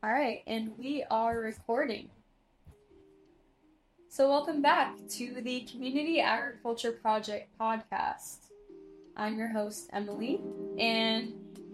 All 0.00 0.12
right, 0.12 0.44
and 0.46 0.78
we 0.78 1.02
are 1.10 1.40
recording. 1.40 2.08
So, 4.08 4.28
welcome 4.28 4.62
back 4.62 4.96
to 5.16 5.40
the 5.42 5.62
Community 5.62 6.20
Agriculture 6.20 6.92
Project 6.92 7.48
podcast. 7.58 8.46
I'm 9.16 9.36
your 9.36 9.48
host, 9.48 9.90
Emily, 9.92 10.40
and 10.78 11.32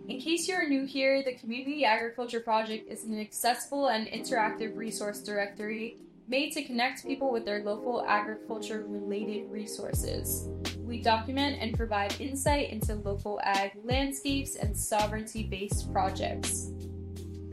in 0.09 0.21
case 0.21 0.49
you're 0.49 0.67
new 0.67 0.87
here, 0.87 1.23
the 1.23 1.35
Community 1.35 1.85
Agriculture 1.85 2.41
Project 2.41 2.91
is 2.91 3.05
an 3.05 3.21
accessible 3.21 3.89
and 3.89 4.07
interactive 4.07 4.75
resource 4.75 5.21
directory 5.21 5.99
made 6.27 6.53
to 6.53 6.65
connect 6.65 7.07
people 7.07 7.31
with 7.31 7.45
their 7.45 7.63
local 7.63 8.07
agriculture 8.09 8.87
related 8.89 9.51
resources. 9.51 10.49
We 10.79 11.03
document 11.03 11.59
and 11.61 11.77
provide 11.77 12.19
insight 12.19 12.71
into 12.71 12.95
local 12.95 13.39
ag 13.43 13.73
landscapes 13.85 14.57
and 14.57 14.75
sovereignty 14.75 15.43
based 15.43 15.93
projects. 15.93 16.71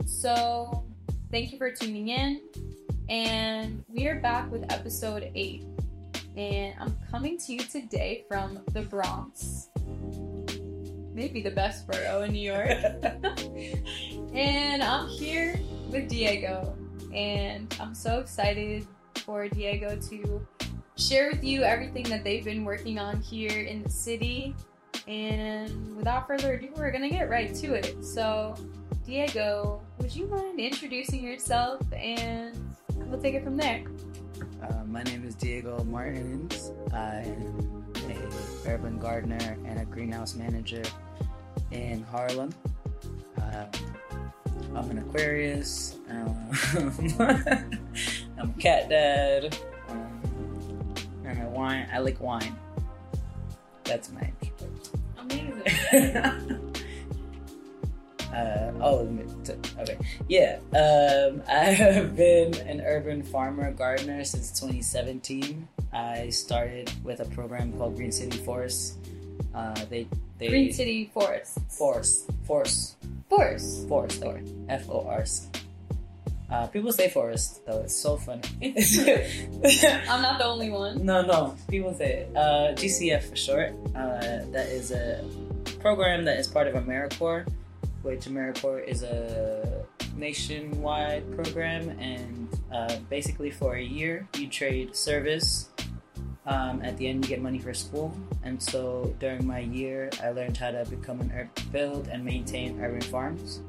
So, 0.06 0.84
thank 1.30 1.52
you 1.52 1.58
for 1.58 1.70
tuning 1.70 2.08
in, 2.08 2.40
and 3.08 3.84
we 3.88 4.06
are 4.06 4.20
back 4.20 4.50
with 4.50 4.70
episode 4.72 5.30
8. 5.34 5.64
And 6.36 6.74
I'm 6.80 6.96
coming 7.10 7.38
to 7.38 7.52
you 7.52 7.60
today 7.60 8.24
from 8.28 8.60
the 8.72 8.82
Bronx. 8.82 9.68
Maybe 11.12 11.42
the 11.42 11.50
best 11.50 11.86
borough 11.86 12.22
in 12.22 12.32
New 12.32 12.40
York. 12.40 12.68
and 14.34 14.82
I'm 14.82 15.08
here 15.08 15.60
with 15.90 16.08
Diego 16.08 16.74
and 17.14 17.74
I'm 17.78 17.94
so 17.94 18.18
excited 18.18 18.86
for 19.16 19.48
Diego 19.48 19.96
to 19.96 20.46
share 20.96 21.30
with 21.30 21.44
you 21.44 21.62
everything 21.62 22.04
that 22.04 22.24
they've 22.24 22.44
been 22.44 22.64
working 22.64 22.98
on 22.98 23.20
here 23.20 23.62
in 23.62 23.82
the 23.82 23.90
city. 23.90 24.54
And 25.06 25.96
without 25.96 26.26
further 26.26 26.54
ado, 26.54 26.70
we're 26.76 26.90
gonna 26.90 27.10
get 27.10 27.28
right 27.28 27.54
to 27.56 27.74
it. 27.74 28.04
So, 28.04 28.54
Diego, 29.12 29.82
would 29.98 30.16
you 30.16 30.26
mind 30.26 30.58
introducing 30.58 31.22
yourself 31.22 31.82
and 31.92 32.74
we'll 32.94 33.20
take 33.20 33.34
it 33.34 33.44
from 33.44 33.58
there? 33.58 33.84
Uh, 34.62 34.84
my 34.86 35.02
name 35.02 35.22
is 35.26 35.34
Diego 35.34 35.84
Martins. 35.84 36.72
I'm 36.94 37.84
a 38.08 38.70
urban 38.70 38.98
gardener 38.98 39.58
and 39.66 39.80
a 39.80 39.84
greenhouse 39.84 40.34
manager 40.34 40.82
in 41.72 42.02
Harlem. 42.04 42.54
Uh, 43.38 43.66
I'm 44.74 44.90
an 44.90 45.00
Aquarius. 45.00 45.98
Um, 46.08 46.50
I'm 48.38 48.48
a 48.48 48.54
cat 48.58 48.88
dad. 48.88 49.58
Um, 49.90 50.94
and 51.26 51.38
I 51.38 51.44
wine. 51.48 51.86
I 51.92 51.98
like 51.98 52.18
wine. 52.18 52.56
That's 53.84 54.10
my 54.10 54.32
Amazing. 55.18 56.68
uh, 58.32 58.72
oh, 58.80 59.08
okay. 59.80 59.98
Yeah. 60.28 60.58
Um, 60.72 61.42
I 61.48 61.70
have 61.70 62.16
been 62.16 62.54
an 62.66 62.80
urban 62.80 63.22
farmer 63.22 63.72
gardener 63.72 64.24
since 64.24 64.50
2017. 64.58 65.68
I 65.92 66.30
started 66.30 66.90
with 67.04 67.20
a 67.20 67.26
program 67.26 67.72
called 67.74 67.96
Green 67.96 68.12
City 68.12 68.38
Forest. 68.38 68.98
Uh, 69.54 69.74
they, 69.90 70.06
they 70.38 70.48
Green 70.48 70.72
City 70.72 71.10
Forest. 71.12 71.58
Forest. 71.68 72.30
Forest. 72.46 72.96
Forest. 73.28 73.88
Forest, 73.88 74.20
though. 74.20 74.40
F 74.68 74.88
O 74.88 75.06
R 75.06 75.20
S. 75.20 75.48
Uh, 76.50 76.66
people 76.66 76.92
say 76.92 77.08
forest, 77.08 77.64
though. 77.64 77.80
It's 77.80 77.96
so 77.96 78.18
funny. 78.18 78.42
I'm 78.60 80.20
not 80.20 80.38
the 80.38 80.44
only 80.44 80.68
one. 80.68 81.04
No, 81.04 81.22
no. 81.22 81.56
People 81.68 81.94
say 81.94 82.28
it. 82.28 82.36
Uh, 82.36 82.74
GCF 82.74 83.22
for 83.30 83.36
short. 83.36 83.72
Uh, 83.94 84.44
that 84.52 84.68
is 84.68 84.90
a 84.90 85.24
program 85.80 86.26
that 86.26 86.38
is 86.38 86.46
part 86.46 86.66
of 86.66 86.74
AmeriCorps, 86.74 87.50
which 88.02 88.26
AmeriCorps 88.26 88.86
is 88.86 89.02
a 89.02 89.84
nationwide 90.16 91.30
program, 91.34 91.88
and 91.98 92.48
uh, 92.72 92.96
basically 93.08 93.50
for 93.50 93.74
a 93.74 93.82
year 93.82 94.28
you 94.36 94.48
trade 94.48 94.94
service. 94.94 95.68
Um, 96.44 96.82
at 96.82 96.96
the 96.96 97.06
end, 97.06 97.24
you 97.24 97.28
get 97.28 97.40
money 97.40 97.60
for 97.60 97.72
school, 97.72 98.12
and 98.42 98.60
so 98.60 99.14
during 99.20 99.46
my 99.46 99.60
year, 99.60 100.10
I 100.20 100.30
learned 100.30 100.56
how 100.56 100.72
to 100.72 100.84
become 100.90 101.20
an 101.20 101.30
ur- 101.30 101.50
build 101.70 102.08
and 102.08 102.24
maintain 102.24 102.80
urban 102.80 103.00
farms. 103.00 103.60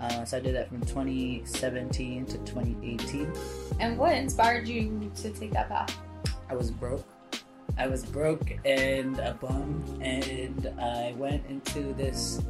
Uh, 0.00 0.24
so 0.24 0.36
I 0.36 0.40
did 0.40 0.54
that 0.54 0.68
from 0.68 0.80
2017 0.82 2.26
to 2.26 2.38
2018. 2.38 3.32
And 3.80 3.98
what 3.98 4.14
inspired 4.14 4.68
you 4.68 5.10
to 5.16 5.30
take 5.30 5.52
that 5.52 5.68
path? 5.68 5.98
I 6.48 6.54
was 6.54 6.70
broke. 6.70 7.04
I 7.78 7.86
was 7.88 8.04
broke 8.04 8.52
and 8.64 9.18
a 9.18 9.34
bum, 9.34 9.82
and 10.00 10.72
I 10.80 11.14
went 11.16 11.44
into 11.46 11.92
this. 11.94 12.40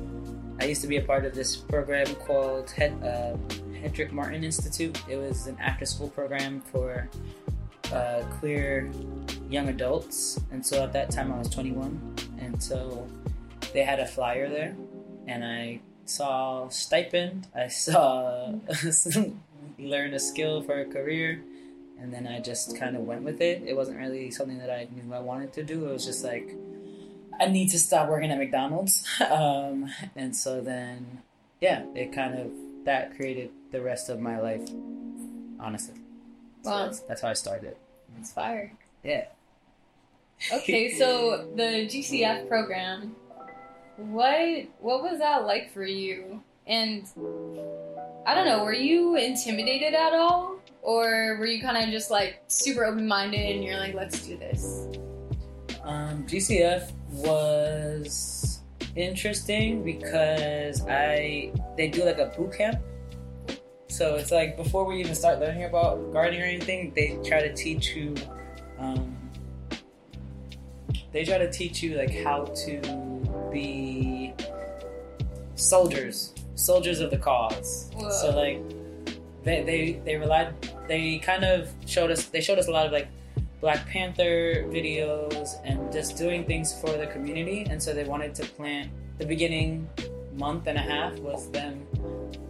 I 0.60 0.64
used 0.64 0.80
to 0.82 0.88
be 0.88 0.96
a 0.96 1.02
part 1.02 1.24
of 1.24 1.34
this 1.34 1.56
program 1.56 2.06
called 2.14 2.70
Hed, 2.70 2.92
uh, 3.02 3.36
Hetrick 3.78 4.12
Martin 4.12 4.42
Institute. 4.42 5.00
It 5.08 5.16
was 5.16 5.46
an 5.46 5.56
after-school 5.60 6.08
program 6.08 6.62
for 6.72 7.08
uh, 7.92 8.22
queer 8.38 8.90
young 9.50 9.68
adults, 9.68 10.40
and 10.50 10.64
so 10.64 10.82
at 10.82 10.92
that 10.92 11.10
time 11.10 11.32
I 11.32 11.38
was 11.38 11.50
21, 11.50 12.16
and 12.38 12.62
so 12.62 13.06
they 13.72 13.82
had 13.82 14.00
a 14.00 14.06
flyer 14.06 14.48
there, 14.48 14.74
and 15.26 15.44
I 15.44 15.80
saw 16.06 16.68
stipend. 16.68 17.48
I 17.54 17.68
saw 17.68 18.54
learn 19.78 20.14
a 20.14 20.20
skill 20.20 20.62
for 20.62 20.80
a 20.80 20.86
career 20.86 21.42
and 21.98 22.12
then 22.12 22.26
I 22.26 22.40
just 22.40 22.78
kind 22.78 22.96
of 22.96 23.02
went 23.02 23.22
with 23.22 23.40
it. 23.40 23.62
It 23.66 23.74
wasn't 23.74 23.98
really 23.98 24.30
something 24.30 24.58
that 24.58 24.70
I 24.70 24.88
knew 24.94 25.12
I 25.14 25.20
wanted 25.20 25.52
to 25.54 25.62
do. 25.62 25.88
It 25.88 25.92
was 25.92 26.04
just 26.04 26.24
like, 26.24 26.54
I 27.41 27.47
need 27.47 27.69
to 27.70 27.78
stop 27.78 28.08
working 28.08 28.30
at 28.30 28.38
McDonald's. 28.38 29.06
Um, 29.20 29.91
and 30.14 30.34
so 30.34 30.60
then, 30.60 31.22
yeah, 31.60 31.84
it 31.94 32.12
kind 32.12 32.38
of, 32.38 32.50
that 32.84 33.16
created 33.16 33.50
the 33.72 33.80
rest 33.82 34.08
of 34.08 34.20
my 34.20 34.38
life, 34.41 34.69
honestly. 35.60 35.97
So 36.62 36.70
Wow. 36.70 36.84
that's, 36.86 37.00
that's 37.00 37.20
how 37.22 37.28
I 37.28 37.32
started. 37.34 37.76
It's 38.19 38.32
fire. 38.32 38.72
Yeah. 39.04 39.26
Okay, 40.52 40.94
so 40.98 41.48
the 41.54 41.86
GCF 41.86 42.48
program, 42.48 43.14
what 43.97 44.66
what 44.80 45.03
was 45.03 45.18
that 45.20 45.44
like 45.47 45.72
for 45.72 45.84
you? 45.84 46.42
And 46.66 47.04
I 48.26 48.34
don't 48.34 48.47
know, 48.47 48.64
were 48.64 48.72
you 48.74 49.16
intimidated 49.16 49.94
at 49.94 50.12
all, 50.14 50.56
or 50.82 51.36
were 51.38 51.47
you 51.47 51.62
kind 51.62 51.82
of 51.82 51.91
just 51.91 52.10
like 52.10 52.42
super 52.48 52.84
open 52.84 53.06
minded 53.06 53.41
and 53.56 53.64
you're 53.64 53.78
like, 53.78 53.94
let's 53.94 54.26
do 54.26 54.36
this? 54.36 54.86
Um, 55.82 56.24
GCF 56.26 56.91
was 57.10 58.60
interesting 58.94 59.84
because 59.84 60.82
I 60.88 61.52
they 61.76 61.88
do 61.88 62.04
like 62.04 62.18
a 62.18 62.26
boot 62.26 62.54
camp. 62.56 62.80
So 63.88 64.16
it's 64.16 64.30
like 64.30 64.56
before 64.56 64.84
we 64.84 65.00
even 65.00 65.14
start 65.14 65.40
learning 65.40 65.64
about 65.64 66.12
gardening 66.12 66.42
or 66.42 66.44
anything, 66.44 66.92
they 66.94 67.18
try 67.24 67.40
to 67.40 67.54
teach 67.54 67.94
you. 67.94 68.14
Um, 68.78 69.16
they 71.12 71.24
try 71.24 71.38
to 71.38 71.50
teach 71.50 71.82
you 71.82 71.96
like 71.96 72.14
how 72.22 72.44
to 72.44 72.80
be 73.50 74.34
soldiers, 75.54 76.34
soldiers 76.54 77.00
of 77.00 77.10
the 77.10 77.18
cause. 77.18 77.90
Whoa. 77.94 78.10
So 78.10 78.36
like 78.36 78.60
they 79.44 79.62
they 79.62 80.00
they 80.04 80.16
relied 80.16 80.54
they 80.88 81.18
kind 81.18 81.44
of 81.44 81.70
showed 81.86 82.10
us 82.10 82.26
they 82.26 82.40
showed 82.40 82.58
us 82.58 82.68
a 82.68 82.70
lot 82.70 82.86
of 82.86 82.92
like 82.92 83.08
Black 83.60 83.86
Panther 83.88 84.64
videos 84.68 85.54
and 85.64 85.90
just 85.92 86.16
doing 86.16 86.44
things 86.44 86.78
for 86.80 86.96
the 86.96 87.06
community. 87.06 87.66
And 87.68 87.82
so 87.82 87.94
they 87.94 88.04
wanted 88.04 88.34
to 88.36 88.44
plant 88.44 88.90
the 89.18 89.26
beginning 89.26 89.88
month 90.34 90.66
and 90.66 90.76
a 90.76 90.82
half 90.82 91.18
was 91.20 91.50
them 91.50 91.86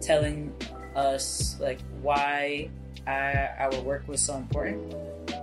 telling 0.01 0.53
us 0.95 1.57
like 1.59 1.79
why 2.01 2.69
I, 3.05 3.49
our 3.59 3.79
work 3.81 4.07
was 4.07 4.21
so 4.21 4.35
important. 4.35 4.93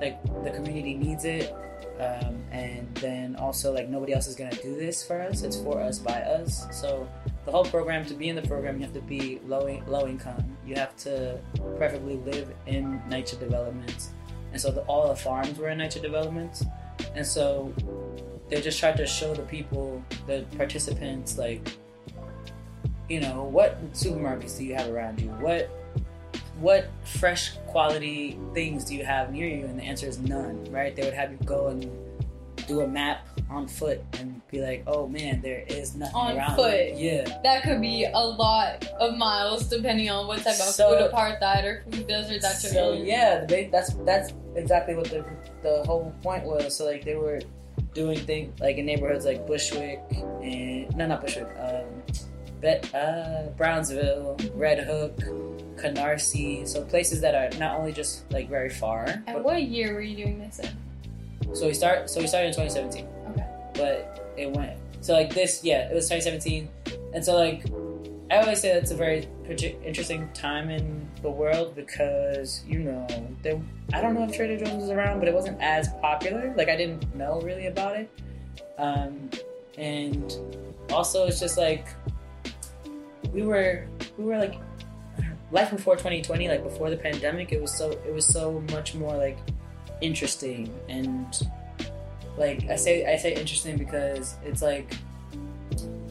Like 0.00 0.22
the 0.44 0.50
community 0.50 0.94
needs 0.94 1.25
it. 1.25 1.54
Um, 1.98 2.42
and 2.50 2.92
then 2.96 3.36
also 3.36 3.72
like 3.72 3.88
nobody 3.88 4.12
else 4.12 4.26
is 4.26 4.34
gonna 4.34 4.54
do 4.56 4.76
this 4.76 5.06
for 5.06 5.22
us. 5.22 5.42
It's 5.42 5.56
for 5.56 5.81
us 5.81 5.98
by 5.98 6.20
us. 6.22 6.66
So 6.72 7.08
the 7.46 7.52
whole 7.52 7.64
program 7.64 8.04
to 8.06 8.14
be 8.14 8.28
in 8.28 8.36
the 8.36 8.42
program, 8.42 8.78
you 8.78 8.84
have 8.84 8.94
to 8.94 9.00
be 9.00 9.41
low 9.46 9.81
low 9.86 10.06
income. 10.06 10.56
You 10.66 10.75
have 10.75 10.96
to 10.98 11.38
preferably 11.78 12.17
live 12.17 12.52
in 12.67 13.00
NYCHA 13.08 13.38
developments 13.38 14.10
and 14.55 14.61
so 14.61 14.71
the, 14.71 14.83
all 14.83 15.09
the 15.09 15.17
farms 15.17 15.59
were 15.59 15.69
in 15.69 15.79
NYCHA 15.79 16.01
developments. 16.01 16.65
And 17.17 17.27
so 17.27 17.75
they 18.49 18.61
just 18.61 18.79
tried 18.79 18.97
to 18.99 19.05
show 19.05 19.35
the 19.35 19.43
people 19.43 20.01
the 20.29 20.47
participants 20.56 21.37
like 21.37 21.77
you 23.09 23.21
know 23.21 23.43
what 23.43 23.83
supermarkets 23.93 24.56
do 24.56 24.65
you 24.65 24.77
have 24.77 24.89
around 24.89 25.21
you? 25.21 25.29
What 25.31 25.69
what 26.61 26.89
fresh 27.03 27.56
quality 27.67 28.39
things 28.55 28.85
do 28.85 28.95
you 28.95 29.05
have 29.05 29.33
near 29.33 29.49
you? 29.49 29.65
And 29.65 29.77
the 29.77 29.83
answer 29.83 30.06
is 30.06 30.21
none 30.21 30.65
right? 30.71 30.95
They 30.95 31.03
would 31.03 31.15
have 31.15 31.33
you 31.33 31.39
go 31.45 31.67
and 31.67 31.91
do 32.67 32.81
a 32.81 32.87
map 32.89 33.27
on 33.51 33.67
foot 33.69 34.01
and 34.15 34.41
be 34.51 34.61
like 34.61 34.83
oh 34.87 35.06
man 35.06 35.41
there 35.43 35.65
is 35.69 35.95
nothing 35.95 36.15
On 36.15 36.37
around 36.37 36.56
foot. 36.56 36.95
yeah 36.97 37.25
That 37.43 37.62
could 37.62 37.81
be 37.81 38.05
a 38.05 38.19
lot 38.19 38.87
of 39.01 39.17
miles 39.17 39.69
depending 39.69 40.09
on 40.11 40.27
what 40.27 40.39
type 40.39 40.55
of 40.55 40.73
So- 40.75 40.91
food 40.99 41.11
apartheid 41.12 41.65
or 41.65 41.85
food 41.91 42.06
desert 42.06 42.41
that 42.43 42.62
you're 42.62 42.73
so 42.73 42.93
in. 42.93 43.05
yeah, 43.06 43.45
they, 43.45 43.67
that's 43.67 43.93
that's 44.06 44.33
exactly 44.55 44.95
what 44.95 45.06
the 45.11 45.25
the 45.62 45.83
whole 45.85 46.15
point 46.23 46.45
was. 46.45 46.75
So 46.77 46.87
like 46.87 47.05
they 47.05 47.17
were 47.17 47.41
doing 47.93 48.19
things 48.19 48.59
like 48.61 48.77
in 48.77 48.87
neighborhoods 48.87 49.25
like 49.25 49.47
Bushwick 49.47 50.01
and 50.43 50.95
no, 50.97 51.06
not 51.06 51.21
Bushwick, 51.21 51.49
um, 51.59 52.03
Bet, 52.61 52.93
uh, 52.95 53.49
Brownsville, 53.59 54.37
Red 54.55 54.79
Hook, 54.85 55.17
Canarsie, 55.77 56.67
so 56.67 56.83
places 56.85 57.21
that 57.21 57.35
are 57.35 57.56
not 57.59 57.79
only 57.79 57.93
just 57.93 58.31
like 58.33 58.49
very 58.49 58.71
far. 58.71 59.05
And 59.05 59.25
but- 59.27 59.45
what 59.45 59.62
year 59.62 59.93
were 59.95 60.01
you 60.01 60.17
doing 60.17 60.39
this 60.39 60.59
in? 60.61 60.71
So 61.55 61.67
we 61.67 61.75
start. 61.75 62.11
So 62.11 62.21
we 62.21 62.27
started 62.27 62.49
in 62.49 62.55
2017. 62.55 63.06
Okay. 63.31 63.47
But 63.75 64.35
it 64.37 64.51
went. 64.51 64.79
So 65.01 65.12
like 65.12 65.35
this, 65.35 65.62
yeah, 65.62 65.89
it 65.89 65.95
was 65.95 66.09
2017, 66.09 66.69
and 67.12 67.25
so 67.25 67.35
like 67.35 67.65
I 68.31 68.39
always 68.39 68.61
say 68.61 68.73
that's 68.73 68.91
a 68.91 68.97
very 68.97 69.29
interesting 69.85 70.29
time 70.33 70.71
in 70.71 71.06
the 71.23 71.31
world 71.31 71.75
because 71.75 72.65
you 72.67 72.81
know 72.81 73.06
there. 73.43 73.61
I 73.93 74.01
don't 74.01 74.15
know 74.15 74.25
if 74.25 74.35
Trader 74.35 74.65
Joe's 74.65 74.81
was 74.81 74.91
around, 74.91 75.19
but 75.19 75.29
it 75.29 75.35
wasn't 75.35 75.61
as 75.61 75.89
popular. 76.01 76.55
Like 76.56 76.69
I 76.69 76.77
didn't 76.77 77.15
know 77.15 77.41
really 77.43 77.67
about 77.67 77.97
it, 77.97 78.11
um, 78.79 79.31
and 79.77 80.35
also 80.91 81.27
it's 81.27 81.39
just 81.39 81.59
like 81.59 81.87
we 83.33 83.43
were 83.43 83.87
we 84.17 84.25
were 84.25 84.39
like 84.39 84.55
life 85.53 85.71
before 85.71 85.95
2020 85.95 86.49
like 86.49 86.65
before 86.65 86.91
the 86.91 86.97
pandemic 86.97 87.53
it 87.53 87.61
was 87.61 87.77
so 87.77 87.91
it 87.91 88.12
was 88.12 88.27
so 88.27 88.65
much 88.73 88.95
more 88.95 89.17
like 89.17 89.39
interesting 90.05 90.73
and 90.89 91.49
like 92.37 92.65
i 92.69 92.77
say 92.77 92.95
i 93.12 93.17
say 93.17 93.35
interesting 93.35 93.77
because 93.77 94.37
it's 94.45 94.62
like 94.62 94.97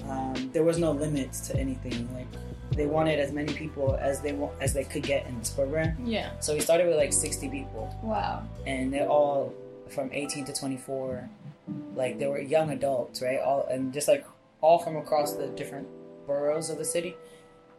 um, 0.09 0.49
there 0.53 0.63
was 0.63 0.77
no 0.77 0.91
limits 0.91 1.47
to 1.47 1.57
anything. 1.57 2.07
Like 2.13 2.27
they 2.71 2.85
wanted 2.85 3.19
as 3.19 3.31
many 3.31 3.53
people 3.53 3.97
as 3.99 4.21
they 4.21 4.33
want 4.33 4.53
as 4.61 4.73
they 4.73 4.83
could 4.83 5.03
get 5.03 5.25
in 5.27 5.37
this 5.39 5.49
program. 5.49 5.95
Yeah. 6.05 6.31
so 6.39 6.53
we 6.53 6.59
started 6.59 6.87
with 6.87 6.97
like 6.97 7.13
60 7.13 7.49
people. 7.49 7.95
Wow. 8.01 8.43
and 8.65 8.93
they're 8.93 9.07
all 9.07 9.53
from 9.89 10.09
18 10.11 10.45
to 10.45 10.53
24 10.53 11.29
like 11.95 12.17
they 12.17 12.25
were 12.25 12.39
young 12.39 12.71
adults 12.71 13.21
right? 13.21 13.39
All 13.39 13.67
and 13.69 13.93
just 13.93 14.07
like 14.07 14.25
all 14.61 14.79
from 14.79 14.95
across 14.97 15.33
the 15.33 15.47
different 15.47 15.87
boroughs 16.25 16.69
of 16.69 16.77
the 16.77 16.85
city. 16.85 17.15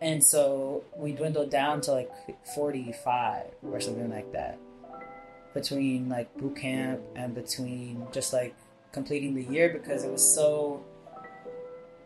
And 0.01 0.23
so 0.23 0.85
we 0.97 1.13
dwindled 1.13 1.51
down 1.51 1.81
to 1.83 1.93
like 1.93 2.11
45 2.55 3.47
or 3.63 3.81
something 3.81 4.11
like 4.11 4.33
that 4.33 4.59
between 5.55 6.09
like 6.09 6.37
boot 6.37 6.57
camp 6.57 7.01
and 7.15 7.35
between 7.35 8.07
just 8.13 8.33
like 8.33 8.55
completing 8.93 9.35
the 9.35 9.43
year 9.43 9.71
because 9.73 10.05
it 10.05 10.11
was 10.11 10.35
so 10.35 10.85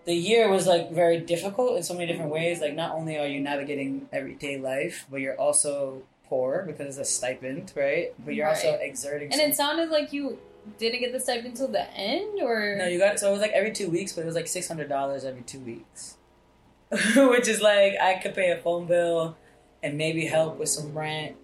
the 0.05 0.15
year 0.15 0.49
was 0.49 0.67
like 0.67 0.91
very 0.93 1.19
difficult 1.19 1.77
in 1.77 1.83
so 1.83 1.93
many 1.93 2.06
different 2.06 2.31
ways. 2.31 2.61
Like 2.61 2.75
not 2.75 2.93
only 2.93 3.19
are 3.19 3.27
you 3.27 3.41
navigating 3.41 4.09
everyday 4.12 4.59
life 4.59 5.06
but 5.11 5.21
you're 5.21 5.39
also 5.39 6.03
poor 6.25 6.65
because 6.67 6.87
it's 6.87 6.99
a 6.99 7.11
stipend 7.11 7.73
right? 7.75 8.15
But 8.25 8.35
you're 8.35 8.49
also 8.49 8.75
exerting 8.75 9.33
And 9.33 9.41
so 9.41 9.47
it 9.47 9.56
sounded 9.56 9.91
like 9.91 10.12
you 10.12 10.39
didn't 10.79 11.00
get 11.00 11.12
the 11.12 11.21
stipend 11.21 11.47
until 11.49 11.69
the 11.69 11.91
end, 11.95 12.41
or? 12.43 12.77
No, 12.77 12.87
you 12.87 12.99
got 12.99 13.19
so 13.19 13.29
it 13.29 13.33
was 13.33 13.41
like 13.41 13.53
every 13.53 13.73
two 13.73 13.89
weeks, 13.89 14.12
but 14.12 14.23
it 14.23 14.27
was 14.27 14.35
like 14.35 14.47
six 14.47 14.69
hundred 14.69 14.89
dollars 14.89 15.25
every 15.25 15.43
two 15.43 15.61
weeks, 15.61 16.17
which 16.91 17.49
is 17.49 17.61
like 17.61 17.95
I 18.00 18.21
could 18.23 18.35
pay 18.35 18.50
a 18.50 18.59
phone 18.59 18.87
bill 18.87 19.37
and 19.83 19.97
maybe 19.97 20.27
help 20.27 20.59
with 20.59 20.69
some 20.69 20.97
rent, 20.97 21.37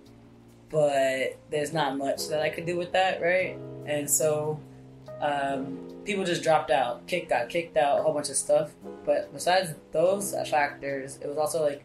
but 0.71 1.39
there's 1.51 1.73
not 1.73 1.97
much 1.97 2.29
that 2.29 2.41
I 2.41 2.51
could 2.51 2.67
do 2.67 2.77
with 2.77 2.93
that, 2.93 3.21
right? 3.21 3.59
And 3.87 4.09
so 4.09 4.61
um, 5.21 5.79
people 6.05 6.25
just 6.25 6.43
dropped 6.43 6.71
out, 6.71 7.07
kicked 7.07 7.31
got 7.31 7.49
kicked 7.49 7.77
out, 7.77 8.01
a 8.01 8.03
whole 8.03 8.13
bunch 8.13 8.29
of 8.29 8.37
stuff. 8.37 8.73
But 9.05 9.33
besides 9.33 9.75
those 9.93 10.35
factors, 10.51 11.19
it 11.23 11.29
was 11.29 11.39
also 11.39 11.63
like 11.63 11.85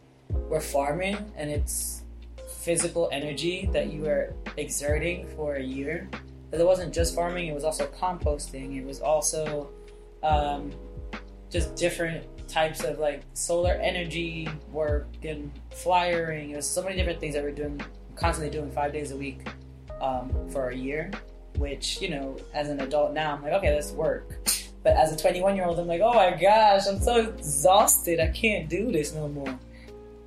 we're 0.49 0.61
farming 0.61 1.17
and 1.35 1.49
it's 1.49 2.03
physical 2.47 3.09
energy 3.11 3.69
that 3.71 3.91
you 3.91 4.05
are 4.05 4.33
exerting 4.57 5.27
for 5.35 5.55
a 5.55 5.63
year 5.63 6.09
but 6.51 6.59
it 6.59 6.65
wasn't 6.65 6.93
just 6.93 7.15
farming 7.15 7.47
it 7.47 7.53
was 7.53 7.63
also 7.63 7.87
composting 7.87 8.77
it 8.77 8.85
was 8.85 8.99
also 8.99 9.69
um, 10.23 10.71
just 11.49 11.75
different 11.75 12.25
types 12.47 12.83
of 12.83 12.99
like 12.99 13.21
solar 13.33 13.73
energy 13.73 14.47
work 14.71 15.07
and 15.23 15.51
flyering 15.71 16.51
it 16.51 16.55
was 16.57 16.69
so 16.69 16.83
many 16.83 16.95
different 16.95 17.19
things 17.19 17.33
that 17.33 17.43
we're 17.43 17.51
doing 17.51 17.81
constantly 18.19 18.51
doing 18.51 18.71
five 18.71 18.91
days 18.91 19.11
a 19.11 19.17
week 19.17 19.47
um, 20.01 20.31
for 20.49 20.69
a 20.69 20.75
year 20.75 21.11
which 21.57 22.01
you 22.01 22.09
know 22.09 22.37
as 22.53 22.69
an 22.69 22.79
adult 22.81 23.13
now 23.13 23.35
i'm 23.35 23.41
like 23.41 23.53
okay 23.53 23.73
let's 23.73 23.91
work 23.91 24.47
but 24.83 24.95
as 24.95 25.11
a 25.11 25.17
21 25.17 25.55
year 25.55 25.65
old 25.65 25.79
i'm 25.79 25.87
like 25.87 26.01
oh 26.01 26.13
my 26.13 26.31
gosh 26.39 26.87
i'm 26.87 26.99
so 26.99 27.29
exhausted 27.29 28.19
i 28.19 28.27
can't 28.27 28.69
do 28.69 28.91
this 28.91 29.13
no 29.13 29.27
more 29.27 29.57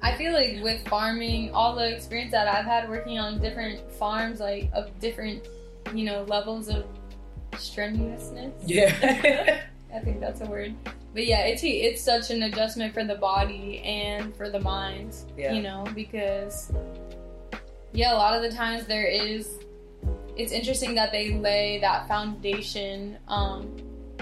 I 0.05 0.17
feel 0.17 0.33
like 0.33 0.59
with 0.65 0.87
farming, 0.89 1.55
all 1.55 1.77
the 1.77 1.95
experience 1.95 2.33
that 2.33 2.49
I've 2.49 2.65
had 2.65 2.89
working 2.89 3.21
on 3.21 3.41
different 3.41 3.89
farms, 3.93 4.41
like 4.41 4.69
of 4.75 4.99
different, 4.99 5.47
you 5.95 6.05
know, 6.05 6.25
levels 6.25 6.69
of 6.69 6.85
strenuousness. 7.57 8.53
yeah 8.67 9.63
I 9.95 9.99
think 9.99 10.21
that's 10.21 10.41
a 10.41 10.47
word. 10.47 10.75
But 11.13 11.27
yeah, 11.27 11.43
it's 11.43 11.63
it's 11.63 12.03
such 12.03 12.31
an 12.31 12.45
adjustment 12.45 12.95
for 12.95 13.05
the 13.05 13.17
body 13.17 13.81
and 13.81 14.35
for 14.35 14.49
the 14.49 14.59
mind. 14.59 15.15
Yeah. 15.37 15.53
You 15.53 15.63
know, 15.63 15.87
because 15.95 16.73
yeah, 17.93 18.15
a 18.15 18.17
lot 18.17 18.35
of 18.35 18.43
the 18.43 18.57
times 18.57 18.87
there 18.87 19.07
is. 19.07 19.59
It's 20.37 20.53
interesting 20.53 20.95
that 20.95 21.13
they 21.13 21.35
lay 21.35 21.79
that 21.81 22.09
foundation 22.09 23.19
um, 23.29 23.77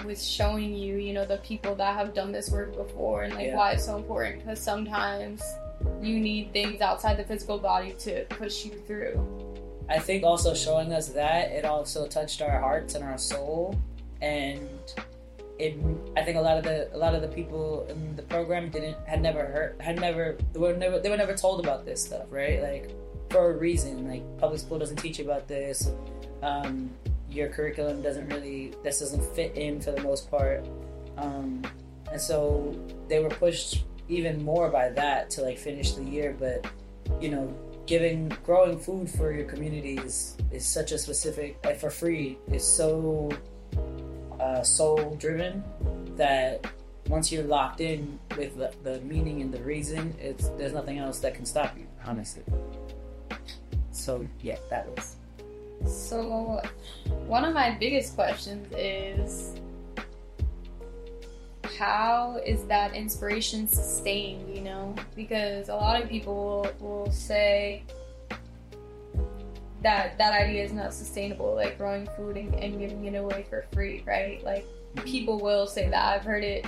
with 0.04 0.20
showing 0.20 0.74
you, 0.74 0.96
you 0.96 1.12
know, 1.12 1.24
the 1.24 1.36
people 1.38 1.76
that 1.76 1.94
have 1.94 2.14
done 2.14 2.32
this 2.32 2.50
work 2.50 2.76
before 2.76 3.22
and 3.22 3.34
like 3.34 3.46
Yeah. 3.46 3.56
why 3.56 3.72
it's 3.72 3.84
so 3.86 3.96
important. 3.96 4.40
Because 4.40 4.60
sometimes 4.60 5.40
you 6.02 6.18
need 6.18 6.52
things 6.52 6.80
outside 6.80 7.16
the 7.16 7.24
physical 7.24 7.58
body 7.58 7.92
to 8.00 8.24
push 8.24 8.64
you 8.64 8.72
through. 8.86 9.24
I 9.88 9.98
think 9.98 10.24
also 10.24 10.54
showing 10.54 10.92
us 10.92 11.08
that 11.08 11.50
it 11.50 11.64
also 11.64 12.06
touched 12.06 12.42
our 12.42 12.58
hearts 12.60 12.94
and 12.94 13.04
our 13.04 13.18
soul, 13.18 13.78
and 14.22 14.68
it. 15.58 15.76
I 16.16 16.22
think 16.22 16.36
a 16.36 16.40
lot 16.40 16.58
of 16.58 16.64
the 16.64 16.94
a 16.94 16.98
lot 16.98 17.14
of 17.14 17.22
the 17.22 17.28
people 17.28 17.86
in 17.88 18.14
the 18.14 18.22
program 18.22 18.70
didn't 18.70 18.96
had 19.06 19.20
never 19.20 19.44
heard 19.46 19.80
had 19.80 20.00
never 20.00 20.36
they 20.52 20.60
were 20.60 20.74
never 20.74 21.00
they 21.00 21.10
were 21.10 21.16
never 21.16 21.34
told 21.34 21.60
about 21.60 21.84
this 21.84 22.04
stuff, 22.04 22.26
right? 22.30 22.62
Like 22.62 22.92
for 23.30 23.50
a 23.50 23.56
reason. 23.56 24.08
Like 24.08 24.22
public 24.38 24.60
school 24.60 24.78
doesn't 24.78 24.96
teach 24.96 25.18
you 25.18 25.24
about 25.24 25.48
this. 25.48 25.90
Um, 26.42 26.90
your 27.30 27.48
curriculum 27.48 28.02
doesn't 28.02 28.28
really 28.28 28.74
this 28.82 29.00
doesn't 29.00 29.24
fit 29.36 29.54
in 29.54 29.80
for 29.80 29.92
the 29.92 30.02
most 30.02 30.30
part, 30.30 30.66
um, 31.16 31.62
and 32.10 32.20
so 32.20 32.76
they 33.08 33.20
were 33.20 33.28
pushed 33.28 33.84
even 34.08 34.42
more 34.42 34.68
by 34.68 34.88
that 34.90 35.30
to 35.30 35.42
like 35.42 35.58
finish 35.58 35.92
the 35.92 36.02
year, 36.02 36.34
but 36.38 36.66
you 37.20 37.30
know 37.30 37.52
giving 37.86 38.28
growing 38.44 38.78
food 38.78 39.10
for 39.10 39.32
your 39.32 39.44
community 39.44 39.96
is 39.98 40.36
is 40.52 40.64
such 40.64 40.92
a 40.92 40.98
specific 40.98 41.58
like 41.64 41.78
for 41.78 41.90
free 41.90 42.38
is 42.52 42.64
so 42.64 43.30
uh, 44.38 44.62
soul 44.62 45.16
driven 45.16 45.62
that 46.16 46.64
once 47.08 47.32
you're 47.32 47.42
locked 47.44 47.80
in 47.80 48.18
with 48.36 48.56
the, 48.56 48.72
the 48.84 49.00
meaning 49.00 49.42
and 49.42 49.52
the 49.52 49.62
reason 49.62 50.14
it's 50.20 50.48
there's 50.50 50.72
nothing 50.72 50.98
else 50.98 51.18
that 51.18 51.34
can 51.34 51.44
stop 51.44 51.76
you 51.76 51.86
honestly 52.06 52.42
so 54.10 54.26
yeah 54.42 54.58
that 54.70 54.88
was 54.96 55.16
So, 55.86 56.60
one 57.26 57.44
of 57.44 57.54
my 57.54 57.70
biggest 57.70 58.14
questions 58.14 58.66
is 58.76 59.54
how 61.78 62.40
is 62.44 62.64
that 62.64 62.94
inspiration 62.94 63.66
sustained, 63.66 64.54
you 64.54 64.60
know? 64.60 64.94
Because 65.16 65.70
a 65.70 65.74
lot 65.74 66.00
of 66.02 66.08
people 66.08 66.66
will, 66.80 67.04
will 67.04 67.10
say 67.10 67.82
that 69.82 70.18
that 70.18 70.34
idea 70.34 70.62
is 70.62 70.72
not 70.72 70.92
sustainable, 70.92 71.54
like 71.54 71.78
growing 71.78 72.06
food 72.16 72.36
and, 72.36 72.54
and 72.56 72.78
giving 72.78 73.04
it 73.06 73.16
away 73.16 73.46
for 73.48 73.64
free, 73.72 74.02
right? 74.06 74.44
Like, 74.44 74.66
people 75.06 75.40
will 75.40 75.66
say 75.66 75.88
that. 75.88 76.14
I've 76.14 76.24
heard 76.24 76.44
it, 76.44 76.66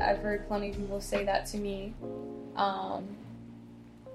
I've 0.00 0.20
heard 0.20 0.48
plenty 0.48 0.70
of 0.70 0.76
people 0.76 1.00
say 1.02 1.24
that 1.26 1.44
to 1.48 1.58
me. 1.58 1.92
Um, 2.56 3.04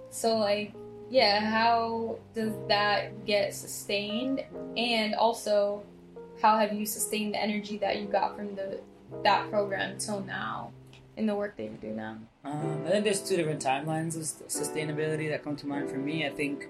so, 0.10 0.38
like, 0.38 0.74
yeah, 1.10 1.40
how 1.40 2.20
does 2.34 2.54
that 2.68 3.26
get 3.26 3.54
sustained? 3.56 4.44
And 4.78 5.16
also, 5.16 5.84
how 6.42 6.58
have 6.58 6.74
you 6.74 6.86
sustained 6.86 7.34
the 7.34 7.42
energy 7.42 7.78
that 7.80 8.00
you 8.00 8.08
got 8.08 8.36
from 8.36 8.56
the 8.56 8.80
that 9.24 9.50
program 9.50 9.98
till 9.98 10.22
now 10.22 10.72
in 11.18 11.26
the 11.26 11.36
work 11.36 11.58
that 11.58 11.64
you 11.64 11.78
do 11.82 11.90
now? 11.90 12.18
Um, 12.46 12.84
I 12.86 12.92
think 12.92 13.04
there's 13.04 13.28
two 13.28 13.36
different 13.36 13.64
timelines 13.64 14.16
of 14.16 14.22
sustainability 14.48 15.30
that 15.30 15.44
come 15.44 15.56
to 15.58 15.68
mind 15.68 15.90
for 15.90 15.98
me. 15.98 16.26
I 16.26 16.30
think 16.30 16.68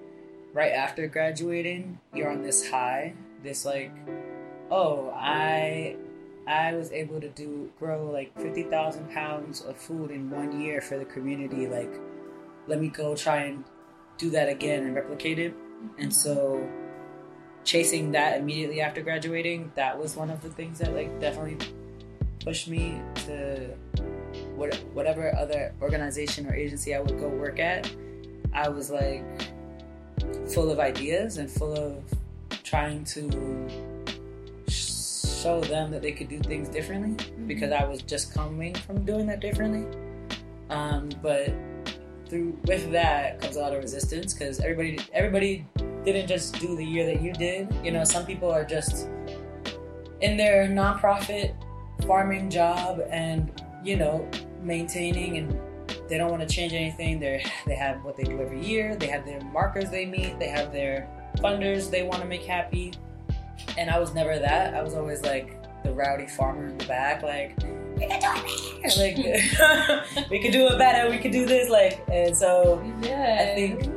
right 0.53 0.72
after 0.72 1.08
graduating, 1.08 2.00
you're 2.13 2.31
on 2.31 2.41
this 2.41 2.69
high, 2.69 3.13
this 3.43 3.65
like, 3.65 3.91
oh, 4.72 5.12
I, 5.15 5.98
I 6.48 6.74
was 6.74 6.91
able 6.91 7.19
to 7.22 7.29
do 7.29 7.69
grow 7.77 8.10
like 8.10 8.36
fifty 8.39 8.63
thousand 8.63 9.12
pounds 9.12 9.62
of 9.62 9.77
food 9.77 10.12
in 10.12 10.29
one 10.31 10.60
year 10.62 10.81
for 10.81 10.98
the 10.98 11.05
community. 11.05 11.67
Like, 11.67 11.93
let 12.67 12.79
me 12.79 12.88
go 12.88 13.15
try 13.15 13.43
and 13.43 13.63
do 14.19 14.29
that 14.29 14.49
again 14.49 14.83
and 14.83 14.93
replicate 14.93 15.39
it. 15.39 15.55
And 15.97 16.13
so, 16.13 16.67
chasing 17.63 18.11
that 18.11 18.38
immediately 18.38 18.81
after 18.81 19.01
graduating, 19.01 19.71
that 19.75 19.97
was 19.97 20.15
one 20.15 20.29
of 20.29 20.41
the 20.41 20.49
things 20.49 20.77
that 20.79 20.93
like 20.93 21.19
definitely 21.19 21.57
pushed 22.43 22.67
me 22.67 23.01
to 23.25 23.73
what, 24.55 24.75
whatever 24.93 25.35
other 25.35 25.73
organization 25.81 26.45
or 26.45 26.53
agency 26.53 26.93
I 26.93 26.99
would 26.99 27.19
go 27.19 27.27
work 27.27 27.59
at, 27.59 27.91
I 28.53 28.69
was 28.69 28.91
like 28.91 29.23
full 30.53 30.69
of 30.69 30.79
ideas 30.79 31.38
and 31.38 31.49
full 31.49 31.73
of 31.73 32.03
trying 32.63 33.03
to 33.03 33.67
show 34.67 35.61
them 35.61 35.91
that 35.91 36.01
they 36.01 36.11
could 36.11 36.27
do 36.27 36.39
things 36.39 36.67
differently 36.67 37.15
because 37.47 37.71
I 37.71 37.85
was 37.85 38.01
just 38.01 38.33
coming 38.33 38.75
from 38.75 39.05
doing 39.05 39.27
that 39.27 39.39
differently. 39.39 39.85
Um, 40.69 41.09
but 41.21 41.53
through 42.29 42.57
with 42.65 42.91
that 42.91 43.41
comes 43.41 43.55
a 43.55 43.59
lot 43.59 43.74
of 43.74 43.81
resistance 43.81 44.33
because 44.33 44.59
everybody 44.59 45.00
everybody 45.13 45.65
didn't 46.05 46.27
just 46.27 46.59
do 46.59 46.75
the 46.75 46.86
year 46.86 47.05
that 47.05 47.21
you 47.21 47.33
did. 47.33 47.74
You 47.83 47.91
know, 47.91 48.03
some 48.03 48.25
people 48.25 48.50
are 48.50 48.63
just 48.63 49.09
in 50.21 50.38
their 50.38 50.67
nonprofit 50.67 51.55
farming 52.05 52.50
job 52.50 53.01
and 53.09 53.62
you 53.83 53.98
know 53.98 54.29
maintaining 54.62 55.38
and 55.38 55.59
they 56.07 56.17
don't 56.17 56.31
want 56.31 56.48
to 56.48 56.53
change 56.53 56.74
anything. 56.74 57.19
They 57.19 57.43
they 57.65 57.75
have 57.75 58.03
what 58.03 58.17
they 58.17 58.24
do 58.24 58.41
every 58.41 58.63
year. 58.63 58.95
They 58.95 59.07
have 59.07 59.25
their 59.25 59.41
markers 59.41 59.89
they 59.89 60.05
meet. 60.05 60.39
They 60.39 60.50
have 60.50 60.71
their 60.71 61.07
funders 61.38 61.89
they 61.89 62.03
want 62.03 62.21
to 62.21 62.27
make 62.27 62.43
happy. 62.43 62.93
And 63.77 63.89
I 63.89 64.00
was 64.00 64.13
never 64.13 64.39
that. 64.39 64.74
I 64.74 64.81
was 64.81 64.95
always 64.95 65.21
like 65.21 65.55
the 65.83 65.93
rowdy 65.93 66.27
farmer 66.27 66.67
in 66.67 66.77
the 66.77 66.86
back, 66.86 67.24
like 67.24 67.57
we 67.99 68.07
can 68.07 68.19
do 68.19 68.27
it 68.27 68.37
better. 68.77 70.03
Like 70.17 70.29
we 70.29 70.39
could 70.41 70.51
do 70.51 70.67
it 70.67 70.77
better. 70.77 71.09
We 71.09 71.17
could 71.17 71.31
do 71.31 71.45
this. 71.45 71.69
Like 71.69 72.03
and 72.11 72.35
so 72.35 72.81
Yeah. 73.01 73.37
I 73.51 73.55
think 73.55 73.89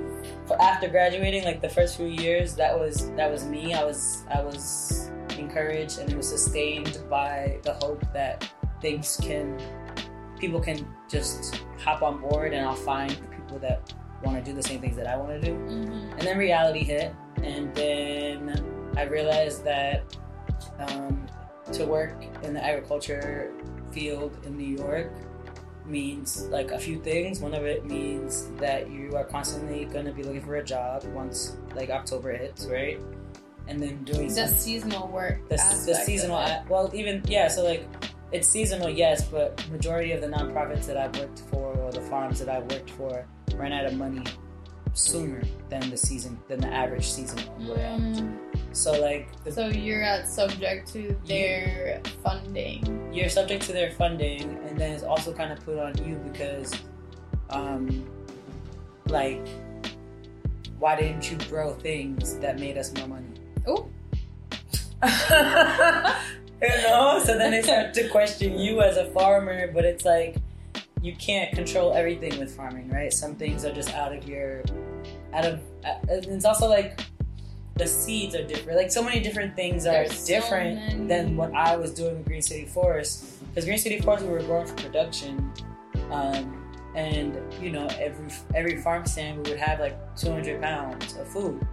for 0.47 0.61
after 0.61 0.89
graduating, 0.89 1.45
like 1.45 1.61
the 1.63 1.69
first 1.69 1.97
few 1.97 2.07
years, 2.07 2.55
that 2.57 2.79
was 2.79 3.11
that 3.13 3.31
was 3.31 3.45
me. 3.45 3.75
I 3.75 3.85
was 3.85 4.25
I 4.31 4.43
was 4.43 5.11
encouraged 5.39 5.99
and 5.99 6.11
it 6.11 6.17
was 6.17 6.29
sustained 6.29 6.99
by 7.09 7.59
the 7.63 7.75
hope 7.75 8.05
that 8.13 8.51
things 8.81 9.19
can 9.23 9.59
people 10.39 10.61
can 10.61 10.87
just 11.09 11.63
hop 11.79 12.03
on 12.03 12.21
board 12.21 12.53
and 12.53 12.67
I'll 12.67 12.75
find 12.75 13.11
the 13.11 13.29
people 13.29 13.59
that 13.61 13.93
want 14.25 14.45
to 14.45 14.51
do 14.51 14.55
the 14.55 14.63
same 14.63 14.81
things 14.81 14.97
that 14.97 15.07
I 15.07 15.17
want 15.17 15.31
to 15.31 15.41
do. 15.41 15.53
Mhm. 15.55 16.13
And 16.13 16.21
then 16.23 16.37
reality 16.39 16.85
hit, 16.85 17.13
and 17.43 17.75
then 17.75 18.93
I 18.97 19.05
realized 19.05 19.65
that 19.65 20.03
um, 20.79 21.27
to 21.73 21.85
work 21.87 22.23
in 22.43 22.55
the 22.55 22.65
agriculture 22.65 23.53
field 23.93 24.37
in 24.45 24.57
New 24.57 24.77
York 24.77 25.13
means 25.87 26.47
like 26.49 26.71
a 26.71 26.79
few 26.79 27.01
things. 27.03 27.41
One 27.41 27.55
of 27.55 27.65
it 27.65 27.85
means 27.85 28.49
that 28.59 28.91
you 28.91 29.15
are 29.17 29.25
constantly 29.25 29.85
going 29.87 30.05
to 30.07 30.13
be 30.13 30.23
looking 30.23 30.43
for 30.43 30.57
a 30.57 30.65
job 30.65 31.05
once 31.15 31.57
like 31.75 31.91
October 31.91 32.33
hits, 32.37 32.67
right? 32.67 33.01
And 33.69 33.81
then 33.83 34.03
doing 34.05 34.29
The 34.29 34.47
some- 34.49 34.59
seasonal 34.59 35.09
work. 35.09 35.49
the, 35.49 35.57
the 35.57 35.95
seasonal 36.05 36.65
well 36.69 36.91
even 36.95 37.23
yeah 37.27 37.47
so 37.49 37.63
like 37.65 37.87
it's 38.33 38.49
seasonal 38.49 38.89
yes 38.91 39.25
but 39.29 39.65
majority 39.71 40.11
of 40.13 40.21
the 40.21 40.27
nonprofits 40.27 40.87
that 40.87 40.97
i've 40.97 41.15
worked 41.19 41.41
for 41.51 41.73
or 41.77 41.93
the 41.93 42.01
farms 42.01 42.39
that 42.41 42.49
i've 42.49 42.65
worked 42.73 42.91
for 42.91 43.25
ran 43.55 43.73
out 43.73 43.85
of 43.85 43.95
money 43.95 44.25
sooner 44.95 45.43
than 45.69 45.89
the 45.91 45.97
season 45.97 46.39
than 46.49 46.61
the 46.61 46.67
average 46.69 47.07
seasonal. 47.09 47.45
Mm. 47.61 48.37
So 48.73 49.01
like 49.01 49.29
the, 49.45 49.53
So 49.53 49.69
you're 49.69 50.03
at 50.03 50.29
subject 50.29 50.93
to 50.95 51.15
their 51.27 52.01
funding. 52.23 53.11
you're 53.13 53.29
subject 53.29 53.63
to 53.65 53.73
their 53.73 53.91
funding 53.93 54.43
and 54.67 54.79
then 54.79 54.93
it's 54.93 55.03
also 55.05 55.33
kind 55.33 55.53
of 55.53 55.61
put 55.65 55.79
on 55.79 55.93
you 56.07 56.17
because 56.33 56.75
um 57.51 58.07
like 59.09 59.47
why 60.79 60.97
didn't 60.97 61.31
you 61.31 61.37
grow 61.49 61.75
things 61.75 62.39
that 62.39 62.59
made 62.59 62.77
us 62.79 62.93
more 62.97 63.07
money 63.09 63.27
Oh. 63.67 63.89
you 66.63 66.69
know 66.69 67.21
so 67.25 67.37
then 67.39 67.51
they 67.51 67.63
start 67.63 67.93
to 67.95 68.09
question 68.09 68.59
you 68.59 68.81
as 68.81 68.97
a 68.97 69.07
farmer 69.11 69.71
but 69.73 69.85
it's 69.85 70.05
like 70.05 70.37
you 71.01 71.15
can't 71.17 71.53
control 71.53 71.93
everything 71.95 72.39
with 72.39 72.55
farming 72.55 72.89
right 72.89 73.13
some 73.13 73.35
things 73.35 73.65
are 73.65 73.73
just 73.73 73.93
out 73.95 74.15
of 74.17 74.29
your 74.29 74.63
out 75.35 75.45
of 75.45 75.61
uh, 75.85 75.95
it's 76.09 76.45
also 76.45 76.69
like 76.69 77.01
the 77.77 77.87
seeds 77.87 78.35
are 78.35 78.45
different. 78.45 78.79
Like 78.79 78.91
so 78.93 79.03
many 79.03 79.21
different 79.21 79.57
things 79.57 79.87
are 79.87 79.93
There's 79.93 80.25
different 80.27 80.77
many. 80.77 81.07
than 81.07 81.37
what 81.37 81.55
i 81.55 81.75
was 81.77 81.93
doing 81.95 82.19
with 82.19 82.27
green 82.27 82.43
city 82.43 82.67
forest 82.67 83.41
because 83.49 83.65
green 83.65 83.79
city 83.79 83.99
forest 84.01 84.25
we 84.25 84.31
were 84.31 84.41
growing 84.43 84.67
for 84.67 84.75
production 84.77 85.51
um, 86.11 86.59
and 86.95 87.41
you 87.63 87.71
know 87.71 87.87
every 87.99 88.29
every 88.55 88.77
farm 88.83 89.07
stand 89.07 89.43
we 89.43 89.51
would 89.51 89.59
have 89.59 89.81
like 89.81 89.97
200 90.17 90.61
pounds 90.61 91.17
of 91.17 91.27
food. 91.29 91.67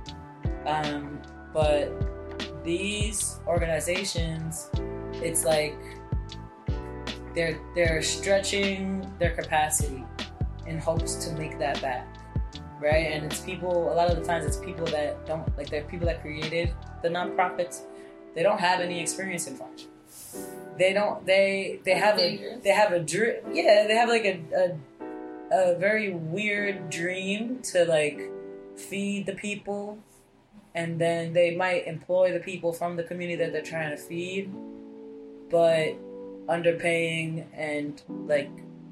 Um, 0.66 1.20
but 1.54 1.92
these 2.64 3.40
organizations 3.48 4.70
it's 5.16 5.44
like 5.44 5.76
they're 7.36 7.60
they're 7.76 8.02
stretching 8.02 9.10
their 9.20 9.32
capacity 9.32 10.06
in 10.68 10.78
hopes 10.78 11.16
to 11.26 11.34
make 11.36 11.58
that 11.60 11.82
back 11.82 12.08
right? 12.80 13.12
And 13.12 13.26
it's 13.26 13.42
people 13.42 13.92
a 13.92 13.96
lot 13.96 14.10
of 14.10 14.18
the 14.18 14.24
times 14.24 14.46
it's 14.46 14.58
people 14.58 14.86
that 14.88 15.26
don't 15.26 15.46
like 15.58 15.70
they're 15.70 15.84
people 15.84 16.08
that 16.08 16.22
created 16.22 16.74
the 17.02 17.10
nonprofits. 17.10 17.82
They 18.36 18.44
don't 18.44 18.60
have 18.60 18.80
any 18.80 19.00
experience 19.00 19.48
in 19.48 19.56
farming. 19.56 19.88
They 20.78 20.94
don't 20.94 21.26
they 21.26 21.80
they 21.84 21.96
have 21.96 22.18
a 22.18 22.60
they 22.64 22.70
have 22.70 22.92
a 22.92 23.00
dream 23.00 23.36
yeah 23.54 23.86
they 23.88 23.96
have 23.96 24.10
like 24.10 24.26
a, 24.26 24.42
a 24.56 25.72
a 25.74 25.76
very 25.78 26.12
weird 26.12 26.90
dream 26.90 27.62
to 27.72 27.86
like 27.86 28.22
feed 28.76 29.26
the 29.26 29.34
people. 29.34 30.00
And 30.76 31.02
then 31.02 31.34
they 31.34 31.56
might 31.56 31.88
employ 31.88 32.32
the 32.32 32.40
people 32.40 32.72
from 32.72 32.96
the 32.96 33.04
community 33.04 33.36
that 33.44 33.52
they're 33.52 33.64
trying 33.64 33.90
to 33.90 33.98
feed 33.98 34.54
but 35.50 35.96
underpaying 36.48 37.46
and 37.54 38.02
like 38.08 38.50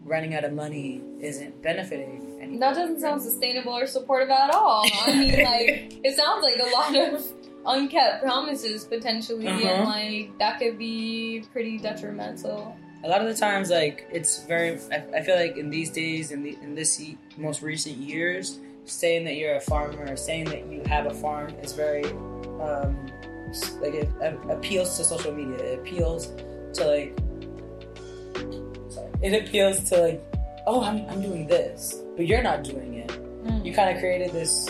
running 0.07 0.33
out 0.33 0.43
of 0.43 0.53
money 0.53 1.01
isn't 1.19 1.61
benefiting 1.61 2.37
anyone. 2.41 2.59
That 2.59 2.75
doesn't 2.75 2.99
sound 3.01 3.21
sustainable 3.21 3.73
or 3.77 3.85
supportive 3.87 4.29
at 4.29 4.51
all. 4.53 4.85
I 5.05 5.11
mean, 5.19 5.43
like, 5.43 5.99
it 6.03 6.15
sounds 6.15 6.41
like 6.43 6.57
a 6.59 6.69
lot 6.73 6.95
of 7.13 7.23
unkept 7.65 8.23
promises 8.23 8.85
potentially, 8.85 9.47
Uh-huh. 9.47 9.67
and 9.67 9.83
like 9.85 10.37
that 10.39 10.57
could 10.59 10.77
be 10.77 11.43
pretty 11.51 11.77
detrimental. 11.77 12.75
a 13.03 13.07
lot 13.09 13.21
of 13.21 13.27
the 13.27 13.33
times 13.35 13.69
like 13.69 14.07
it's 14.11 14.43
very 14.45 14.79
I, 14.91 15.03
I 15.17 15.21
feel 15.21 15.35
like 15.35 15.55
in 15.57 15.69
these 15.69 15.89
days 15.91 16.31
in 16.31 16.41
the 16.43 16.57
in 16.63 16.73
this 16.75 16.99
most 17.37 17.61
recent 17.61 17.97
years 17.97 18.59
saying 18.85 19.25
that 19.25 19.35
you're 19.35 19.55
a 19.55 19.61
farmer 19.61 20.05
or 20.13 20.15
saying 20.17 20.45
that 20.45 20.65
you 20.71 20.81
have 20.87 21.05
a 21.05 21.13
farm 21.13 21.49
is 21.61 21.73
very 21.73 22.05
um 22.65 22.95
like 23.83 23.93
it, 23.93 24.09
it 24.21 24.39
appeals 24.49 24.95
to 24.97 25.03
social 25.03 25.33
media 25.33 25.57
it 25.57 25.79
appeals 25.79 26.27
to 26.73 26.81
like 26.95 27.13
it 29.21 29.47
appeals 29.47 29.83
to 29.89 30.01
like 30.01 30.23
oh 30.65 30.83
I'm, 30.83 31.07
I'm 31.09 31.21
doing 31.21 31.47
this 31.47 32.01
but 32.15 32.27
you're 32.27 32.43
not 32.43 32.63
doing 32.63 32.95
it 32.95 33.09
mm. 33.09 33.65
you 33.65 33.73
kind 33.73 33.89
of 33.93 33.99
created 33.99 34.31
this 34.31 34.67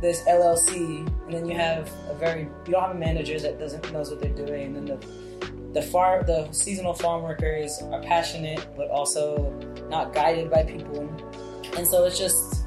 this 0.00 0.22
LLC, 0.22 1.06
and 1.26 1.34
then 1.34 1.46
you 1.46 1.56
have 1.56 1.92
a 2.08 2.14
very 2.14 2.42
you 2.42 2.72
don't 2.72 2.82
have 2.82 2.96
a 2.96 2.98
manager 2.98 3.38
that 3.38 3.58
doesn't 3.58 3.92
knows 3.92 4.10
what 4.10 4.20
they're 4.20 4.30
doing, 4.30 4.76
and 4.76 4.76
then 4.76 4.84
the 4.86 5.06
the 5.72 5.82
far 5.82 6.22
the 6.24 6.50
seasonal 6.52 6.94
farm 6.94 7.22
workers 7.22 7.80
are 7.92 8.02
passionate 8.02 8.66
but 8.76 8.90
also 8.90 9.52
not 9.88 10.12
guided 10.14 10.50
by 10.50 10.62
people, 10.62 11.08
and 11.76 11.86
so 11.86 12.04
it's 12.04 12.18
just 12.18 12.66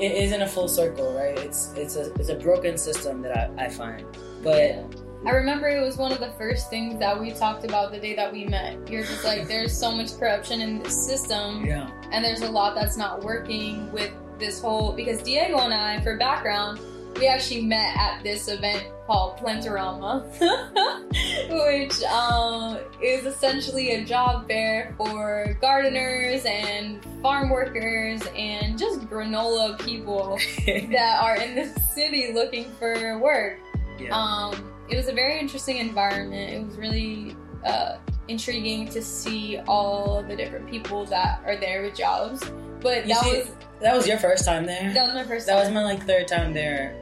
it 0.00 0.12
isn't 0.12 0.40
a 0.40 0.48
full 0.48 0.68
circle, 0.68 1.12
right? 1.14 1.38
It's 1.38 1.72
it's 1.76 1.96
a 1.96 2.12
it's 2.14 2.30
a 2.30 2.36
broken 2.36 2.78
system 2.78 3.20
that 3.22 3.36
I, 3.36 3.66
I 3.66 3.68
find, 3.68 4.06
but 4.42 4.56
Yeah. 4.56 4.84
I 5.26 5.30
remember 5.30 5.68
it 5.68 5.80
was 5.80 5.96
one 5.96 6.12
of 6.12 6.20
the 6.20 6.30
first 6.38 6.70
things 6.70 6.98
that 7.00 7.18
we 7.18 7.32
talked 7.32 7.64
about 7.64 7.90
the 7.90 7.98
day 7.98 8.14
that 8.14 8.32
we 8.32 8.44
met. 8.44 8.88
You're 8.88 9.02
just 9.02 9.24
like, 9.24 9.48
there's 9.48 9.76
so 9.76 9.90
much 9.90 10.16
corruption 10.18 10.60
in 10.60 10.82
this 10.82 11.06
system, 11.06 11.64
yeah, 11.66 11.90
and 12.12 12.24
there's 12.24 12.42
a 12.42 12.50
lot 12.50 12.74
that's 12.74 12.96
not 12.96 13.24
working 13.24 13.90
with 13.92 14.12
this 14.38 14.60
whole. 14.60 14.92
Because 14.92 15.22
Diego 15.22 15.58
and 15.58 15.74
I, 15.74 16.00
for 16.02 16.16
background, 16.16 16.80
we 17.16 17.26
actually 17.26 17.62
met 17.62 17.96
at 17.96 18.22
this 18.22 18.48
event 18.48 18.86
called 19.06 19.36
Plant-O-Rama, 19.38 20.20
which 21.50 22.02
um, 22.04 22.78
is 23.02 23.24
essentially 23.24 23.92
a 23.92 24.04
job 24.04 24.46
fair 24.46 24.94
for 24.96 25.56
gardeners 25.60 26.44
and 26.44 27.04
farm 27.22 27.50
workers 27.50 28.22
and 28.36 28.78
just 28.78 29.00
granola 29.08 29.78
people 29.84 30.38
that 30.66 31.18
are 31.20 31.36
in 31.36 31.56
the 31.56 31.66
city 31.92 32.32
looking 32.32 32.70
for 32.78 33.18
work. 33.18 33.58
yeah. 33.98 34.16
Um, 34.16 34.72
it 34.90 34.96
was 34.96 35.08
a 35.08 35.12
very 35.12 35.38
interesting 35.38 35.78
environment. 35.78 36.50
It 36.52 36.64
was 36.66 36.76
really 36.76 37.36
uh, 37.64 37.96
intriguing 38.28 38.88
to 38.90 39.02
see 39.02 39.58
all 39.66 40.22
the 40.22 40.36
different 40.36 40.68
people 40.70 41.04
that 41.06 41.40
are 41.44 41.56
there 41.56 41.82
with 41.82 41.96
jobs. 41.96 42.42
But 42.80 43.06
You 43.06 43.14
that 43.14 43.24
see, 43.24 43.38
was 43.38 43.50
that 43.80 43.94
was 43.96 44.06
your 44.06 44.18
first 44.18 44.44
time 44.44 44.64
there. 44.66 44.92
that 44.94 45.04
was 45.06 45.14
my 45.14 45.24
first. 45.24 45.46
That 45.46 45.56
was 45.56 45.70
my 45.70 45.82
like 45.84 46.04
third 46.06 46.28
time 46.28 46.52
there. 46.52 46.94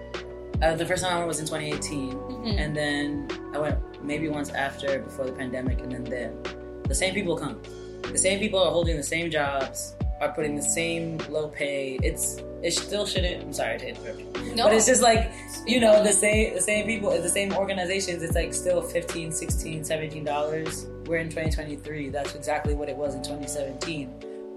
Uh, 0.62 0.74
the 0.74 0.86
first 0.86 1.02
time 1.02 1.12
I 1.12 1.16
went 1.16 1.28
was 1.28 1.40
in 1.40 1.46
2018. 1.46 2.12
Mhm. 2.14 2.58
and 2.60 2.76
then 2.76 3.28
I 3.54 3.58
went 3.58 3.78
maybe 4.04 4.28
once 4.28 4.50
after 4.50 5.00
before 5.00 5.26
the 5.26 5.32
pandemic, 5.32 5.80
and 5.80 5.90
then 5.92 6.04
then 6.04 6.42
the 6.84 6.94
same 6.94 7.12
people 7.12 7.36
come. 7.36 7.60
The 8.02 8.16
same 8.18 8.38
people 8.38 8.60
are 8.60 8.70
holding 8.70 8.96
the 8.96 9.02
same 9.02 9.30
jobs, 9.30 9.95
are 10.20 10.32
putting 10.32 10.56
the 10.56 10.62
same 10.62 11.18
low 11.28 11.48
pay. 11.48 11.98
It's 12.02 12.42
it 12.62 12.72
still 12.72 13.06
shouldn't. 13.06 13.42
I'm 13.42 13.52
sorry 13.52 13.78
to 13.78 13.88
interrupt 13.88 14.18
you, 14.18 14.54
no, 14.54 14.64
but 14.64 14.74
it's 14.74 14.86
just 14.86 15.02
like 15.02 15.30
you 15.66 15.80
know 15.80 16.02
the 16.02 16.12
same 16.12 16.54
the 16.54 16.60
same 16.60 16.86
people, 16.86 17.10
the 17.10 17.28
same 17.28 17.52
organizations. 17.52 18.22
It's 18.22 18.34
like 18.34 18.54
still 18.54 18.82
15 18.82 19.32
16 19.32 19.84
17 19.84 20.24
dollars. 20.24 20.86
We're 21.06 21.18
in 21.18 21.28
2023. 21.28 22.08
That's 22.08 22.34
exactly 22.34 22.74
what 22.74 22.88
it 22.88 22.96
was 22.96 23.14
in 23.14 23.22
2017. 23.22 24.08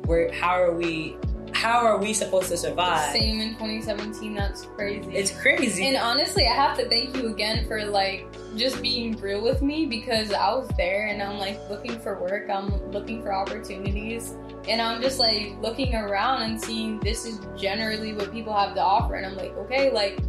Where 0.06 0.32
how 0.34 0.62
are 0.62 0.74
we 0.74 1.18
how 1.54 1.80
are 1.86 1.98
we 1.98 2.14
supposed 2.14 2.50
to 2.50 2.58
survive? 2.58 3.12
Same 3.12 3.40
in 3.42 3.50
2017. 3.54 4.34
That's 4.36 4.66
crazy. 4.76 5.10
It's 5.16 5.32
crazy. 5.32 5.88
And 5.88 5.98
honestly, 5.98 6.48
I 6.48 6.54
have 6.54 6.78
to 6.78 6.88
thank 6.90 7.16
you 7.16 7.28
again 7.30 7.68
for 7.68 7.84
like 7.86 8.28
just 8.56 8.82
being 8.82 9.16
real 9.18 9.42
with 9.42 9.62
me 9.62 9.86
because 9.86 10.32
I 10.34 10.54
was 10.54 10.68
there 10.78 11.08
and 11.08 11.22
I'm 11.22 11.38
like 11.38 11.60
looking 11.70 12.00
for 12.00 12.20
work. 12.20 12.50
I'm 12.50 12.92
looking 12.92 13.22
for 13.22 13.34
opportunities. 13.34 14.36
And 14.68 14.82
I'm 14.82 15.02
just 15.02 15.20
like 15.20 15.54
looking 15.62 15.96
around 15.96 16.44
and 16.44 16.62
seeing 16.62 17.00
this 17.00 17.26
is 17.26 17.40
generally 17.58 18.14
what 18.14 18.32
people 18.32 18.54
have 18.54 18.76
to 18.76 18.82
offer. 18.82 19.16
And 19.16 19.26
I'm 19.26 19.36
like, 19.36 19.56
okay, 19.58 19.92
like 19.92 20.20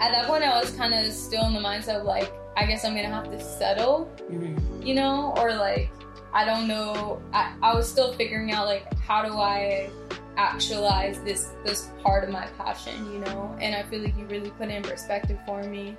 at 0.00 0.12
that 0.12 0.26
point, 0.26 0.44
I 0.44 0.58
was 0.60 0.70
kind 0.72 0.92
of 0.94 1.12
still 1.12 1.46
in 1.46 1.54
the 1.54 1.60
mindset 1.60 2.00
of 2.00 2.04
like, 2.04 2.32
I 2.56 2.66
guess 2.66 2.84
I'm 2.84 2.94
gonna 2.94 3.08
have 3.08 3.30
to 3.30 3.40
settle, 3.40 4.10
Mhm. 4.30 4.84
you 4.86 4.94
know, 4.94 5.32
or 5.36 5.54
like, 5.54 5.90
I 6.34 6.44
don't 6.44 6.68
know. 6.68 7.22
I, 7.32 7.52
I 7.62 7.74
was 7.74 7.88
still 7.90 8.12
figuring 8.14 8.52
out 8.52 8.66
like, 8.66 8.92
how 8.98 9.24
do 9.24 9.38
I 9.38 9.88
actualize 10.36 11.20
this 11.22 11.50
this 11.64 11.90
part 12.02 12.24
of 12.24 12.30
my 12.30 12.46
passion, 12.58 13.12
you 13.12 13.18
know? 13.20 13.56
And 13.60 13.74
I 13.74 13.82
feel 13.84 14.00
like 14.02 14.16
you 14.16 14.26
really 14.26 14.50
put 14.50 14.68
it 14.68 14.74
in 14.74 14.82
perspective 14.82 15.38
for 15.46 15.62
me. 15.62 15.96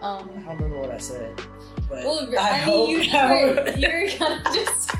Um, 0.00 0.30
I 0.36 0.40
don't 0.40 0.46
remember 0.56 0.80
what 0.80 0.90
I 0.92 0.98
said. 0.98 1.34
But 1.88 2.04
well, 2.04 2.28
I, 2.38 2.42
I, 2.42 2.56
hope, 2.58 2.88
mean, 2.88 3.02
you, 3.02 3.10
I 3.12 3.40
you, 3.40 3.54
hope- 3.54 3.56
were, 3.66 3.70
you 3.76 3.88
were 3.88 4.08
kind 4.18 4.46
of 4.46 4.52
just. 4.54 4.94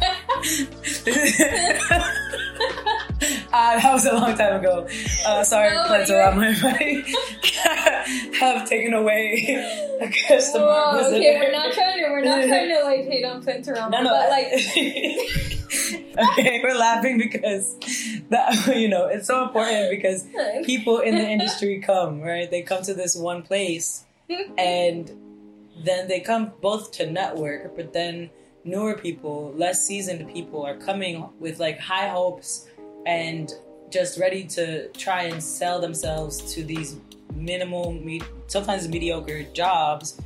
uh, 3.52 3.76
that 3.78 3.92
was 3.92 4.04
a 4.06 4.12
long 4.14 4.36
time 4.36 4.56
ago. 4.60 4.86
Uh, 5.26 5.44
sorry, 5.44 5.70
No, 5.70 5.84
you're- 6.08 6.18
around 6.18 6.36
my 6.38 6.52
body 6.60 7.04
have 8.40 8.68
taken 8.68 8.94
away 8.94 9.96
a 10.00 10.08
customer. 10.28 10.66
Whoa, 10.66 11.06
okay, 11.06 11.38
we're 11.38 11.52
not 11.52 11.72
trying 11.72 11.98
to, 12.02 12.10
we're 12.10 12.24
not 12.24 12.44
trying 12.46 12.68
to 12.68 12.82
like 12.82 13.04
hate 13.04 13.24
on 13.24 13.42
around, 13.68 13.90
No, 13.92 14.02
no, 14.02 14.10
but 14.10 14.28
like, 14.30 14.48
okay, 16.18 16.60
we're 16.62 16.76
laughing 16.76 17.18
because 17.18 17.76
that 18.30 18.72
you 18.76 18.88
know 18.88 19.06
it's 19.06 19.26
so 19.26 19.44
important 19.44 19.90
because 19.90 20.26
people 20.64 20.98
in 20.98 21.14
the 21.14 21.28
industry 21.36 21.80
come 21.80 22.20
right. 22.20 22.50
They 22.50 22.62
come 22.62 22.82
to 22.84 22.94
this 22.94 23.16
one 23.16 23.42
place 23.42 24.04
and 24.58 25.10
then 25.84 26.08
they 26.08 26.20
come 26.20 26.52
both 26.60 26.92
to 26.92 27.10
network, 27.10 27.76
but 27.76 27.92
then 27.92 28.30
newer 28.64 28.94
people, 28.94 29.52
less 29.56 29.86
seasoned 29.86 30.32
people 30.32 30.64
are 30.64 30.76
coming 30.76 31.28
with 31.40 31.60
like 31.60 31.78
high 31.78 32.08
hopes 32.08 32.68
and 33.06 33.52
just 33.90 34.18
ready 34.18 34.44
to 34.44 34.88
try 34.90 35.24
and 35.24 35.42
sell 35.42 35.80
themselves 35.80 36.54
to 36.54 36.64
these 36.64 36.96
minimal, 37.34 38.00
sometimes 38.46 38.88
mediocre 38.88 39.42
jobs 39.52 40.20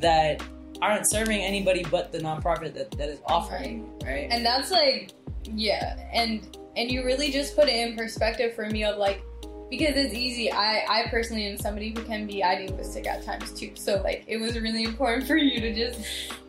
that 0.00 0.42
aren't 0.82 1.06
serving 1.06 1.40
anybody 1.40 1.84
but 1.90 2.12
the 2.12 2.18
nonprofit 2.18 2.74
that, 2.74 2.90
that 2.92 3.08
is 3.08 3.20
offering, 3.26 3.90
right? 4.04 4.28
and 4.30 4.44
that's 4.44 4.70
like, 4.70 5.12
yeah, 5.44 5.96
and 6.12 6.56
and 6.76 6.90
you 6.90 7.04
really 7.04 7.30
just 7.30 7.54
put 7.54 7.68
it 7.68 7.74
in 7.74 7.96
perspective 7.96 8.54
for 8.54 8.68
me 8.68 8.84
of 8.84 8.98
like, 8.98 9.22
because 9.70 9.96
it's 9.96 10.14
easy. 10.14 10.50
I 10.50 10.84
I 10.88 11.06
personally 11.10 11.46
am 11.46 11.56
somebody 11.58 11.90
who 11.90 12.02
can 12.02 12.26
be 12.26 12.42
idealistic 12.42 13.06
at 13.06 13.24
times 13.24 13.52
too. 13.52 13.72
So 13.74 14.02
like, 14.02 14.24
it 14.26 14.38
was 14.38 14.58
really 14.58 14.84
important 14.84 15.26
for 15.28 15.36
you 15.36 15.60
to 15.60 15.74
just, 15.74 16.00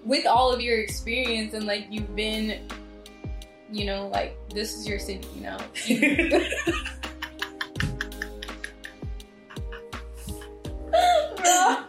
with 0.03 0.25
all 0.25 0.51
of 0.51 0.61
your 0.61 0.79
experience 0.79 1.53
and 1.53 1.65
like 1.65 1.87
you've 1.89 2.15
been, 2.15 2.67
you 3.71 3.85
know, 3.85 4.07
like 4.07 4.37
this 4.49 4.75
is 4.75 4.87
your 4.87 4.99
city, 4.99 5.27
you 5.35 5.41
know. 5.41 5.57
Bro. 11.35 11.85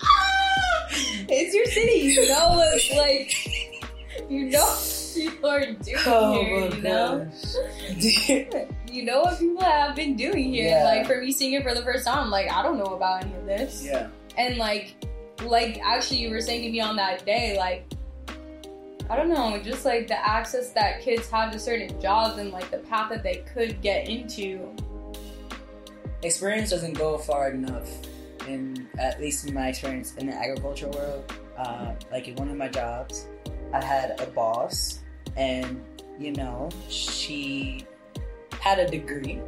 It's 1.29 1.55
your 1.55 1.67
city, 1.67 1.99
you 2.09 2.29
know. 2.29 2.55
Like, 2.57 2.83
like 2.97 4.31
you 4.31 4.51
know 4.51 4.65
what 4.65 5.13
people 5.15 5.51
are 5.51 5.73
doing 5.73 5.97
oh 6.07 6.43
here, 6.43 6.71
my 6.71 6.77
you 6.77 6.83
know. 6.83 7.31
You 8.91 9.05
know 9.05 9.21
what 9.23 9.39
people 9.39 9.63
have 9.63 9.95
been 9.95 10.17
doing 10.17 10.53
here. 10.53 10.71
Yeah. 10.71 10.85
Like 10.85 11.07
for 11.07 11.21
me 11.21 11.33
seeing 11.33 11.53
it 11.53 11.63
for 11.63 11.75
the 11.75 11.83
first 11.83 12.07
time, 12.07 12.31
like 12.31 12.51
I 12.51 12.63
don't 12.63 12.79
know 12.79 12.95
about 12.95 13.25
any 13.25 13.35
of 13.35 13.47
this. 13.47 13.85
yeah. 13.85 14.09
And 14.39 14.57
like, 14.57 14.95
like 15.43 15.81
actually, 15.85 16.19
you 16.19 16.31
were 16.31 16.41
saying 16.41 16.63
to 16.63 16.71
me 16.71 16.81
on 16.81 16.97
that 16.97 17.25
day, 17.27 17.57
like. 17.59 17.87
I 19.09 19.15
don't 19.15 19.29
know, 19.29 19.57
just 19.63 19.85
like 19.85 20.09
the 20.09 20.19
access 20.19 20.71
that 20.73 21.01
kids 21.01 21.31
have 21.31 21.53
to 21.53 21.61
certain 21.61 22.01
jobs 22.03 22.39
and 22.39 22.51
like 22.51 22.73
the 22.73 22.79
path 22.79 23.09
that 23.11 23.23
they 23.23 23.45
could 23.55 23.81
get 23.81 24.09
into. 24.09 24.69
experience 26.25 26.71
doesn't 26.71 26.95
go 26.95 27.17
far 27.17 27.51
enough 27.51 27.89
in 28.49 28.89
at 28.99 29.21
least 29.21 29.47
in 29.47 29.55
my 29.55 29.69
experience 29.69 30.15
in 30.17 30.27
the 30.27 30.35
agriculture 30.35 30.89
world 30.89 31.33
uh, 31.57 31.93
like 32.11 32.29
in 32.29 32.35
one 32.37 32.49
of 32.49 32.57
my 32.57 32.69
jobs 32.69 33.29
i 33.73 33.83
had 33.83 34.21
a 34.21 34.27
boss 34.27 35.01
and 35.37 35.83
you 36.19 36.33
know 36.33 36.69
she 36.89 37.85
had 38.61 38.79
a 38.79 38.89
degree 38.89 39.41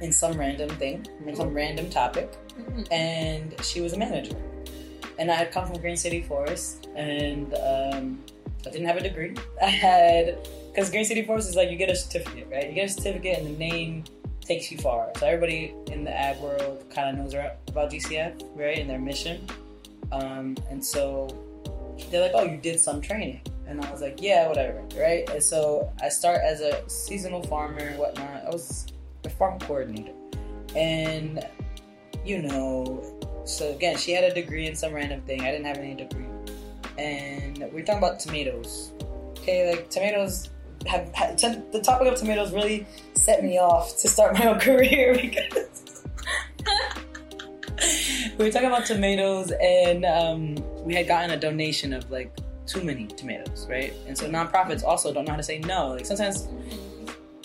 in 0.00 0.12
some 0.12 0.36
random 0.38 0.68
thing 0.70 1.06
in 1.26 1.36
some 1.36 1.54
random 1.54 1.88
topic 1.88 2.36
and 2.90 3.54
she 3.62 3.80
was 3.80 3.92
a 3.92 3.98
manager. 3.98 4.36
And 5.18 5.30
i 5.30 5.34
had 5.34 5.52
come 5.52 5.66
from 5.66 5.80
green 5.80 5.96
city 5.96 6.22
forest 6.22 6.88
and 6.96 7.54
um, 7.54 8.24
i 8.66 8.70
didn't 8.70 8.86
have 8.86 8.96
a 8.96 9.02
degree. 9.02 9.34
I 9.62 9.66
had 9.66 10.48
because 10.68 10.90
green 10.90 11.04
city 11.04 11.24
forest 11.24 11.48
is 11.48 11.56
like 11.56 11.70
you 11.70 11.76
get 11.76 11.90
a 11.90 11.96
certificate 11.96 12.48
right? 12.50 12.68
You 12.68 12.74
get 12.74 12.86
a 12.86 12.92
certificate 12.92 13.38
and 13.38 13.46
the 13.46 13.58
name 13.58 14.04
takes 14.44 14.70
you 14.70 14.78
far. 14.78 15.10
So 15.18 15.26
everybody 15.26 15.74
in 15.90 16.04
the 16.04 16.12
ag 16.12 16.38
world 16.40 16.84
kind 16.94 17.10
of 17.10 17.24
knows 17.24 17.34
about 17.34 17.90
GCF, 17.90 18.42
right, 18.54 18.78
and 18.78 18.88
their 18.88 18.98
mission. 18.98 19.46
Um, 20.12 20.56
and 20.70 20.84
so 20.84 21.28
they're 22.10 22.22
like, 22.22 22.32
"Oh, 22.34 22.44
you 22.44 22.58
did 22.58 22.78
some 22.78 23.00
training," 23.00 23.40
and 23.66 23.80
I 23.80 23.90
was 23.90 24.00
like, 24.00 24.20
"Yeah, 24.20 24.48
whatever," 24.48 24.82
right. 24.96 25.28
And 25.30 25.42
so 25.42 25.92
I 26.00 26.08
start 26.08 26.40
as 26.42 26.60
a 26.60 26.88
seasonal 26.88 27.42
farmer 27.42 27.78
and 27.78 27.98
whatnot. 27.98 28.44
I 28.46 28.50
was 28.50 28.86
a 29.24 29.30
farm 29.30 29.58
coordinator, 29.60 30.12
and 30.76 31.46
you 32.24 32.42
know, 32.42 33.02
so 33.44 33.72
again, 33.72 33.96
she 33.96 34.12
had 34.12 34.24
a 34.24 34.34
degree 34.34 34.66
in 34.66 34.74
some 34.74 34.92
random 34.92 35.20
thing. 35.22 35.40
I 35.42 35.50
didn't 35.50 35.66
have 35.66 35.78
any 35.78 35.94
degree, 35.94 36.26
and 36.98 37.58
we 37.72 37.82
are 37.82 37.84
talking 37.84 37.98
about 37.98 38.20
tomatoes. 38.20 38.92
Okay, 39.38 39.70
like 39.70 39.90
tomatoes 39.90 40.50
have, 40.86 41.12
have 41.14 41.38
the 41.72 41.80
topic 41.82 42.08
of 42.08 42.18
tomatoes 42.18 42.52
really 42.52 42.86
set 43.14 43.42
me 43.42 43.58
off 43.58 43.96
to 44.00 44.08
start 44.08 44.34
my 44.34 44.46
own 44.46 44.58
career 44.60 45.14
because 45.14 46.04
we 48.38 48.44
were 48.44 48.50
talking 48.50 48.68
about 48.68 48.86
tomatoes 48.86 49.52
and 49.60 50.04
um, 50.04 50.84
we 50.84 50.94
had 50.94 51.06
gotten 51.06 51.30
a 51.30 51.36
donation 51.36 51.92
of 51.92 52.10
like 52.10 52.36
too 52.66 52.82
many 52.82 53.06
tomatoes, 53.06 53.66
right? 53.68 53.92
And 54.06 54.16
so 54.16 54.28
nonprofits 54.28 54.82
also 54.82 55.12
don't 55.12 55.24
know 55.24 55.32
how 55.32 55.36
to 55.36 55.42
say 55.42 55.58
no. 55.58 55.88
Like 55.88 56.06
sometimes, 56.06 56.48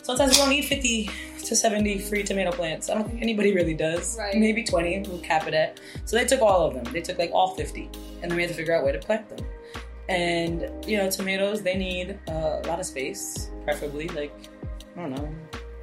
sometimes 0.01 0.31
we 0.31 0.37
don't 0.37 0.49
need 0.49 0.65
fifty 0.65 1.09
to 1.45 1.55
seventy 1.55 1.99
free 1.99 2.23
tomato 2.23 2.51
plants. 2.51 2.89
I 2.89 2.95
don't 2.95 3.07
think 3.09 3.21
anybody 3.21 3.53
really 3.53 3.73
does. 3.73 4.17
Right. 4.17 4.35
Maybe 4.35 4.63
twenty. 4.63 4.99
We'll 5.07 5.19
cap 5.19 5.47
it 5.47 5.53
at. 5.53 5.79
So 6.05 6.15
they 6.15 6.25
took 6.25 6.41
all 6.41 6.67
of 6.67 6.73
them. 6.73 6.91
They 6.93 7.01
took 7.01 7.17
like 7.17 7.31
all 7.33 7.55
fifty, 7.55 7.89
and 8.21 8.31
then 8.31 8.35
we 8.35 8.43
had 8.43 8.49
to 8.49 8.55
figure 8.55 8.75
out 8.75 8.83
where 8.83 8.93
to 8.93 8.99
plant 8.99 9.29
them. 9.29 9.45
And 10.09 10.69
you 10.85 10.97
know, 10.97 11.09
tomatoes 11.09 11.61
they 11.61 11.75
need 11.77 12.17
uh, 12.27 12.61
a 12.63 12.67
lot 12.67 12.79
of 12.79 12.85
space, 12.85 13.51
preferably 13.63 14.07
like 14.09 14.33
I 14.97 15.01
don't 15.01 15.11
know. 15.15 15.29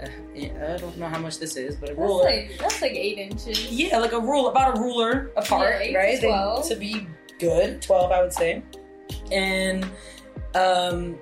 Uh, 0.02 0.08
I 0.36 0.76
don't 0.76 0.98
know 0.98 1.06
how 1.08 1.18
much 1.18 1.38
this 1.38 1.56
is, 1.56 1.76
but 1.76 1.88
a 1.90 1.94
That's 1.94 1.98
ruler. 2.06 2.24
like 2.24 2.58
that's 2.58 2.82
like 2.82 2.92
eight 2.92 3.18
inches. 3.18 3.70
Yeah, 3.72 3.98
like 3.98 4.12
a 4.12 4.20
rule, 4.20 4.48
about 4.48 4.76
a 4.76 4.80
ruler 4.80 5.30
apart, 5.36 5.76
Yeah, 5.80 5.92
to 5.92 5.96
right? 5.96 6.20
They- 6.20 6.68
to 6.68 6.76
be 6.78 7.06
good, 7.38 7.80
twelve, 7.80 8.10
I 8.12 8.20
would 8.20 8.32
say. 8.32 8.62
And 9.32 9.88
um, 10.54 11.18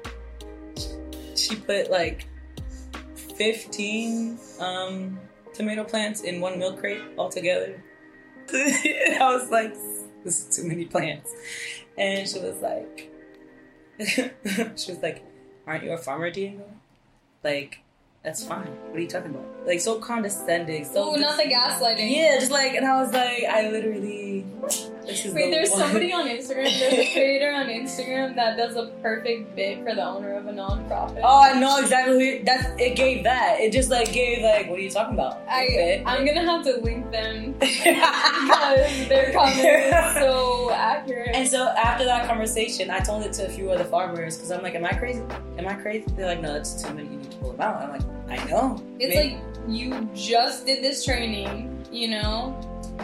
she 1.37 1.57
put 1.57 1.91
like 1.91 2.27
fifteen 3.37 4.39
um 4.61 5.19
tomato 5.53 5.85
plants 5.85 6.23
in 6.23 6.41
one 6.41 6.59
milk 6.59 6.79
crate 6.81 7.03
altogether. 7.19 7.81
and 8.53 9.23
I 9.23 9.35
was 9.37 9.51
like, 9.51 9.75
"This 10.25 10.49
is 10.49 10.57
too 10.57 10.67
many 10.67 10.85
plants," 10.87 11.31
and 11.99 12.29
she 12.29 12.39
was 12.41 12.61
like, 12.61 13.11
"She 14.77 14.91
was 14.93 14.99
like, 15.03 15.23
aren't 15.67 15.85
you 15.85 15.93
a 15.93 15.99
farmer, 15.99 16.31
Diego? 16.31 16.65
Like." 17.43 17.81
That's 18.23 18.43
fine. 18.43 18.65
What 18.89 18.97
are 18.97 19.01
you 19.01 19.07
talking 19.07 19.33
about? 19.33 19.45
Like 19.67 19.81
so 19.81 19.99
condescending. 19.99 20.87
So 20.87 21.13
Oh, 21.13 21.15
not 21.17 21.37
the 21.37 21.43
gaslighting. 21.43 22.11
yeah, 22.11 22.39
just 22.39 22.51
like, 22.51 22.73
and 22.73 22.87
I 22.87 23.03
was 23.03 23.13
like, 23.13 23.45
I 23.45 23.69
literally. 23.69 24.24
Wait, 24.63 24.93
the 25.05 25.51
there's 25.51 25.71
one- 25.71 25.81
somebody 25.81 26.13
on 26.13 26.27
Instagram, 26.29 26.65
there's 26.79 26.93
a 26.95 27.13
creator 27.13 27.53
on 27.53 27.67
Instagram 27.67 28.35
that 28.37 28.57
does 28.57 28.77
a 28.77 28.87
perfect 29.03 29.55
bit 29.55 29.83
for 29.85 29.95
the 29.95 30.03
owner 30.05 30.33
of 30.35 30.47
a 30.47 30.53
nonprofit. 30.53 31.21
Oh, 31.23 31.43
I 31.43 31.59
know 31.59 31.79
exactly. 31.79 32.43
That's 32.43 32.65
it. 32.81 32.97
Gave 32.97 33.25
that. 33.25 33.61
It 33.61 33.73
just 33.73 33.91
like 33.91 34.13
gave 34.13 34.43
like, 34.43 34.69
what 34.71 34.79
are 34.79 34.83
you 34.83 34.91
talking 34.91 35.15
about? 35.15 35.43
I, 35.49 36.03
I'm 36.07 36.25
gonna 36.25 36.45
have 36.51 36.65
to 36.65 36.77
link 36.81 37.11
them 37.11 37.53
because 37.59 39.09
their 39.09 39.33
comment 39.33 39.59
is 39.59 40.15
so 40.15 40.71
accurate. 40.73 41.31
and 41.35 41.47
so 41.49 41.69
after 41.77 42.05
that 42.05 42.27
conversation, 42.27 42.91
I 42.91 43.01
told 43.01 43.25
it 43.25 43.33
to 43.35 43.47
a 43.47 43.51
few 43.51 43.71
other 43.71 43.85
farmers 43.85 44.37
because 44.37 44.51
I'm 44.51 44.63
like, 44.63 44.75
am 44.75 44.85
I 44.87 44.93
crazy? 44.93 45.23
Am 45.59 45.67
I 45.67 45.75
crazy? 45.75 46.07
They're 46.17 46.27
like, 46.27 46.41
no, 46.41 46.53
that's 46.55 46.83
too 46.83 46.95
many. 46.95 47.09
You 47.09 47.17
need 47.19 47.31
to 47.31 47.37
pull 47.39 47.53
them 47.53 47.61
out. 47.61 47.83
I'm 47.83 47.91
like, 47.91 48.03
I 48.41 48.45
know. 48.49 48.83
It's 48.99 49.15
Maybe- 49.15 49.35
like 49.35 49.45
you 49.69 50.09
just 50.15 50.67
did 50.67 50.83
this 50.83 51.05
training, 51.05 51.85
you 51.91 52.09
know, 52.09 52.59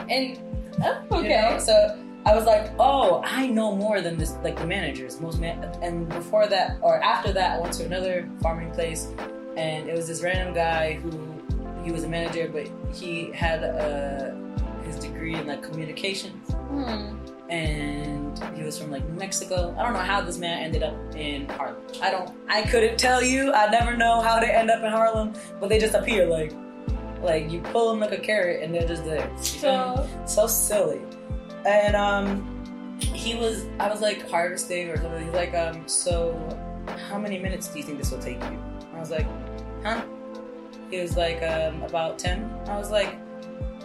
and 0.08 0.38
oh, 0.82 1.02
You 1.10 1.16
okay. 1.18 1.40
know? 1.52 1.58
So 1.58 1.98
I 2.26 2.34
was 2.34 2.44
like, 2.44 2.70
oh, 2.78 3.22
I 3.24 3.46
know 3.46 3.74
more 3.74 4.00
than 4.00 4.18
this, 4.18 4.32
like 4.44 4.56
the 4.58 4.66
managers, 4.66 5.20
most 5.20 5.40
man. 5.40 5.62
And 5.82 6.08
before 6.08 6.46
that, 6.48 6.78
or 6.82 7.02
after 7.02 7.32
that, 7.32 7.56
I 7.56 7.60
went 7.60 7.72
to 7.74 7.84
another 7.84 8.28
farming 8.42 8.70
place, 8.72 9.08
and 9.56 9.88
it 9.88 9.96
was 9.96 10.06
this 10.06 10.22
random 10.22 10.54
guy 10.54 10.94
who 10.94 11.10
he 11.84 11.90
was 11.92 12.04
a 12.04 12.08
manager, 12.08 12.48
but 12.52 12.68
he 12.94 13.30
had 13.32 13.64
uh, 13.64 14.34
his 14.82 14.96
degree 14.96 15.34
in 15.34 15.46
like 15.46 15.62
communications, 15.62 16.50
Hmm. 16.52 17.16
and 17.48 18.38
he 18.56 18.62
was 18.62 18.78
from 18.78 18.90
like 18.90 19.04
New 19.08 19.18
Mexico. 19.18 19.74
I 19.78 19.82
don't 19.82 19.94
know 19.94 19.98
how 20.00 20.20
this 20.20 20.36
man 20.38 20.62
ended 20.62 20.82
up 20.82 20.94
in 21.16 21.48
Harlem. 21.48 21.82
I 22.02 22.10
don't. 22.10 22.30
I 22.48 22.62
couldn't 22.62 22.98
tell 22.98 23.22
you. 23.22 23.52
I 23.52 23.70
never 23.70 23.96
know 23.96 24.20
how 24.20 24.38
they 24.40 24.50
end 24.50 24.70
up 24.70 24.82
in 24.82 24.90
Harlem, 24.90 25.32
but 25.58 25.68
they 25.70 25.78
just 25.78 25.94
appear 25.94 26.26
like, 26.26 26.52
like 27.22 27.50
you 27.50 27.60
pull 27.60 27.90
them 27.90 28.00
like 28.00 28.12
a 28.12 28.18
carrot 28.18 28.62
and 28.62 28.74
they're 28.74 28.88
just 28.88 29.04
there. 29.04 29.30
You 29.30 29.42
feel 29.42 29.96
me? 29.96 29.96
So 29.96 30.24
so 30.26 30.46
silly. 30.46 31.00
And 31.66 31.94
um, 31.94 32.98
he 33.00 33.34
was, 33.34 33.66
I 33.78 33.88
was 33.90 34.00
like 34.00 34.28
harvesting 34.30 34.88
or 34.88 34.96
something. 34.96 35.24
He's 35.24 35.34
like, 35.34 35.54
um, 35.54 35.86
so 35.86 36.34
how 37.08 37.18
many 37.18 37.38
minutes 37.38 37.68
do 37.68 37.78
you 37.78 37.84
think 37.84 37.98
this 37.98 38.10
will 38.10 38.18
take 38.18 38.42
you? 38.42 38.58
I 38.94 39.00
was 39.00 39.10
like, 39.10 39.26
huh? 39.82 40.02
He 40.90 41.00
was 41.00 41.16
like, 41.16 41.42
um, 41.42 41.82
about 41.82 42.18
ten. 42.18 42.50
I 42.66 42.78
was 42.78 42.90
like, 42.90 43.16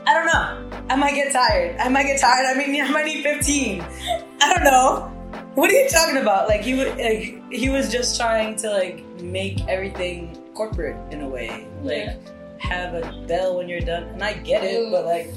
I 0.08 0.13
don't 0.13 0.26
know. 0.28 0.80
I 0.89 0.95
might 0.95 1.15
get 1.15 1.34
tired. 1.34 1.78
I 1.80 1.89
might 1.89 2.04
get 2.04 2.21
tired. 2.21 2.45
I 2.45 2.56
mean, 2.56 2.82
I 2.82 2.89
might 2.91 3.06
need 3.06 3.24
fifteen. 3.24 3.82
I 3.82 4.54
don't 4.54 4.63
know. 4.63 5.12
What 5.56 5.69
are 5.71 5.74
you 5.74 5.89
talking 5.89 6.17
about? 6.17 6.48
Like 6.48 6.62
he 6.62 6.76
would, 6.76 6.98
like 6.98 7.52
he 7.52 7.69
was 7.69 7.91
just 7.91 8.19
trying 8.19 8.56
to 8.58 8.69
like 8.69 9.04
make 9.21 9.67
everything 9.67 10.38
corporate 10.54 10.98
in 11.12 11.21
a 11.21 11.28
way. 11.28 11.67
Like 11.82 11.95
Yeah. 11.95 12.17
Have 12.60 12.94
a 12.94 13.24
bell 13.28 13.58
when 13.58 13.70
you're 13.70 13.80
done. 13.82 14.04
And 14.04 14.24
I 14.24 14.34
get 14.34 14.63
it, 14.63 14.91
but 14.91 15.06
like 15.06 15.34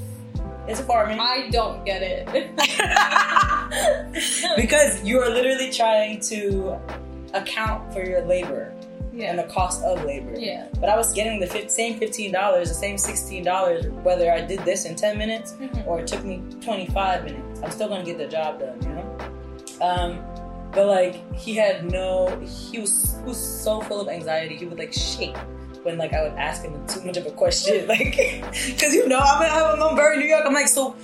it's 0.66 0.80
farming. 0.80 1.18
I 1.20 1.48
don't 1.50 1.84
get 1.84 2.02
it. 2.02 2.26
because 4.56 5.02
you 5.02 5.20
are 5.20 5.30
literally 5.30 5.70
trying 5.72 6.20
to 6.20 6.78
account 7.34 7.92
for 7.92 8.04
your 8.04 8.22
labor 8.22 8.72
and 9.18 9.38
the 9.38 9.42
cost 9.44 9.82
of 9.82 10.04
labor. 10.04 10.34
Yeah. 10.38 10.68
But 10.78 10.88
I 10.88 10.96
was 10.96 11.12
getting 11.12 11.40
the 11.40 11.68
same 11.68 11.98
fifteen 11.98 12.30
dollars, 12.32 12.68
the 12.68 12.74
same 12.74 12.96
sixteen 12.98 13.42
dollars, 13.44 13.86
whether 14.04 14.30
I 14.30 14.42
did 14.42 14.60
this 14.60 14.84
in 14.84 14.94
ten 14.94 15.18
minutes 15.18 15.54
Mhm. 15.54 15.86
or 15.86 16.00
it 16.00 16.06
took 16.06 16.22
me 16.24 16.42
twenty 16.60 16.86
five 16.86 17.24
minutes. 17.24 17.60
I'm 17.62 17.70
still 17.72 17.88
gonna 17.88 18.04
get 18.04 18.18
the 18.18 18.28
job 18.28 18.60
done, 18.60 18.80
you 18.82 18.90
know. 18.90 19.16
Um, 19.80 20.20
but 20.72 20.86
like 20.86 21.34
he 21.34 21.54
had 21.56 21.90
no, 21.90 22.28
he 22.70 22.78
was 22.78 23.16
he 23.18 23.24
was 23.28 23.38
so 23.62 23.80
full 23.80 24.00
of 24.00 24.08
anxiety. 24.08 24.56
He 24.56 24.66
would 24.66 24.78
like 24.78 24.92
shake 24.92 25.36
when 25.88 25.96
like 25.96 26.12
I 26.12 26.22
would 26.22 26.36
ask 26.36 26.62
him 26.62 26.86
too 26.86 27.00
much 27.02 27.16
of 27.16 27.26
a 27.26 27.30
question, 27.30 27.86
like 27.92 28.14
because 28.66 28.92
you 28.92 29.08
know 29.08 29.18
I'm, 29.18 29.42
I'm 29.42 29.82
I'm 29.82 29.96
very 29.96 30.18
New 30.18 30.26
York. 30.26 30.44
I'm 30.46 30.54
like 30.54 30.68
so. 30.68 30.94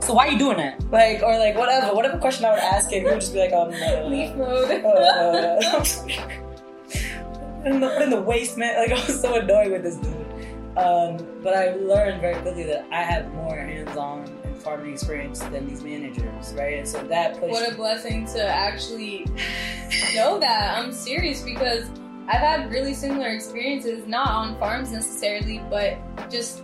So 0.00 0.14
why 0.14 0.28
are 0.28 0.32
you 0.32 0.38
doing 0.38 0.56
that? 0.56 0.82
Like 0.90 1.22
or 1.22 1.38
like 1.38 1.56
whatever, 1.56 1.94
whatever 1.94 2.18
question 2.18 2.46
I 2.46 2.50
would 2.52 2.58
ask 2.58 2.90
him, 2.90 3.04
he 3.04 3.10
would 3.10 3.20
just 3.20 3.34
be 3.34 3.40
like, 3.40 3.52
um, 3.52 3.68
uh, 3.68 4.08
Leaf 4.08 4.34
mode. 4.34 4.70
uh, 4.82 5.60
in 7.66 7.80
the, 7.80 8.02
in 8.02 8.08
the 8.08 8.20
waste, 8.20 8.56
man. 8.56 8.76
Like 8.78 8.92
I 8.98 9.06
was 9.06 9.20
so 9.20 9.34
annoyed 9.34 9.72
with 9.72 9.82
this 9.82 9.96
dude. 9.96 10.16
Um, 10.78 11.18
but 11.42 11.52
I 11.54 11.74
learned 11.74 12.22
very 12.22 12.40
quickly 12.40 12.64
that 12.64 12.86
I 12.90 13.02
have 13.02 13.30
more 13.34 13.54
hands-on 13.56 14.24
and 14.44 14.56
farming 14.56 14.94
experience 14.94 15.40
than 15.40 15.68
these 15.68 15.82
managers, 15.82 16.54
right? 16.54 16.78
And 16.78 16.88
so 16.88 17.02
that 17.08 17.38
pushed. 17.38 17.52
what 17.52 17.70
a 17.70 17.74
blessing 17.74 18.24
to 18.28 18.42
actually 18.42 19.26
know 20.14 20.38
that. 20.40 20.78
I'm 20.78 20.92
serious 20.92 21.42
because 21.42 21.90
I've 22.30 22.38
had 22.38 22.70
really 22.70 22.94
similar 22.94 23.26
experiences, 23.30 24.06
not 24.06 24.28
on 24.28 24.56
farms 24.60 24.92
necessarily, 24.92 25.60
but 25.68 25.98
just 26.30 26.62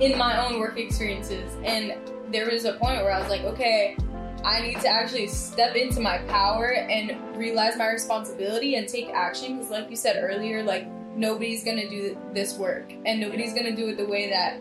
in 0.00 0.16
my 0.16 0.46
own 0.46 0.58
work 0.58 0.78
experiences. 0.78 1.52
And 1.62 1.94
there 2.32 2.48
was 2.48 2.64
a 2.64 2.72
point 2.74 3.02
where 3.02 3.12
I 3.12 3.20
was 3.20 3.28
like, 3.28 3.42
okay, 3.42 3.98
I 4.42 4.62
need 4.62 4.80
to 4.80 4.88
actually 4.88 5.26
step 5.28 5.76
into 5.76 6.00
my 6.00 6.18
power 6.20 6.72
and 6.72 7.36
realize 7.36 7.76
my 7.76 7.90
responsibility 7.90 8.76
and 8.76 8.88
take 8.88 9.10
action. 9.10 9.58
Because, 9.58 9.70
like 9.70 9.90
you 9.90 9.96
said 9.96 10.16
earlier, 10.18 10.62
like 10.62 10.86
nobody's 11.14 11.64
gonna 11.64 11.90
do 11.90 12.16
this 12.32 12.56
work, 12.56 12.90
and 13.04 13.20
nobody's 13.20 13.52
gonna 13.52 13.76
do 13.76 13.90
it 13.90 13.98
the 13.98 14.06
way 14.06 14.30
that 14.30 14.58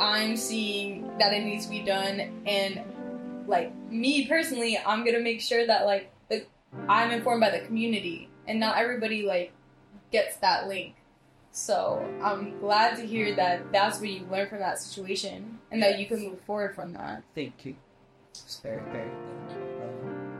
I'm 0.00 0.34
seeing 0.38 1.10
that 1.18 1.34
it 1.34 1.44
needs 1.44 1.66
to 1.66 1.70
be 1.70 1.82
done. 1.82 2.42
And 2.46 2.80
like 3.46 3.70
me 3.90 4.26
personally, 4.26 4.78
I'm 4.78 5.04
gonna 5.04 5.20
make 5.20 5.42
sure 5.42 5.66
that 5.66 5.84
like 5.84 6.10
the 6.30 6.46
I'm 6.88 7.10
informed 7.10 7.42
by 7.42 7.50
the 7.50 7.60
community, 7.60 8.30
and 8.46 8.60
not 8.60 8.78
everybody 8.78 9.22
like 9.22 9.52
gets 10.12 10.36
that 10.36 10.68
link. 10.68 10.94
So 11.52 12.06
I'm 12.22 12.58
glad 12.58 12.96
to 12.96 13.06
hear 13.06 13.34
that 13.36 13.72
that's 13.72 13.98
what 13.98 14.10
you 14.10 14.26
learned 14.30 14.50
from 14.50 14.58
that 14.58 14.78
situation, 14.78 15.58
and 15.70 15.82
that 15.82 15.98
you 15.98 16.06
can 16.06 16.20
move 16.22 16.40
forward 16.42 16.74
from 16.74 16.92
that. 16.92 17.22
Thank 17.34 17.64
you. 17.64 17.76
It's 18.30 18.60
very, 18.60 18.82
very 18.92 19.08
good. 19.08 19.52
Um, 19.82 20.36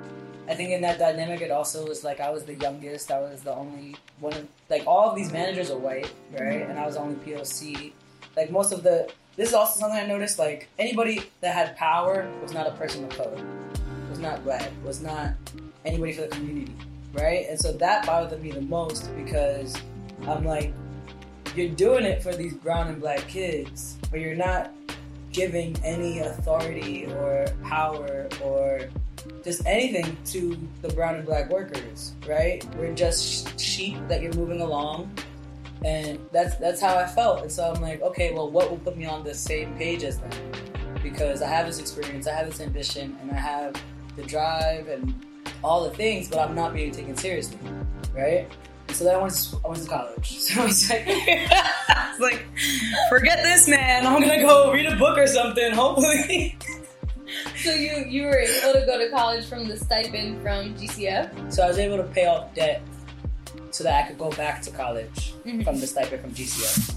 I 0.48 0.54
think 0.54 0.70
in 0.70 0.82
that 0.82 0.98
dynamic, 0.98 1.40
it 1.40 1.50
also 1.50 1.86
was 1.86 2.04
like 2.04 2.20
I 2.20 2.30
was 2.30 2.44
the 2.44 2.54
youngest. 2.54 3.10
I 3.10 3.20
was 3.20 3.40
the 3.42 3.54
only 3.54 3.96
one. 4.20 4.34
Of, 4.34 4.46
like 4.68 4.86
all 4.86 5.08
of 5.08 5.16
these 5.16 5.32
managers 5.32 5.70
are 5.70 5.78
white, 5.78 6.12
right? 6.32 6.68
And 6.68 6.78
I 6.78 6.84
was 6.84 6.96
the 6.96 7.00
only 7.00 7.16
POC. 7.16 7.92
Like 8.36 8.50
most 8.50 8.72
of 8.72 8.82
the. 8.82 9.10
This 9.36 9.50
is 9.50 9.54
also 9.54 9.80
something 9.80 9.98
I 9.98 10.06
noticed. 10.06 10.38
Like 10.38 10.68
anybody 10.78 11.22
that 11.40 11.54
had 11.54 11.76
power 11.76 12.30
was 12.42 12.52
not 12.52 12.66
a 12.66 12.72
person 12.72 13.04
of 13.04 13.10
color. 13.10 13.42
Was 14.10 14.18
not 14.18 14.44
black. 14.44 14.70
Was 14.84 15.00
not 15.00 15.32
anybody 15.86 16.12
for 16.12 16.22
the 16.22 16.28
community, 16.28 16.72
right? 17.16 17.46
And 17.48 17.58
so 17.58 17.72
that 17.72 18.06
bothered 18.06 18.42
me 18.42 18.50
the 18.50 18.60
most 18.62 19.14
because 19.16 19.76
I'm 20.26 20.44
like, 20.44 20.72
you're 21.54 21.68
doing 21.70 22.04
it 22.04 22.22
for 22.22 22.34
these 22.34 22.54
brown 22.54 22.88
and 22.88 23.00
black 23.00 23.26
kids, 23.28 23.96
but 24.10 24.20
you're 24.20 24.34
not 24.34 24.72
giving 25.32 25.76
any 25.84 26.20
authority 26.20 27.06
or 27.06 27.46
power 27.62 28.28
or 28.42 28.88
just 29.42 29.64
anything 29.66 30.16
to 30.24 30.58
the 30.82 30.88
brown 30.88 31.16
and 31.16 31.26
black 31.26 31.50
workers, 31.50 32.14
right? 32.26 32.64
We're 32.76 32.94
just 32.94 33.58
sheep 33.58 33.96
that 34.08 34.22
you're 34.22 34.34
moving 34.34 34.60
along, 34.60 35.14
and 35.84 36.18
that's 36.32 36.56
that's 36.56 36.80
how 36.80 36.96
I 36.96 37.06
felt. 37.06 37.42
And 37.42 37.50
so 37.52 37.70
I'm 37.70 37.80
like, 37.80 38.02
okay, 38.02 38.32
well, 38.32 38.50
what 38.50 38.70
will 38.70 38.78
put 38.78 38.96
me 38.96 39.06
on 39.06 39.24
the 39.24 39.34
same 39.34 39.74
page 39.76 40.04
as 40.04 40.18
them? 40.18 40.30
Because 41.02 41.42
I 41.42 41.48
have 41.48 41.66
this 41.66 41.78
experience, 41.78 42.26
I 42.26 42.34
have 42.34 42.46
this 42.46 42.60
ambition, 42.60 43.16
and 43.20 43.30
I 43.30 43.36
have 43.36 43.80
the 44.16 44.22
drive 44.22 44.88
and 44.88 45.14
all 45.64 45.84
the 45.84 45.90
things, 45.96 46.28
but 46.28 46.38
I'm 46.38 46.54
not 46.54 46.74
being 46.74 46.90
taken 46.92 47.16
seriously, 47.16 47.58
right? 48.14 48.48
So 48.92 49.04
then 49.04 49.16
I 49.16 49.18
went 49.18 49.34
to, 49.34 49.56
I 49.64 49.68
went 49.68 49.82
to 49.82 49.88
college. 49.88 50.38
So 50.38 50.62
I 50.62 50.64
was 50.66 50.88
like, 50.90 51.04
I 51.08 52.10
was 52.12 52.20
like, 52.20 52.46
forget 53.08 53.42
this, 53.42 53.68
man. 53.68 54.06
I'm 54.06 54.20
gonna 54.20 54.40
go 54.42 54.72
read 54.72 54.86
a 54.86 54.96
book 54.96 55.18
or 55.18 55.26
something. 55.26 55.72
Hopefully. 55.72 56.56
So 57.56 57.72
you 57.72 58.04
you 58.08 58.22
were 58.22 58.38
able 58.38 58.72
to 58.80 58.86
go 58.86 58.98
to 58.98 59.10
college 59.10 59.46
from 59.46 59.66
the 59.66 59.76
stipend 59.76 60.40
from 60.42 60.74
GCF. 60.76 61.52
So 61.52 61.64
I 61.64 61.66
was 61.68 61.76
able 61.78 61.96
to 61.96 62.04
pay 62.04 62.26
off 62.26 62.54
debt 62.54 62.80
so 63.72 63.82
that 63.82 64.04
I 64.04 64.06
could 64.06 64.16
go 64.16 64.30
back 64.30 64.62
to 64.62 64.70
college 64.70 65.34
Mhm. 65.44 65.64
from 65.64 65.80
the 65.80 65.86
stipend 65.88 66.22
from 66.22 66.30
GCF. 66.32 66.94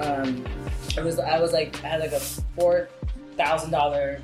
Um, 0.00 0.44
it 0.98 1.04
was 1.04 1.20
I 1.20 1.38
was 1.38 1.52
like 1.52 1.82
I 1.84 1.88
had 1.88 2.00
like 2.00 2.12
a 2.12 2.18
four 2.20 2.88
thousand 3.36 3.70
dollar. 3.70 4.20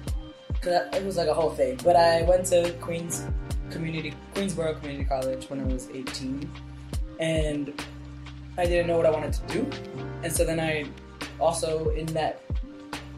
It 0.64 1.04
was 1.04 1.16
like 1.16 1.28
a 1.28 1.34
whole 1.34 1.50
thing. 1.50 1.78
But 1.84 1.94
I 1.94 2.22
went 2.22 2.46
to 2.46 2.72
Queens 2.80 3.24
Community 3.70 4.14
Queensborough 4.34 4.74
Community 4.74 5.04
College 5.04 5.48
when 5.48 5.60
I 5.60 5.64
was 5.64 5.88
eighteen, 5.90 6.50
and 7.18 7.72
I 8.58 8.66
didn't 8.66 8.86
know 8.86 8.96
what 8.96 9.06
I 9.06 9.10
wanted 9.10 9.32
to 9.32 9.46
do. 9.46 9.70
And 10.22 10.32
so 10.32 10.44
then 10.44 10.60
I 10.60 10.86
also 11.38 11.90
in 11.90 12.06
that 12.06 12.42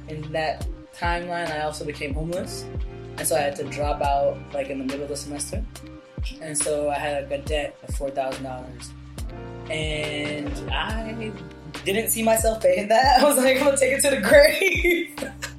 in 0.08 0.30
that 0.32 0.66
timeline 0.94 1.50
I 1.50 1.60
also 1.62 1.84
became 1.84 2.14
homeless. 2.14 2.64
And 3.18 3.26
so 3.26 3.36
I 3.36 3.40
had 3.40 3.56
to 3.56 3.64
drop 3.64 4.00
out 4.02 4.38
like 4.52 4.68
in 4.68 4.78
the 4.78 4.84
middle 4.84 5.02
of 5.02 5.08
the 5.08 5.16
semester. 5.16 5.64
And 6.40 6.56
so 6.56 6.90
I 6.90 6.98
had 6.98 7.30
like 7.30 7.40
a 7.40 7.42
debt 7.42 7.76
of 7.86 7.94
four 7.94 8.10
thousand 8.10 8.44
dollars. 8.44 8.90
And 9.70 10.52
I 10.70 11.32
didn't 11.84 12.10
see 12.10 12.22
myself 12.22 12.62
paying 12.62 12.88
that. 12.88 13.20
I 13.20 13.24
was 13.24 13.36
like, 13.36 13.56
I'm 13.56 13.64
gonna 13.64 13.76
take 13.76 13.92
it 13.92 14.02
to 14.02 14.10
the 14.10 14.20
grave. 14.20 15.32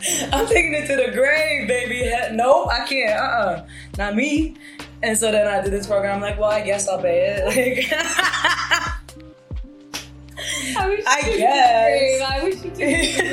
I'm 0.32 0.46
taking 0.46 0.74
it 0.74 0.86
to 0.86 0.96
the 0.96 1.10
grave, 1.12 1.66
baby. 1.68 2.10
Nope, 2.34 2.68
I 2.70 2.86
can't. 2.86 3.18
Uh-uh. 3.18 3.66
Not 3.96 4.14
me. 4.16 4.54
And 5.02 5.16
so 5.18 5.30
then 5.32 5.46
I 5.46 5.60
did 5.62 5.72
this 5.72 5.86
program. 5.86 6.16
I'm 6.16 6.20
like, 6.22 6.38
well, 6.38 6.50
I 6.50 6.60
guess 6.62 6.88
I'll 6.88 7.00
pay 7.00 7.36
it. 7.38 7.88
Like, 10.74 10.76
I 10.76 10.88
wish 10.88 11.04
I 11.06 11.18
you 11.18 11.24
took 11.24 11.34
it 11.34 11.34
to 11.34 11.34
the 11.34 11.38
guess. 11.38 11.98
grave. 11.98 12.22
I 12.22 12.44
wish 12.44 12.54
you 12.56 12.70
took 12.70 12.80
it 12.80 13.16
to 13.16 13.22
the 13.22 13.28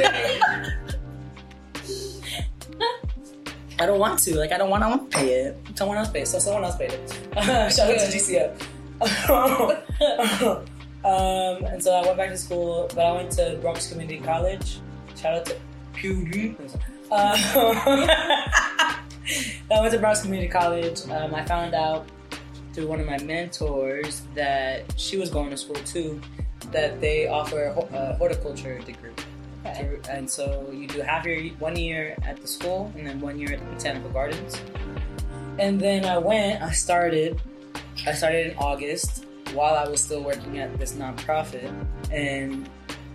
grave. 2.75 2.81
I 3.79 3.85
don't 3.85 3.99
want 3.99 4.19
to. 4.21 4.37
Like, 4.39 4.51
I 4.53 4.57
don't 4.57 4.69
want. 4.69 4.83
I 4.83 4.89
want 4.89 5.11
to 5.11 5.17
pay 5.17 5.29
it. 5.33 5.57
Someone 5.75 5.97
else 5.97 6.09
paid. 6.09 6.21
it. 6.23 6.27
So 6.27 6.39
someone 6.39 6.63
else 6.63 6.77
paid 6.77 6.91
it. 6.93 7.09
Shout 7.73 7.91
out 7.91 7.99
to 7.99 8.07
GCF. 8.07 8.61
um, 11.03 11.65
and 11.65 11.83
so 11.83 11.93
I 11.93 12.01
went 12.05 12.17
back 12.17 12.29
to 12.29 12.37
school, 12.37 12.89
but 12.95 13.05
I 13.05 13.11
went 13.11 13.31
to 13.33 13.57
Bronx 13.61 13.87
Community 13.91 14.19
College. 14.23 14.79
Shout 15.15 15.35
out 15.35 15.45
to 15.47 15.55
Uh, 17.11 17.37
I 19.71 19.81
went 19.81 19.91
to 19.93 19.99
Bronx 19.99 20.21
Community 20.21 20.49
College. 20.49 21.01
Um, 21.09 21.33
I 21.33 21.45
found 21.45 21.73
out 21.73 22.07
through 22.73 22.87
one 22.87 22.99
of 22.99 23.05
my 23.05 23.17
mentors 23.19 24.21
that 24.35 24.83
she 24.99 25.17
was 25.17 25.29
going 25.29 25.49
to 25.49 25.57
school 25.57 25.75
too. 25.85 26.21
That 26.71 26.99
they 26.99 27.27
offer 27.27 27.65
a 27.65 27.79
a 27.95 28.15
horticulture 28.15 28.79
degree. 28.79 29.11
Okay. 29.65 29.97
And 30.09 30.29
so 30.29 30.69
you 30.71 30.87
do 30.87 31.01
half 31.01 31.25
your 31.25 31.41
one 31.57 31.75
year 31.75 32.15
at 32.23 32.39
the 32.41 32.47
school 32.47 32.91
and 32.95 33.07
then 33.07 33.19
one 33.19 33.39
year 33.39 33.53
at 33.53 33.59
the 33.59 33.65
botanical 33.65 34.09
gardens. 34.11 34.61
And 35.57 35.79
then 35.79 36.05
I 36.05 36.17
went, 36.17 36.61
I 36.61 36.71
started, 36.71 37.41
I 38.05 38.11
started 38.13 38.51
in 38.51 38.57
August 38.57 39.25
while 39.53 39.75
I 39.75 39.87
was 39.87 40.01
still 40.01 40.21
working 40.21 40.59
at 40.59 40.77
this 40.77 40.93
nonprofit, 40.93 41.71
and 42.11 42.69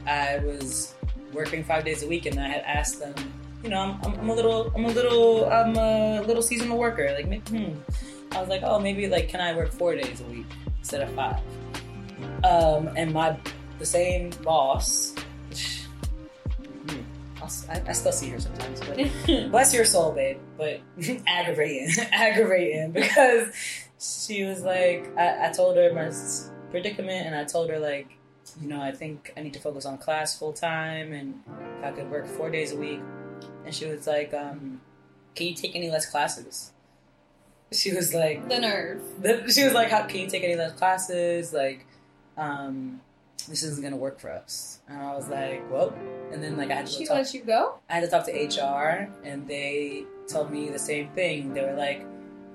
I 0.07 0.39
was 0.39 0.95
working 1.33 1.65
five 1.65 1.85
days 1.85 2.03
a 2.03 2.09
week, 2.09 2.27
and 2.27 2.39
I 2.39 2.49
had 2.49 2.63
asked 2.63 2.99
them, 3.01 3.15
you 3.63 3.71
know, 3.71 3.79
I'm, 3.79 4.01
I'm, 4.03 4.21
I'm 4.21 4.29
a 4.31 4.35
little, 4.35 4.73
I'm 4.75 4.85
a 4.85 4.89
little, 4.89 5.51
I'm 5.51 5.77
a 5.77 6.23
little 6.23 6.43
seasonal 6.43 6.79
worker. 6.79 7.13
Like, 7.15 7.49
hmm. 7.49 7.75
I 8.33 8.41
was 8.41 8.49
like, 8.49 8.63
oh, 8.65 8.79
maybe 8.79 9.09
like, 9.09 9.29
can 9.29 9.41
I 9.41 9.55
work 9.55 9.73
four 9.73 9.95
days 9.95 10.21
a 10.21 10.25
week 10.25 10.47
instead 10.79 11.03
of 11.03 11.13
five? 11.15 11.41
Um, 12.45 12.91
and 12.97 13.13
my 13.13 13.37
the 13.79 13.87
same 13.87 14.31
boss. 14.43 15.15
hmm, 16.89 17.01
I, 17.43 17.83
I 17.89 17.93
still 17.93 18.13
see 18.13 18.29
her 18.29 18.41
sometimes, 18.41 18.81
but 18.81 18.97
bless 19.51 19.75
your 19.75 19.85
soul, 19.85 20.13
babe. 20.13 20.39
But 20.57 20.81
aggravating, 21.27 21.91
aggravating 22.13 22.93
because 22.93 23.53
she 23.99 24.45
was 24.45 24.63
like, 24.63 25.11
I, 25.19 25.49
I 25.49 25.53
told 25.53 25.77
her 25.77 25.93
my 25.93 26.11
predicament, 26.71 27.27
and 27.27 27.35
I 27.35 27.45
told 27.45 27.69
her 27.71 27.79
like, 27.79 28.09
you 28.61 28.69
know, 28.69 28.81
I 28.81 28.93
think 28.93 29.33
I 29.37 29.43
need 29.43 29.55
to 29.55 29.61
focus 29.61 29.85
on 29.87 29.99
class 29.99 30.39
full 30.39 30.53
time, 30.53 31.13
and 31.13 31.43
I 31.83 31.91
could 31.91 32.11
work 32.11 32.27
four 32.27 32.51
days 32.51 32.73
a 32.73 32.77
week. 32.77 33.01
And 33.65 33.75
she 33.75 33.87
was 33.87 34.07
like, 34.07 34.35
um, 34.35 34.81
"Can 35.35 35.47
you 35.49 35.55
take 35.55 35.75
any 35.77 35.91
less 35.91 36.07
classes?" 36.07 36.73
She 37.73 37.95
was 37.95 38.13
like, 38.13 38.49
The 38.49 38.59
nerve. 38.59 39.01
the, 39.23 39.51
she 39.53 39.63
was 39.65 39.73
like, 39.73 39.91
"How 39.91 40.03
can 40.03 40.21
you 40.21 40.27
take 40.29 40.43
any 40.43 40.57
less 40.57 40.73
classes?" 40.73 41.53
Like, 41.53 41.87
um, 42.37 43.01
this 43.49 43.63
isn't 43.63 43.83
gonna 43.83 43.97
work 43.97 44.19
for 44.21 44.31
us. 44.31 44.81
And 44.89 44.99
I 44.99 45.15
was 45.15 45.29
like, 45.29 45.71
"Well," 45.71 45.95
and 46.33 46.43
then 46.43 46.57
like 46.57 46.71
I 46.71 46.75
had 46.77 46.87
to 46.87 46.93
She 46.93 47.07
talk, 47.07 47.17
let 47.17 47.33
you 47.35 47.43
go? 47.43 47.79
I 47.89 47.95
had 47.95 48.01
to 48.01 48.09
talk 48.09 48.27
to 48.27 48.33
HR, 48.33 49.09
and 49.25 49.47
they 49.47 50.05
told 50.29 50.51
me 50.51 50.69
the 50.71 50.79
same 50.79 51.09
thing. 51.11 51.55
They 51.55 51.63
were 51.63 51.75
like, 51.75 52.05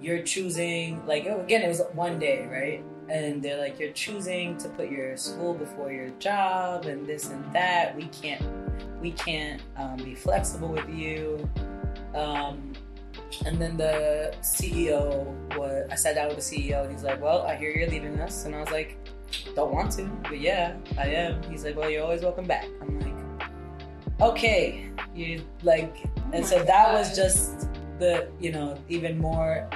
"You're 0.01 0.21
choosing 0.23 1.05
like 1.07 1.25
oh, 1.27 1.39
again, 1.41 1.61
it 1.61 1.67
was 1.69 1.81
one 1.93 2.19
day, 2.19 2.45
right?" 2.47 2.83
And 3.09 3.41
they're 3.41 3.59
like, 3.59 3.79
"You're 3.79 3.93
choosing 3.93 4.57
to 4.57 4.69
put 4.69 4.89
your 4.89 5.15
school 5.17 5.53
before 5.53 5.91
your 5.91 6.09
job, 6.19 6.85
and 6.85 7.05
this 7.05 7.29
and 7.29 7.43
that. 7.53 7.95
We 7.95 8.07
can't, 8.07 8.43
we 9.01 9.11
can't 9.11 9.61
um, 9.77 9.97
be 9.97 10.15
flexible 10.15 10.69
with 10.69 10.89
you." 10.89 11.47
Um, 12.15 12.73
and 13.45 13.61
then 13.61 13.77
the 13.77 14.33
CEO, 14.41 15.25
was, 15.57 15.87
I 15.91 15.95
sat 15.95 16.15
down 16.15 16.29
with 16.29 16.37
the 16.37 16.41
CEO, 16.41 16.83
and 16.83 16.91
he's 16.91 17.03
like, 17.03 17.21
"Well, 17.21 17.43
I 17.43 17.55
hear 17.55 17.71
you're 17.71 17.89
leaving 17.89 18.19
us," 18.19 18.45
and 18.45 18.55
I 18.55 18.59
was 18.59 18.71
like, 18.71 18.97
"Don't 19.55 19.73
want 19.73 19.91
to, 19.93 20.05
but 20.23 20.39
yeah, 20.39 20.75
I 20.97 21.07
am." 21.07 21.43
He's 21.43 21.63
like, 21.63 21.75
"Well, 21.75 21.89
you're 21.89 22.03
always 22.03 22.23
welcome 22.23 22.45
back." 22.45 22.67
I'm 22.81 22.99
like, 22.99 23.49
"Okay." 24.21 24.89
You 25.13 25.43
like, 25.63 25.95
and 26.33 26.43
Oh 26.43 26.47
so 26.47 26.57
my 26.57 26.63
that 26.63 26.93
was 26.93 27.15
just 27.15 27.67
the 27.99 28.27
you 28.39 28.51
know 28.51 28.77
even 28.89 29.17
more 29.17 29.69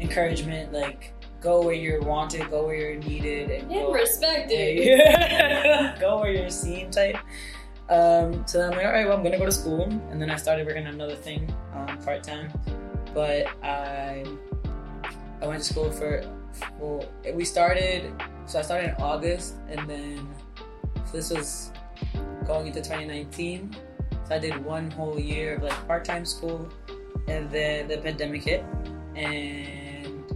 encouragement 0.00 0.72
like 0.72 1.14
go 1.40 1.62
where 1.62 1.74
you're 1.74 2.00
wanted 2.02 2.48
go 2.50 2.66
where 2.66 2.74
you're 2.74 2.96
needed 2.96 3.50
and 3.50 3.70
And 3.72 3.94
respected. 3.94 5.00
go 6.00 6.20
where 6.20 6.32
you're 6.32 6.50
seen 6.50 6.90
type. 6.90 7.16
Um, 7.88 8.44
so 8.46 8.60
i'm 8.60 8.72
like 8.72 8.84
all 8.84 8.92
right 8.92 9.06
well 9.06 9.16
i'm 9.16 9.22
gonna 9.22 9.38
go 9.38 9.46
to 9.46 9.52
school 9.52 9.84
and 10.10 10.20
then 10.20 10.30
i 10.30 10.36
started 10.36 10.66
working 10.66 10.86
on 10.86 10.92
another 10.92 11.16
thing 11.16 11.50
um, 11.74 11.96
part-time. 11.98 12.52
But 13.14 13.46
i 13.62 14.26
i 15.40 15.46
went 15.46 15.62
to 15.62 15.72
school 15.72 15.90
for 15.90 16.22
well 16.78 17.08
we 17.32 17.46
started 17.46 18.12
so 18.44 18.58
i 18.58 18.62
started 18.62 18.90
in 18.90 19.02
august 19.02 19.54
and 19.70 19.88
then 19.88 20.28
so 21.06 21.12
this 21.12 21.30
was 21.30 21.72
going 22.46 22.66
into 22.66 22.80
2019 22.82 23.74
so 24.28 24.34
I 24.34 24.38
did 24.38 24.62
one 24.62 24.90
whole 24.90 25.18
year 25.18 25.56
of 25.56 25.62
like 25.62 25.86
part-time 25.86 26.26
school, 26.26 26.68
and 27.28 27.50
then 27.50 27.88
the 27.88 27.96
pandemic 27.96 28.44
hit, 28.44 28.62
and 29.16 29.87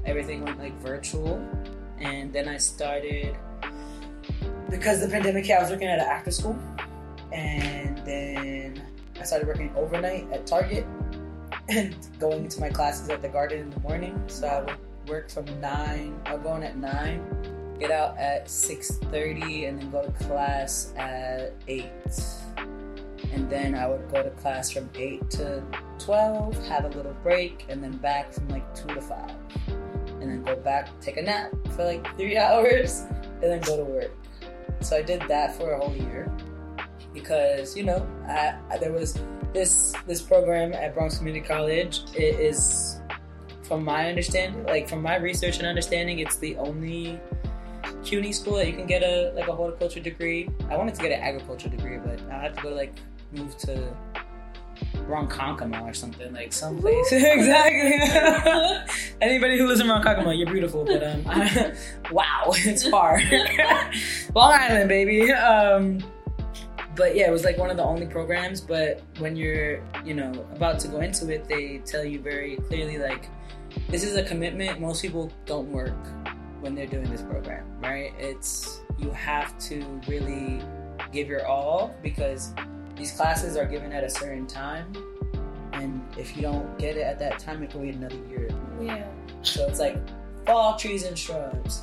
everything 0.04 0.44
went 0.44 0.58
like 0.58 0.78
virtual. 0.80 1.36
And 1.98 2.32
then 2.32 2.48
I 2.48 2.56
started 2.56 3.36
because 4.70 5.00
the 5.00 5.08
pandemic 5.08 5.46
hit. 5.46 5.58
I 5.58 5.62
was 5.62 5.70
working 5.70 5.88
at 5.88 5.98
an 5.98 6.06
after 6.06 6.30
school, 6.30 6.58
and 7.30 7.98
then 7.98 8.82
I 9.20 9.22
started 9.22 9.46
working 9.46 9.72
overnight 9.76 10.32
at 10.32 10.46
Target, 10.46 10.86
and 11.68 11.94
going 12.18 12.48
to 12.48 12.60
my 12.60 12.70
classes 12.70 13.08
at 13.10 13.22
the 13.22 13.28
Garden 13.28 13.60
in 13.60 13.70
the 13.70 13.80
morning. 13.80 14.20
So 14.26 14.48
I 14.48 14.60
would 14.62 14.78
work 15.08 15.30
from 15.30 15.44
nine. 15.60 16.20
I 16.26 16.34
would 16.34 16.42
go 16.42 16.56
in 16.56 16.64
at 16.64 16.76
nine, 16.76 17.76
get 17.78 17.90
out 17.90 18.18
at 18.18 18.50
six 18.50 18.96
thirty, 18.96 19.66
and 19.66 19.78
then 19.78 19.90
go 19.90 20.02
to 20.02 20.24
class 20.24 20.92
at 20.96 21.52
eight 21.68 21.92
and 23.32 23.48
then 23.48 23.74
I 23.74 23.86
would 23.86 24.10
go 24.10 24.22
to 24.22 24.30
class 24.30 24.70
from 24.70 24.90
8 24.94 25.30
to 25.30 25.62
12, 25.98 26.66
have 26.68 26.84
a 26.84 26.88
little 26.88 27.16
break, 27.22 27.66
and 27.68 27.82
then 27.82 27.96
back 27.96 28.32
from 28.32 28.48
like 28.48 28.74
2 28.74 28.88
to 28.94 29.00
5. 29.00 29.30
And 30.22 30.30
then 30.30 30.42
go 30.44 30.56
back, 30.56 30.88
take 31.00 31.16
a 31.16 31.22
nap 31.22 31.52
for 31.74 31.84
like 31.84 32.16
3 32.16 32.38
hours, 32.46 33.06
and 33.10 33.42
then 33.42 33.60
go 33.60 33.76
to 33.76 33.84
work. 33.84 34.12
So 34.80 34.96
I 34.96 35.02
did 35.02 35.22
that 35.28 35.56
for 35.56 35.72
a 35.72 35.78
whole 35.78 35.94
year 35.94 36.30
because, 37.12 37.76
you 37.76 37.84
know, 37.84 38.06
I, 38.28 38.54
I, 38.70 38.78
there 38.78 38.92
was 38.92 39.18
this 39.52 39.94
this 40.06 40.22
program 40.22 40.72
at 40.72 40.94
Bronx 40.94 41.18
Community 41.18 41.46
College. 41.46 42.02
It 42.14 42.40
is, 42.40 43.00
from 43.62 43.84
my 43.84 44.08
understanding, 44.08 44.64
like 44.64 44.88
from 44.88 45.02
my 45.02 45.16
research 45.16 45.58
and 45.58 45.66
understanding, 45.66 46.20
it's 46.20 46.36
the 46.36 46.56
only 46.56 47.20
CUNY 48.04 48.32
school 48.32 48.56
that 48.56 48.66
you 48.66 48.74
can 48.74 48.86
get 48.86 49.02
a 49.02 49.32
like 49.34 49.48
a 49.48 49.52
horticulture 49.52 50.00
degree. 50.00 50.48
I 50.70 50.76
wanted 50.76 50.94
to 50.94 51.02
get 51.02 51.12
an 51.12 51.20
agriculture 51.20 51.68
degree, 51.68 51.98
but 51.98 52.20
I 52.30 52.38
had 52.38 52.56
to 52.56 52.62
go 52.62 52.70
like 52.70 52.94
move 53.32 53.56
to 53.58 53.94
Ronkonkoma 55.06 55.82
or 55.82 55.94
something 55.94 56.32
like 56.32 56.52
someplace. 56.52 57.06
exactly. 57.12 59.04
Anybody 59.20 59.58
who 59.58 59.66
lives 59.66 59.80
in 59.80 59.86
Ronkonkoma, 59.86 60.36
you're 60.36 60.50
beautiful, 60.50 60.84
but 60.84 61.02
um, 61.02 61.24
wow, 62.10 62.44
it's 62.48 62.86
far. 62.88 63.20
Long 64.34 64.52
Island, 64.52 64.88
baby. 64.88 65.32
Um, 65.32 66.02
but 66.94 67.16
yeah, 67.16 67.28
it 67.28 67.32
was 67.32 67.44
like 67.44 67.58
one 67.58 67.70
of 67.70 67.76
the 67.76 67.84
only 67.84 68.06
programs. 68.06 68.60
But 68.60 69.02
when 69.18 69.36
you're, 69.36 69.82
you 70.04 70.14
know, 70.14 70.30
about 70.54 70.78
to 70.80 70.88
go 70.88 71.00
into 71.00 71.30
it, 71.30 71.48
they 71.48 71.78
tell 71.78 72.04
you 72.04 72.20
very 72.20 72.56
clearly 72.56 72.98
like, 72.98 73.28
this 73.88 74.04
is 74.04 74.16
a 74.16 74.22
commitment. 74.22 74.80
Most 74.80 75.02
people 75.02 75.32
don't 75.46 75.70
work 75.70 75.96
when 76.60 76.74
they're 76.74 76.86
doing 76.86 77.10
this 77.10 77.22
program, 77.22 77.64
right? 77.80 78.12
It's 78.18 78.80
you 78.98 79.10
have 79.10 79.58
to 79.58 80.00
really 80.06 80.62
give 81.12 81.28
your 81.28 81.46
all 81.46 81.94
because 82.02 82.54
these 82.96 83.12
classes 83.12 83.56
are 83.56 83.66
given 83.66 83.92
at 83.92 84.04
a 84.04 84.10
certain 84.10 84.46
time, 84.46 84.92
and 85.72 86.00
if 86.18 86.36
you 86.36 86.42
don't 86.42 86.78
get 86.78 86.96
it 86.96 87.02
at 87.02 87.18
that 87.18 87.38
time, 87.38 87.62
it 87.62 87.70
can 87.70 87.80
wait 87.82 87.94
another 87.94 88.16
year. 88.28 88.48
Yeah. 88.80 89.04
So 89.42 89.66
it's 89.68 89.78
like 89.80 89.96
fall 90.46 90.76
trees 90.76 91.04
and 91.04 91.18
shrubs, 91.18 91.82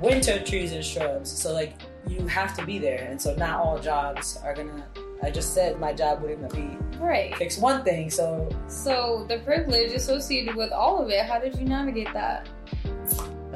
winter 0.00 0.38
trees 0.42 0.72
and 0.72 0.84
shrubs. 0.84 1.30
So 1.30 1.52
like 1.52 1.74
you 2.06 2.26
have 2.28 2.56
to 2.56 2.64
be 2.64 2.78
there, 2.78 3.06
and 3.10 3.20
so 3.20 3.34
not 3.34 3.60
all 3.60 3.78
jobs 3.78 4.38
are 4.44 4.54
gonna. 4.54 4.86
I 5.22 5.30
just 5.30 5.52
said 5.52 5.78
my 5.78 5.92
job 5.92 6.22
wouldn't 6.22 6.50
be 6.54 6.78
Right. 6.98 7.34
fix 7.36 7.58
one 7.58 7.84
thing, 7.84 8.08
so 8.08 8.48
So 8.68 9.26
the 9.28 9.38
privilege 9.40 9.92
associated 9.92 10.54
with 10.56 10.72
all 10.72 11.02
of 11.02 11.10
it, 11.10 11.26
how 11.26 11.38
did 11.38 11.56
you 11.58 11.66
navigate 11.66 12.08
that? 12.14 12.48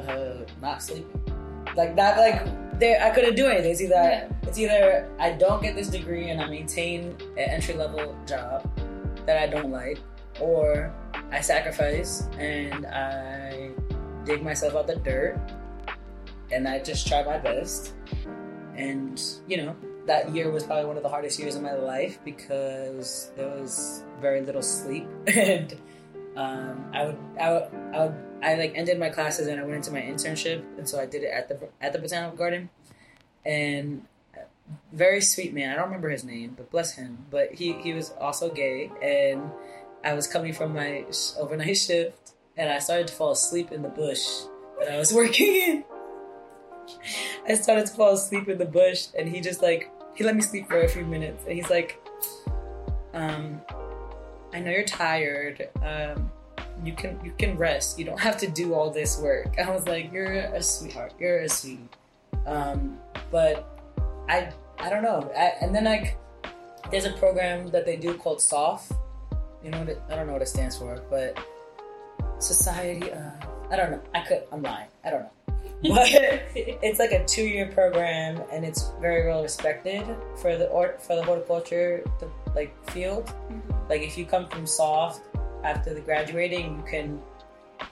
uh, 0.07 0.45
not 0.61 0.83
sleeping. 0.83 1.21
Like 1.75 1.95
not 1.95 2.17
like 2.17 2.45
there. 2.79 3.03
I 3.03 3.09
couldn't 3.11 3.35
do 3.35 3.47
anything. 3.47 3.71
It's 3.71 3.81
either 3.81 3.95
Yeah. 3.95 4.27
it's 4.43 4.57
either 4.57 5.09
I 5.19 5.31
don't 5.31 5.61
get 5.61 5.75
this 5.75 5.87
degree 5.87 6.29
and 6.29 6.41
I 6.41 6.47
maintain 6.47 7.15
an 7.37 7.49
entry 7.49 7.73
level 7.75 8.15
job 8.27 8.69
that 9.25 9.37
I 9.37 9.47
don't 9.47 9.71
like, 9.71 9.99
or 10.39 10.93
I 11.31 11.41
sacrifice 11.41 12.27
and 12.37 12.85
I 12.85 13.71
dig 14.25 14.43
myself 14.43 14.75
out 14.75 14.87
the 14.87 14.95
dirt 14.97 15.39
and 16.51 16.67
I 16.67 16.79
just 16.79 17.07
try 17.07 17.23
my 17.23 17.37
best. 17.37 17.93
And 18.75 19.21
you 19.47 19.57
know 19.57 19.75
that 20.05 20.29
year 20.35 20.51
was 20.51 20.63
probably 20.63 20.85
one 20.85 20.97
of 20.97 21.03
the 21.03 21.09
hardest 21.09 21.39
years 21.39 21.55
of 21.55 21.63
my 21.63 21.73
life 21.73 22.19
because 22.23 23.31
there 23.35 23.47
was 23.49 24.03
very 24.21 24.41
little 24.41 24.61
sleep 24.61 25.07
and 25.27 25.75
um, 26.37 26.85
I 26.93 27.05
would, 27.05 27.17
I 27.39 27.51
would, 27.53 27.67
I 27.93 28.05
would, 28.05 28.15
I 28.45 28.53
like 28.55 28.73
ended 28.75 28.99
my 28.99 29.09
classes 29.09 29.47
and 29.47 29.59
I 29.59 29.63
went 29.63 29.77
into 29.77 29.91
my 29.91 30.01
internship, 30.01 30.63
and 30.77 30.87
so 30.87 30.99
I 30.99 31.07
did 31.07 31.23
it 31.23 31.31
at 31.33 31.49
the 31.49 31.57
at 31.81 31.93
the 31.93 31.99
botanical 31.99 32.37
garden, 32.37 32.69
and 33.43 34.05
very 34.93 35.19
sweet 35.21 35.51
man. 35.51 35.71
I 35.71 35.75
don't 35.75 35.85
remember 35.85 36.09
his 36.09 36.23
name, 36.23 36.53
but 36.55 36.69
bless 36.69 36.93
him. 36.93 37.25
But 37.31 37.55
he 37.55 37.73
he 37.73 37.93
was 37.93 38.11
also 38.19 38.51
gay, 38.51 38.91
and 39.01 39.49
I 40.03 40.13
was 40.13 40.27
coming 40.27 40.53
from 40.53 40.73
my 40.73 41.05
overnight 41.39 41.77
shift, 41.87 42.33
and 42.55 42.69
I 42.69 42.77
started 42.77 43.07
to 43.07 43.13
fall 43.13 43.31
asleep 43.31 43.71
in 43.71 43.81
the 43.81 43.89
bush 43.89 44.23
that 44.79 44.91
I 44.91 44.97
was 44.99 45.11
working 45.21 45.47
in. 45.47 45.83
I 47.49 47.55
started 47.55 47.87
to 47.87 47.93
fall 47.93 48.13
asleep 48.13 48.47
in 48.47 48.59
the 48.59 48.65
bush, 48.65 49.07
and 49.17 49.27
he 49.27 49.41
just 49.41 49.63
like 49.63 49.91
he 50.13 50.23
let 50.23 50.35
me 50.35 50.41
sleep 50.41 50.67
for 50.67 50.79
a 50.81 50.87
few 50.87 51.03
minutes, 51.03 51.43
and 51.45 51.55
he's 51.55 51.71
like, 51.71 51.99
um, 53.15 53.59
I 54.53 54.59
know 54.59 54.69
you're 54.69 54.83
tired. 54.83 55.67
Um, 55.81 56.31
you 56.83 56.93
can 56.93 57.19
you 57.23 57.33
can 57.37 57.57
rest. 57.57 57.97
You 57.99 58.05
don't 58.05 58.19
have 58.19 58.37
to 58.37 58.47
do 58.47 58.73
all 58.73 58.89
this 58.89 59.19
work. 59.19 59.57
I 59.63 59.69
was 59.71 59.87
like, 59.87 60.11
you're 60.11 60.31
a 60.31 60.61
sweetheart. 60.61 61.13
You're 61.19 61.39
a 61.39 61.49
sweetie. 61.49 61.89
Um, 62.45 62.99
but 63.31 63.81
I 64.29 64.51
I 64.79 64.89
don't 64.89 65.03
know. 65.03 65.31
I, 65.35 65.53
and 65.61 65.73
then 65.73 65.85
like 65.85 66.17
there's 66.91 67.05
a 67.05 67.13
program 67.13 67.69
that 67.71 67.85
they 67.85 67.95
do 67.95 68.13
called 68.15 68.39
SoPH. 68.39 68.95
You 69.63 69.71
know 69.71 69.79
what 69.79 69.89
it, 69.89 70.01
I 70.09 70.15
don't 70.15 70.27
know 70.27 70.33
what 70.33 70.43
it 70.43 70.47
stands 70.47 70.77
for, 70.77 71.01
but 71.09 71.39
Society. 72.39 73.11
Uh, 73.11 73.31
I 73.71 73.75
don't 73.75 73.91
know. 73.91 74.01
I 74.13 74.21
could. 74.21 74.43
I'm 74.51 74.61
lying. 74.61 74.87
I 75.03 75.09
don't 75.09 75.21
know. 75.21 75.31
but 75.93 76.07
it's 76.55 76.99
like 76.99 77.11
a 77.11 77.25
two-year 77.25 77.67
program, 77.67 78.41
and 78.51 78.65
it's 78.65 78.91
very 79.01 79.27
well 79.27 79.43
respected 79.43 80.05
for 80.41 80.57
the 80.57 80.67
or, 80.67 80.95
for 80.99 81.15
the 81.15 81.23
horticulture 81.23 82.03
the, 82.19 82.29
like 82.53 82.73
field. 82.91 83.33
Like 83.89 84.01
if 84.01 84.17
you 84.17 84.25
come 84.25 84.47
from 84.47 84.65
SoPH 84.65 85.19
after 85.65 85.93
the 85.93 86.01
graduating, 86.01 86.77
you 86.77 86.83
can 86.89 87.21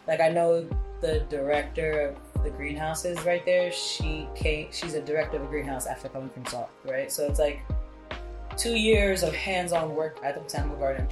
like 0.07 0.21
I 0.21 0.29
know 0.29 0.67
the 1.01 1.19
director 1.29 2.15
of 2.35 2.43
the 2.43 2.49
greenhouses 2.49 3.23
right 3.25 3.45
there. 3.45 3.71
She 3.71 4.27
came. 4.35 4.67
She's 4.71 4.93
a 4.93 5.01
director 5.01 5.37
of 5.37 5.43
a 5.43 5.47
greenhouse 5.47 5.85
after 5.87 6.07
coming 6.09 6.29
from 6.29 6.43
SoPH, 6.45 6.67
right? 6.85 7.11
So 7.11 7.25
it's 7.27 7.39
like 7.39 7.59
two 8.57 8.75
years 8.75 9.23
of 9.23 9.33
hands-on 9.33 9.95
work 9.95 10.19
at 10.23 10.35
the 10.35 10.41
botanical 10.41 10.77
garden. 10.77 11.07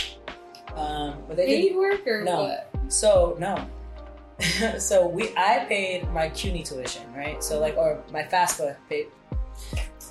Um, 0.76 1.16
but 1.28 1.36
they 1.36 1.48
Paid 1.48 1.76
work 1.76 2.08
or 2.08 2.24
No. 2.24 2.44
what? 2.44 2.70
so 2.88 3.36
no. 3.40 3.68
so 4.80 5.06
we 5.08 5.34
I 5.36 5.66
paid 5.68 6.10
my 6.12 6.30
CUNY 6.30 6.64
tuition, 6.64 7.12
right? 7.14 7.44
So 7.44 7.60
like 7.60 7.76
or 7.78 8.02
my 8.12 8.24
FAFSA 8.24 8.76
paid 8.90 9.08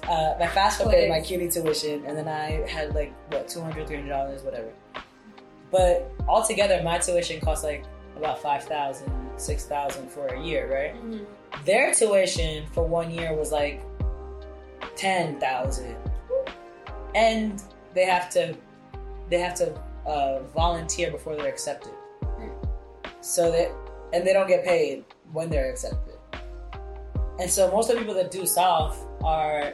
uh, 0.04 0.34
my 0.38 0.46
FAFSA 0.46 0.90
paid 0.90 1.08
my 1.08 1.20
CUNY 1.20 1.48
tuition 1.48 2.04
and 2.04 2.16
then 2.16 2.28
I 2.28 2.68
had 2.68 2.94
like 2.94 3.12
what 3.32 3.48
200 3.48 3.86
300 3.88 4.08
dollars 4.08 4.42
whatever. 4.42 4.68
But 5.70 6.10
altogether 6.28 6.82
my 6.82 6.98
tuition 6.98 7.40
cost 7.40 7.64
like 7.64 7.84
about 8.16 8.42
5000 8.42 9.10
6000 9.36 10.08
for 10.10 10.26
a 10.26 10.40
year, 10.42 10.70
right? 10.72 10.94
Mhm. 11.02 11.24
Their 11.64 11.94
tuition 11.94 12.66
for 12.72 12.84
one 12.84 13.10
year 13.10 13.34
was 13.34 13.52
like 13.52 13.80
10,000. 14.96 15.96
And 17.14 17.62
they 17.94 18.04
have 18.04 18.28
to 18.30 18.54
they 19.28 19.38
have 19.38 19.54
to 19.54 19.72
uh, 20.06 20.40
volunteer 20.54 21.10
before 21.10 21.36
they're 21.36 21.48
accepted. 21.48 21.92
So 23.20 23.50
that 23.50 23.70
and 24.12 24.26
they 24.26 24.32
don't 24.32 24.48
get 24.48 24.64
paid 24.64 25.04
when 25.32 25.50
they're 25.50 25.70
accepted. 25.70 26.14
And 27.38 27.50
so 27.50 27.70
most 27.70 27.88
of 27.88 27.94
the 27.96 28.00
people 28.00 28.14
that 28.14 28.30
do 28.30 28.42
SoPH 28.42 28.96
are 29.24 29.72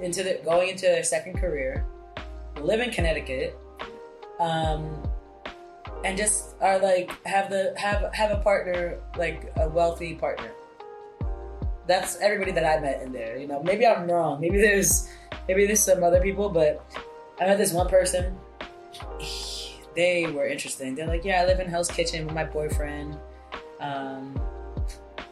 into 0.00 0.22
the 0.22 0.40
going 0.44 0.70
into 0.70 0.82
their 0.86 1.02
second 1.04 1.38
career, 1.38 1.84
live 2.60 2.80
in 2.80 2.90
Connecticut, 2.90 3.56
um, 4.40 5.02
and 6.04 6.16
just 6.16 6.54
are 6.60 6.78
like 6.78 7.10
have 7.26 7.50
the 7.50 7.74
have 7.76 8.12
have 8.14 8.30
a 8.30 8.40
partner 8.42 8.98
like 9.16 9.52
a 9.56 9.68
wealthy 9.68 10.14
partner. 10.14 10.50
That's 11.86 12.16
everybody 12.20 12.52
that 12.52 12.64
I 12.64 12.80
met 12.80 13.02
in 13.02 13.12
there. 13.12 13.38
You 13.38 13.46
know, 13.46 13.62
maybe 13.62 13.86
I'm 13.86 14.10
wrong. 14.10 14.40
Maybe 14.40 14.58
there's 14.58 15.08
maybe 15.48 15.66
there's 15.66 15.80
some 15.82 16.02
other 16.02 16.20
people, 16.20 16.48
but 16.48 16.84
I 17.40 17.46
met 17.46 17.58
this 17.58 17.72
one 17.72 17.88
person. 17.88 18.36
They 19.94 20.26
were 20.26 20.46
interesting. 20.46 20.94
They're 20.94 21.06
like, 21.06 21.24
yeah, 21.24 21.42
I 21.42 21.46
live 21.46 21.60
in 21.60 21.68
Hell's 21.68 21.90
Kitchen 21.90 22.26
with 22.26 22.34
my 22.34 22.44
boyfriend. 22.44 23.16
Um, 23.80 24.38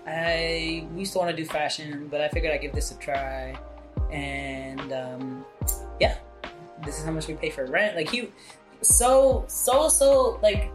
I 0.06 0.86
we 0.92 1.00
used 1.00 1.12
to 1.12 1.18
want 1.18 1.30
to 1.30 1.36
do 1.36 1.44
fashion, 1.44 2.08
but 2.10 2.20
I 2.20 2.28
figured 2.28 2.52
I'd 2.52 2.60
give 2.60 2.72
this 2.72 2.90
a 2.90 2.98
try. 2.98 3.58
And 4.10 4.92
um, 4.92 5.44
yeah, 6.00 6.18
this 6.84 6.98
is 6.98 7.04
how 7.04 7.10
much 7.10 7.26
we 7.26 7.34
pay 7.34 7.50
for 7.50 7.66
rent. 7.66 7.96
Like 7.96 8.10
he, 8.10 8.30
so 8.84 9.44
so 9.48 9.88
so 9.88 10.38
like 10.42 10.70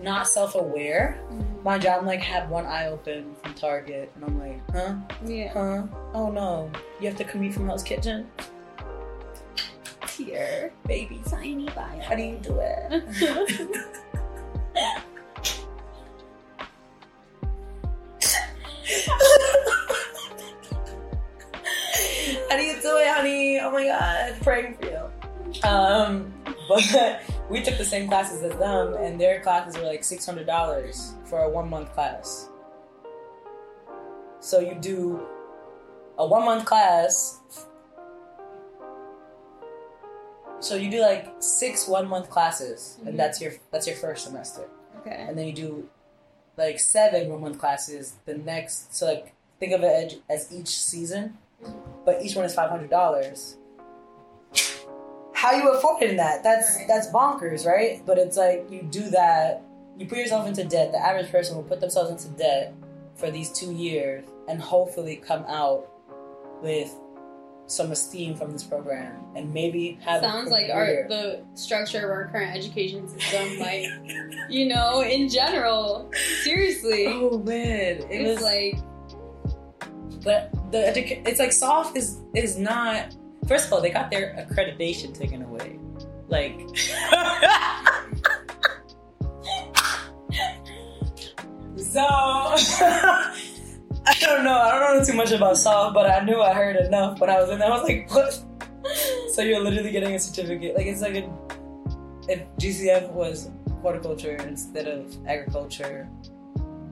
not 0.00 0.28
self 0.28 0.54
aware. 0.54 1.18
Mind 1.64 1.82
you, 1.84 1.90
I'm 1.90 2.04
like 2.04 2.20
had 2.20 2.50
one 2.50 2.66
eye 2.66 2.88
open 2.88 3.34
from 3.42 3.54
Target, 3.54 4.10
and 4.16 4.24
I'm 4.24 4.38
like, 4.38 4.60
huh, 4.72 4.94
Yeah. 5.24 5.52
huh, 5.52 5.82
oh 6.12 6.30
no, 6.30 6.70
you 7.00 7.08
have 7.08 7.16
to 7.18 7.24
commute 7.24 7.54
from 7.54 7.66
Hell's 7.66 7.82
Kitchen, 7.82 8.28
Here. 10.10 10.72
baby. 10.86 11.22
Tiny 11.28 11.66
bio. 11.66 12.00
How 12.00 12.14
do 12.16 12.22
you 12.22 12.38
do 12.42 12.58
it? 12.60 13.04
How 22.50 22.56
do 22.56 22.62
you 22.62 22.74
do 22.80 22.96
it, 22.98 23.08
honey? 23.08 23.58
Oh 23.60 23.70
my 23.70 23.84
god, 23.84 24.36
praying 24.42 24.76
for 24.76 24.86
you. 24.86 25.68
Um, 25.68 26.32
but 26.68 27.22
we 27.54 27.62
took 27.62 27.78
the 27.78 27.84
same 27.84 28.08
classes 28.08 28.42
as 28.42 28.58
them, 28.58 28.94
and 28.94 29.20
their 29.20 29.40
classes 29.40 29.76
were 29.78 29.86
like 29.86 30.02
six 30.02 30.26
hundred 30.26 30.46
dollars 30.46 31.14
for 31.24 31.38
a 31.38 31.48
one 31.48 31.70
month 31.70 31.92
class. 31.94 32.48
So 34.40 34.58
you 34.58 34.74
do 34.74 35.24
a 36.18 36.26
one 36.26 36.44
month 36.44 36.64
class. 36.66 37.38
So 40.58 40.74
you 40.74 40.90
do 40.90 41.00
like 41.00 41.28
six 41.38 41.86
one 41.86 42.08
month 42.08 42.28
classes, 42.28 42.98
Mhm. 43.00 43.08
and 43.08 43.18
that's 43.18 43.40
your 43.40 43.52
that's 43.70 43.86
your 43.86 43.96
first 43.96 44.24
semester 44.24 44.68
okay. 44.98 45.24
and 45.28 45.38
then 45.38 45.46
you 45.46 45.52
do 45.52 45.88
like 46.56 46.78
seven 46.80 47.30
one 47.30 47.40
month 47.40 47.58
classes 47.58 48.14
the 48.26 48.34
next 48.34 48.94
so 48.96 49.06
like 49.06 49.32
think 49.60 49.72
of 49.72 49.82
it 49.82 50.22
as 50.30 50.50
each 50.52 50.68
season 50.68 51.36
but 52.06 52.22
each 52.22 52.34
one 52.36 52.44
is 52.46 52.54
five 52.54 52.70
hundred 52.70 52.88
dollars 52.90 53.56
how 55.44 55.52
you 55.52 55.68
affording 55.72 56.16
that 56.16 56.42
that's 56.42 56.76
Right. 56.76 56.88
that's 56.88 57.08
bonkers 57.08 57.66
right 57.66 58.02
but 58.06 58.16
it's 58.18 58.36
like 58.36 58.66
you 58.70 58.82
do 58.82 59.10
that 59.10 59.62
you 59.98 60.06
put 60.06 60.18
yourself 60.18 60.46
into 60.48 60.64
debt 60.64 60.92
the 60.92 60.98
average 60.98 61.30
person 61.30 61.56
will 61.56 61.62
put 61.64 61.80
themselves 61.80 62.10
into 62.10 62.28
debt 62.38 62.72
for 63.14 63.30
these 63.30 63.50
two 63.50 63.72
years 63.72 64.24
and 64.48 64.60
hopefully 64.60 65.16
come 65.16 65.44
out 65.46 65.88
with 66.62 66.92
some 67.66 67.92
esteem 67.92 68.34
from 68.34 68.50
this 68.50 68.62
program 68.62 69.16
and 69.34 69.52
maybe 69.54 69.98
have 70.04 70.22
a 70.22 70.26
Sounds 70.26 70.50
like 70.50 70.70
our 70.70 71.06
the 71.08 71.42
structure 71.54 71.98
of 72.04 72.10
our 72.10 72.28
current 72.28 72.54
education 72.54 73.08
system, 73.08 73.58
like 73.58 73.86
you 74.50 74.66
know, 74.68 75.00
in 75.00 75.30
general. 75.30 76.10
Seriously, 76.42 77.06
oh 77.08 77.38
man 77.38 78.00
it 78.00 78.06
it's 78.10 78.28
was 78.28 78.42
like 78.42 78.76
But 80.22 80.52
the 80.72 80.78
educa- 80.78 81.26
it's 81.26 81.38
like 81.38 81.50
SoPH 81.52 81.96
is 81.96 82.20
is 82.34 82.58
not. 82.58 83.14
First 83.46 83.66
of 83.66 83.72
all, 83.72 83.80
they 83.80 83.90
got 83.90 84.10
their 84.10 84.34
accreditation 84.48 85.16
taken 85.16 85.42
away. 85.42 85.78
Like, 86.28 86.58
so 91.76 92.00
I 94.06 94.14
don't 94.20 94.44
know. 94.44 94.58
I 94.58 94.78
don't 94.78 94.98
know 94.98 95.04
too 95.04 95.14
much 95.14 95.32
about 95.32 95.54
SoPH, 95.56 95.94
but 95.94 96.10
I 96.10 96.24
knew 96.24 96.40
I 96.40 96.52
heard 96.52 96.76
enough 96.76 97.20
when 97.20 97.30
I 97.30 97.40
was 97.40 97.50
in 97.50 97.58
there. 97.58 97.68
I 97.68 97.78
was 97.78 97.82
like, 97.88 98.10
what? 98.14 98.42
So 99.32 99.42
you're 99.42 99.60
literally 99.60 99.90
getting 99.90 100.14
a 100.14 100.18
certificate. 100.18 100.76
Like 100.76 100.86
it's 100.86 101.00
like 101.00 101.14
a, 101.16 101.30
if 102.28 102.42
GCF 102.58 103.10
was 103.10 103.50
horticulture 103.82 104.36
instead 104.36 104.88
of 104.88 105.14
agriculture, 105.26 106.08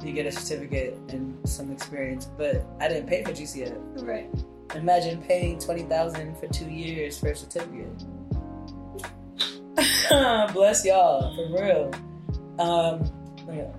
you 0.02 0.12
get 0.12 0.26
a 0.26 0.32
certificate 0.32 0.98
and 1.08 1.36
some 1.48 1.70
experience. 1.70 2.26
But 2.26 2.66
I 2.80 2.88
didn't 2.88 3.08
pay 3.08 3.22
for 3.22 3.30
GCF. 3.30 4.06
right. 4.06 4.30
Imagine 4.74 5.20
paying 5.22 5.58
twenty 5.58 5.82
thousand 5.82 6.36
for 6.38 6.46
two 6.48 6.70
years 6.70 7.18
for 7.18 7.28
a 7.30 7.36
certificate. 7.36 8.04
Bless 10.52 10.84
y'all 10.84 11.34
for 11.34 11.48
real. 11.62 11.90
Um, 12.58 13.04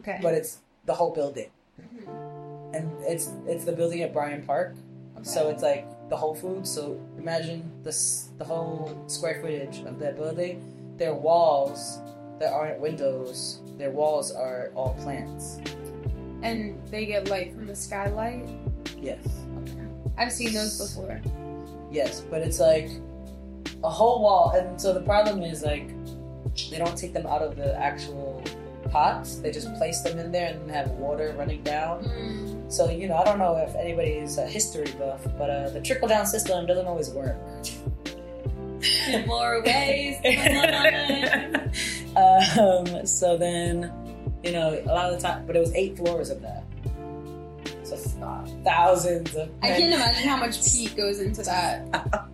okay. 0.00 0.20
But 0.20 0.34
it's 0.36 0.58
the 0.84 0.92
whole 0.92 1.12
building, 1.16 1.48
mm-hmm. 1.80 2.76
and 2.76 2.84
it's 3.08 3.32
it's 3.48 3.64
the 3.64 3.72
building 3.72 4.04
at 4.04 4.12
Bryant 4.12 4.46
Park. 4.46 4.76
So 5.22 5.48
it's 5.48 5.62
like 5.62 5.86
the 6.10 6.16
Whole 6.16 6.34
Foods. 6.34 6.68
So 6.68 7.00
imagine 7.16 7.62
this 7.82 8.28
the 8.36 8.44
whole 8.44 8.92
square 9.06 9.40
footage 9.40 9.80
of 9.86 9.98
that 10.00 10.16
building. 10.20 10.60
Their 10.98 11.14
walls, 11.14 12.02
there 12.38 12.52
aren't 12.52 12.80
windows. 12.80 13.62
Their 13.78 13.90
walls 13.90 14.34
are 14.34 14.70
all 14.74 14.94
plants. 15.00 15.58
and 16.42 16.74
they 16.90 17.06
get 17.06 17.30
light 17.30 17.54
from 17.54 17.66
the 17.70 17.76
skylight. 17.76 18.44
Yes. 19.00 19.22
I've 20.18 20.32
seen 20.32 20.52
those 20.52 20.76
before. 20.76 21.22
Yes, 21.90 22.20
but 22.28 22.42
it's 22.42 22.58
like 22.58 22.90
a 23.84 23.90
whole 23.90 24.20
wall, 24.22 24.50
and 24.58 24.80
so 24.80 24.92
the 24.92 25.06
problem 25.06 25.42
is 25.42 25.62
like 25.62 25.86
they 26.70 26.78
don't 26.78 26.96
take 26.96 27.12
them 27.12 27.26
out 27.26 27.42
of 27.42 27.56
the 27.56 27.78
actual 27.78 28.42
pots. 28.90 29.36
They 29.36 29.50
just 29.50 29.72
place 29.74 30.00
them 30.02 30.18
in 30.18 30.32
there 30.32 30.54
and 30.54 30.70
have 30.70 30.90
water 30.90 31.34
running 31.36 31.62
down. 31.62 32.66
So 32.68 32.90
you 32.90 33.08
know, 33.08 33.16
I 33.16 33.24
don't 33.24 33.38
know 33.38 33.56
if 33.56 33.74
anybody 33.74 34.12
is 34.12 34.38
a 34.38 34.46
history 34.46 34.90
buff, 34.98 35.26
but 35.38 35.50
uh, 35.50 35.70
the 35.70 35.80
trickle 35.80 36.08
down 36.08 36.26
system 36.26 36.66
doesn't 36.66 36.86
always 36.86 37.10
work. 37.10 37.36
In 39.08 39.26
more 39.26 39.62
ways 39.62 40.16
um, 42.16 43.06
so 43.06 43.36
then, 43.36 43.92
you 44.42 44.52
know, 44.52 44.80
a 44.84 44.86
lot 44.86 45.12
of 45.12 45.20
the 45.20 45.26
time, 45.26 45.46
but 45.46 45.54
it 45.54 45.60
was 45.60 45.72
eight 45.74 45.96
floors 45.96 46.30
of 46.30 46.42
that. 46.42 46.64
So 47.84 47.96
uh, 48.22 48.46
thousands 48.64 49.34
of. 49.36 49.50
I 49.62 49.68
can't 49.68 49.94
imagine 50.00 50.28
how 50.28 50.36
much 50.36 50.64
peat 50.64 50.96
goes 50.96 51.20
into 51.20 51.42
that. 51.42 52.28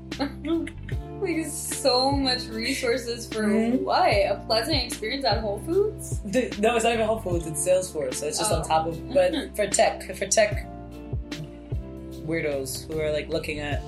Like 1.29 1.47
so 1.47 2.11
much 2.11 2.45
resources 2.47 3.27
for 3.27 3.43
Mhm. 3.45 3.83
what? 3.83 4.09
A 4.09 4.43
pleasant 4.47 4.77
experience 4.83 5.25
at 5.25 5.39
Whole 5.39 5.59
Foods? 5.67 6.19
Dude, 6.31 6.59
No, 6.61 6.75
it's 6.77 6.85
not 6.85 6.95
even 6.95 7.07
Whole 7.07 7.21
Foods. 7.21 7.47
It's 7.47 7.67
Salesforce. 7.67 8.15
So 8.15 8.27
it's 8.27 8.39
just 8.39 8.53
on 8.53 8.63
Oh. 8.65 8.69
top 8.69 8.87
of. 8.87 9.13
But 9.15 9.55
for 9.57 9.67
tech, 9.67 10.03
for 10.15 10.27
tech 10.27 10.67
weirdos 12.27 12.91
who 12.93 13.01
are 13.01 13.11
like 13.13 13.29
looking 13.29 13.61
at 13.61 13.83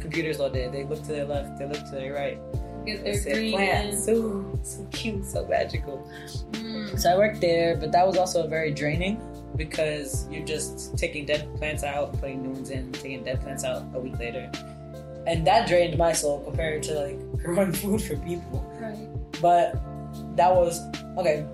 computers 0.00 0.40
all 0.40 0.50
day, 0.50 0.68
they 0.68 0.84
look 0.84 1.02
to 1.02 1.08
their 1.12 1.24
left, 1.24 1.58
they 1.58 1.66
look 1.66 1.84
to 1.86 1.90
their 1.92 2.12
right. 2.14 2.38
Because 2.84 3.24
They 3.24 3.30
they're 3.32 3.40
green. 3.40 3.52
plants. 3.52 4.08
Ooh, 4.08 4.58
so 4.62 4.86
cute, 4.90 5.24
so 5.26 5.46
magical. 5.46 6.08
Mm. 6.52 6.98
So 6.98 7.10
I 7.12 7.18
worked 7.18 7.40
there, 7.40 7.76
but 7.76 7.92
that 7.92 8.06
was 8.06 8.16
also 8.16 8.46
very 8.46 8.70
draining 8.72 9.20
because 9.56 10.26
you're 10.30 10.44
just 10.46 10.96
taking 10.96 11.26
dead 11.26 11.46
plants 11.56 11.82
out, 11.84 12.18
putting 12.20 12.42
new 12.42 12.50
ones 12.50 12.70
in, 12.70 12.90
taking 12.92 13.22
dead 13.24 13.40
plants 13.42 13.64
out 13.64 13.82
a 13.94 14.00
week 14.00 14.18
later. 14.18 14.50
And 15.26 15.46
that 15.46 15.68
drained 15.68 15.98
my 15.98 16.12
soul 16.12 16.42
compared 16.44 16.82
to 16.84 16.94
like 16.94 17.42
growing 17.42 17.72
food 17.72 18.02
for 18.02 18.16
people. 18.16 18.64
Right. 18.80 19.08
But 19.40 19.74
that 20.36 20.54
was 20.54 20.80
okay. 21.18 21.46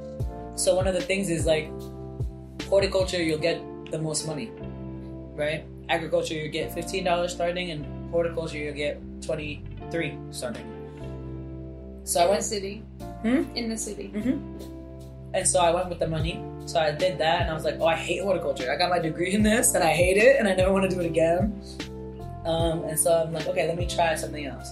So 0.54 0.74
one 0.74 0.86
of 0.86 0.94
the 0.94 1.00
things 1.02 1.28
is 1.30 1.46
like 1.46 1.70
horticulture, 2.68 3.22
you'll 3.22 3.38
get 3.38 3.60
the 3.90 3.98
most 3.98 4.26
money, 4.26 4.50
right? 5.34 5.64
Agriculture, 5.88 6.34
you 6.34 6.48
get 6.48 6.72
fifteen 6.72 7.04
dollars 7.04 7.32
starting, 7.32 7.70
and 7.70 8.10
horticulture, 8.10 8.58
you 8.58 8.72
get 8.72 9.00
twenty 9.22 9.62
three 9.90 10.18
starting. 10.30 10.66
So 12.04 12.20
I 12.20 12.22
in 12.22 12.28
the 12.28 12.32
went, 12.32 12.44
city. 12.44 12.82
Hmm? 13.22 13.42
In 13.54 13.68
the 13.68 13.76
city. 13.76 14.10
and 15.34 15.46
so 15.46 15.60
I 15.60 15.70
went 15.70 15.88
with 15.88 15.98
the 15.98 16.08
money. 16.08 16.42
So 16.66 16.80
I 16.80 16.90
did 16.90 17.18
that, 17.18 17.42
and 17.42 17.50
I 17.50 17.54
was 17.54 17.64
like, 17.64 17.76
"Oh, 17.78 17.86
I 17.86 17.94
hate 17.94 18.22
horticulture. 18.22 18.72
I 18.72 18.76
got 18.76 18.90
my 18.90 18.98
degree 18.98 19.32
in 19.32 19.42
this, 19.42 19.74
and 19.74 19.84
I 19.84 19.92
hate 19.92 20.16
it, 20.16 20.36
and 20.38 20.48
I 20.48 20.54
never 20.54 20.72
want 20.72 20.88
to 20.88 20.94
do 20.96 21.00
it 21.00 21.06
again." 21.06 21.60
Um, 22.46 22.84
and 22.84 22.98
so 22.98 23.12
I'm 23.12 23.32
like, 23.32 23.46
"Okay, 23.48 23.66
let 23.66 23.76
me 23.76 23.86
try 23.86 24.14
something 24.14 24.46
else." 24.46 24.70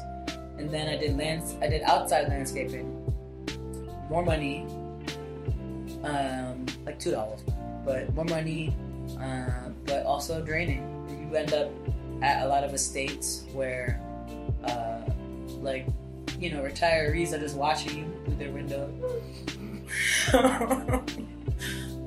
And 0.59 0.71
then 0.71 0.89
I 0.89 0.97
did 0.97 1.19
lands, 1.19 1.57
I 1.61 1.67
did 1.67 1.83
outside 1.83 2.29
landscaping, 2.29 2.89
more 4.09 4.25
money, 4.25 4.65
um, 6.05 6.65
like 6.87 7.01
two 7.01 7.11
dollars, 7.11 7.41
but 7.85 8.15
more 8.15 8.25
money, 8.27 8.75
uh, 9.21 9.71
but 9.87 10.07
also 10.07 10.41
draining. 10.43 10.89
You 11.09 11.35
end 11.37 11.53
up 11.53 11.73
at 12.23 12.45
a 12.45 12.49
lot 12.49 12.63
of 12.63 12.73
estates 12.73 13.45
where, 13.53 14.01
uh, 14.65 15.01
like, 15.61 15.89
you 16.39 16.53
know, 16.53 16.63
retirees 16.63 17.33
are 17.33 17.41
just 17.41 17.57
watching 17.57 17.99
you 17.99 18.07
through 18.25 18.37
their 18.37 18.53
window. 18.53 18.89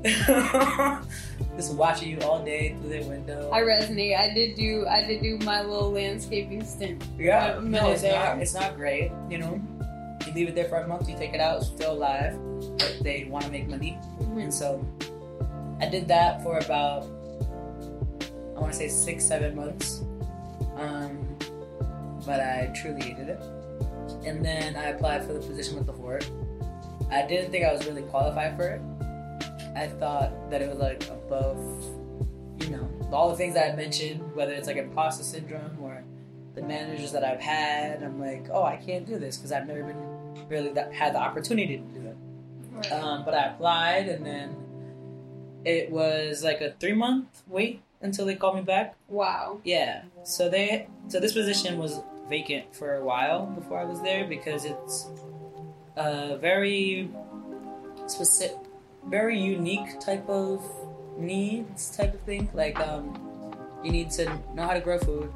just 1.57 1.73
watching 1.73 2.09
you 2.09 2.19
all 2.21 2.43
day 2.43 2.75
through 2.79 2.89
their 2.89 3.03
window. 3.03 3.49
I 3.51 3.61
resonate. 3.61 4.17
I 4.17 4.33
did 4.33 4.55
do 4.55 4.85
I 4.87 5.03
did 5.05 5.21
do 5.21 5.37
my 5.39 5.61
little 5.61 5.91
landscaping 5.91 6.63
stint. 6.63 7.03
yeah, 7.17 7.59
no, 7.61 7.91
it's 7.91 8.03
there. 8.03 8.13
not. 8.13 8.39
It's 8.39 8.53
not 8.53 8.77
great. 8.77 9.11
You 9.29 9.39
know, 9.39 9.61
you 10.25 10.33
leave 10.33 10.47
it 10.47 10.55
there 10.55 10.69
for 10.69 10.77
a 10.77 10.87
month, 10.87 11.09
you 11.09 11.17
take 11.17 11.33
it 11.33 11.41
out, 11.41 11.57
it's 11.57 11.67
still 11.67 11.93
alive. 11.93 12.39
But 12.77 12.99
they 13.01 13.25
want 13.29 13.45
to 13.45 13.51
make 13.51 13.67
money, 13.67 13.99
and 14.19 14.53
so 14.53 14.85
I 15.81 15.89
did 15.89 16.07
that 16.07 16.43
for 16.43 16.59
about 16.59 17.07
I 18.55 18.59
want 18.59 18.71
to 18.71 18.77
say 18.77 18.87
six, 18.87 19.25
seven 19.25 19.55
months. 19.55 20.01
Um, 20.77 21.37
but 22.25 22.39
I 22.39 22.71
truly 22.75 23.01
hated 23.01 23.29
it. 23.29 23.39
And 24.25 24.43
then 24.43 24.75
I 24.75 24.85
applied 24.85 25.25
for 25.25 25.33
the 25.33 25.39
position 25.39 25.77
with 25.77 25.85
the 25.85 25.93
Hort. 25.93 26.29
I 27.11 27.25
didn't 27.25 27.51
think 27.51 27.65
I 27.65 27.71
was 27.71 27.85
really 27.85 28.01
qualified 28.03 28.57
for 28.57 28.67
it. 28.67 28.81
I 29.77 29.87
thought 29.87 30.49
that 30.49 30.61
it 30.61 30.69
was 30.69 30.79
like 30.79 31.07
above, 31.07 31.57
you 32.61 32.69
know, 32.69 32.89
all 33.11 33.29
the 33.29 33.35
things 33.35 33.53
that 33.53 33.71
I 33.71 33.75
mentioned, 33.75 34.35
whether 34.35 34.53
it's 34.53 34.67
like 34.67 34.77
imposter 34.77 35.23
syndrome 35.23 35.77
or 35.81 36.03
the 36.55 36.63
managers 36.63 37.11
that 37.11 37.23
I've 37.23 37.39
had. 37.39 38.01
I'm 38.01 38.19
like, 38.19 38.47
oh, 38.51 38.63
I 38.63 38.77
can't 38.77 39.05
do 39.05 39.19
this 39.19 39.37
because 39.37 39.51
I've 39.51 39.67
never 39.67 39.83
been 39.83 40.47
really 40.49 40.69
that, 40.73 40.91
had 40.93 41.13
the 41.13 41.19
opportunity 41.19 41.77
to 41.77 41.83
do 41.83 42.07
it. 42.07 42.17
Right. 42.71 42.91
Um, 42.91 43.23
but 43.23 43.33
I 43.33 43.45
applied, 43.45 44.07
and 44.07 44.25
then 44.25 44.55
it 45.63 45.91
was 45.91 46.43
like 46.43 46.61
a 46.61 46.71
three 46.79 46.93
month 46.93 47.43
wait 47.47 47.81
until 48.01 48.25
they 48.25 48.35
called 48.35 48.55
me 48.55 48.61
back. 48.61 48.95
wow. 49.07 49.59
Yeah. 49.63 50.03
So 50.23 50.49
they 50.49 50.87
so 51.07 51.19
this 51.19 51.33
position 51.33 51.77
was 51.77 51.99
vacant 52.27 52.75
for 52.75 52.95
a 52.95 53.05
while 53.05 53.45
before 53.45 53.79
I 53.79 53.85
was 53.85 54.01
there 54.01 54.25
because 54.27 54.65
it's 54.65 55.07
a 55.95 56.37
very 56.37 57.09
specific, 58.07 58.57
very 59.09 59.39
unique 59.39 59.99
type 59.99 60.27
of 60.29 60.63
needs 61.17 61.95
type 61.95 62.13
of 62.13 62.21
thing. 62.21 62.49
Like 62.53 62.79
um, 62.79 63.55
you 63.83 63.91
need 63.91 64.09
to 64.11 64.25
know 64.53 64.63
how 64.63 64.73
to 64.73 64.79
grow 64.81 64.99
food, 64.99 65.31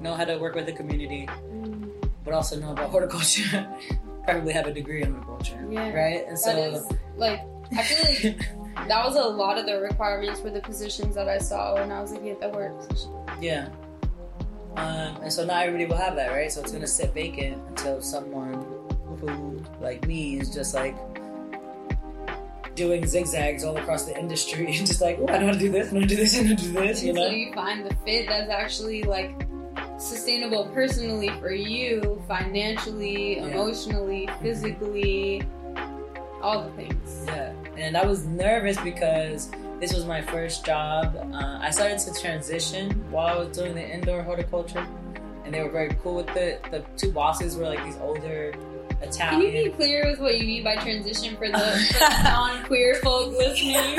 know 0.00 0.14
how 0.14 0.24
to 0.24 0.36
work 0.38 0.54
with 0.54 0.66
the 0.66 0.72
community, 0.72 1.28
but 2.24 2.34
also 2.34 2.58
know 2.58 2.72
about 2.72 2.90
horticulture. 2.90 3.66
Probably 4.24 4.52
have 4.52 4.66
a 4.66 4.74
degree 4.74 5.02
in 5.02 5.14
horticulture, 5.14 5.66
Yeah. 5.70 5.92
right? 5.92 6.26
And 6.28 6.38
so 6.38 6.50
is 6.50 6.86
like 7.16 7.40
I 7.76 7.82
feel 7.82 8.32
like 8.32 8.48
that 8.88 9.04
was 9.06 9.16
a 9.16 9.22
lot 9.22 9.58
of 9.58 9.66
the 9.66 9.80
requirements 9.80 10.40
for 10.40 10.50
the 10.50 10.60
positions 10.60 11.14
that 11.14 11.28
I 11.28 11.38
saw 11.38 11.74
when 11.74 11.90
I 11.90 12.00
was 12.00 12.12
looking 12.12 12.30
at 12.30 12.40
the 12.40 12.48
work 12.50 12.78
position. 12.88 13.12
Yeah. 13.40 13.68
Um, 14.76 15.16
and 15.22 15.32
so 15.32 15.44
not 15.44 15.62
everybody 15.64 15.86
will 15.86 15.96
have 15.96 16.14
that, 16.16 16.30
right? 16.30 16.52
So 16.52 16.60
it's 16.60 16.70
gonna 16.72 16.86
sit 16.86 17.12
vacant 17.14 17.60
until 17.68 18.00
someone 18.00 18.54
who, 19.18 19.60
like 19.80 20.06
me, 20.06 20.38
is 20.38 20.54
just 20.54 20.74
like 20.74 20.94
doing 22.78 23.04
zigzags 23.06 23.64
all 23.64 23.76
across 23.76 24.04
the 24.04 24.16
industry 24.18 24.66
and 24.78 24.86
just 24.86 25.00
like, 25.00 25.18
oh, 25.20 25.28
I 25.28 25.38
know 25.38 25.46
how 25.46 25.52
to 25.52 25.58
do 25.58 25.70
this, 25.70 25.88
I 25.90 25.94
know 25.94 26.00
how 26.00 26.06
to 26.06 26.14
do 26.14 26.16
this, 26.16 26.38
I 26.38 26.42
know 26.42 26.48
how 26.50 26.54
to 26.54 26.62
do 26.62 26.72
this, 26.72 27.02
you 27.02 27.10
Until 27.10 27.24
know? 27.30 27.36
you 27.36 27.52
find 27.52 27.84
the 27.84 27.94
fit 28.04 28.28
that's 28.28 28.50
actually 28.50 29.02
like 29.02 29.34
sustainable 29.98 30.66
personally 30.72 31.28
for 31.40 31.50
you, 31.52 32.22
financially, 32.28 33.36
Yeah. 33.38 33.46
emotionally, 33.48 34.28
physically, 34.40 35.42
all 36.40 36.62
the 36.62 36.70
things. 36.76 37.24
Yeah. 37.26 37.52
And 37.76 37.96
I 37.96 38.06
was 38.06 38.24
nervous 38.26 38.78
because 38.80 39.50
this 39.80 39.92
was 39.92 40.04
my 40.06 40.22
first 40.22 40.64
job. 40.64 41.16
Uh, 41.34 41.58
I 41.60 41.70
started 41.70 41.98
to 42.00 42.20
transition 42.20 42.92
while 43.10 43.26
I 43.26 43.36
was 43.36 43.56
doing 43.56 43.74
the 43.74 43.82
indoor 43.88 44.22
horticulture, 44.22 44.86
and 45.44 45.52
they 45.52 45.62
were 45.62 45.70
very 45.70 45.96
cool 46.02 46.14
with 46.14 46.36
it. 46.36 46.64
The 46.70 46.84
two 46.96 47.10
bosses 47.10 47.56
were 47.56 47.64
like 47.66 47.84
these 47.84 47.98
older 47.98 48.54
Can 49.00 49.40
you 49.40 49.52
be 49.52 49.70
clear 49.70 50.10
with 50.10 50.20
what 50.20 50.38
you 50.38 50.46
mean 50.46 50.64
by 50.64 50.76
transition 50.76 51.36
for 51.36 51.48
the, 51.48 51.58
for 51.58 51.98
the 51.98 52.22
non-queer 52.24 52.94
folk 52.96 53.32
listening? 53.32 53.98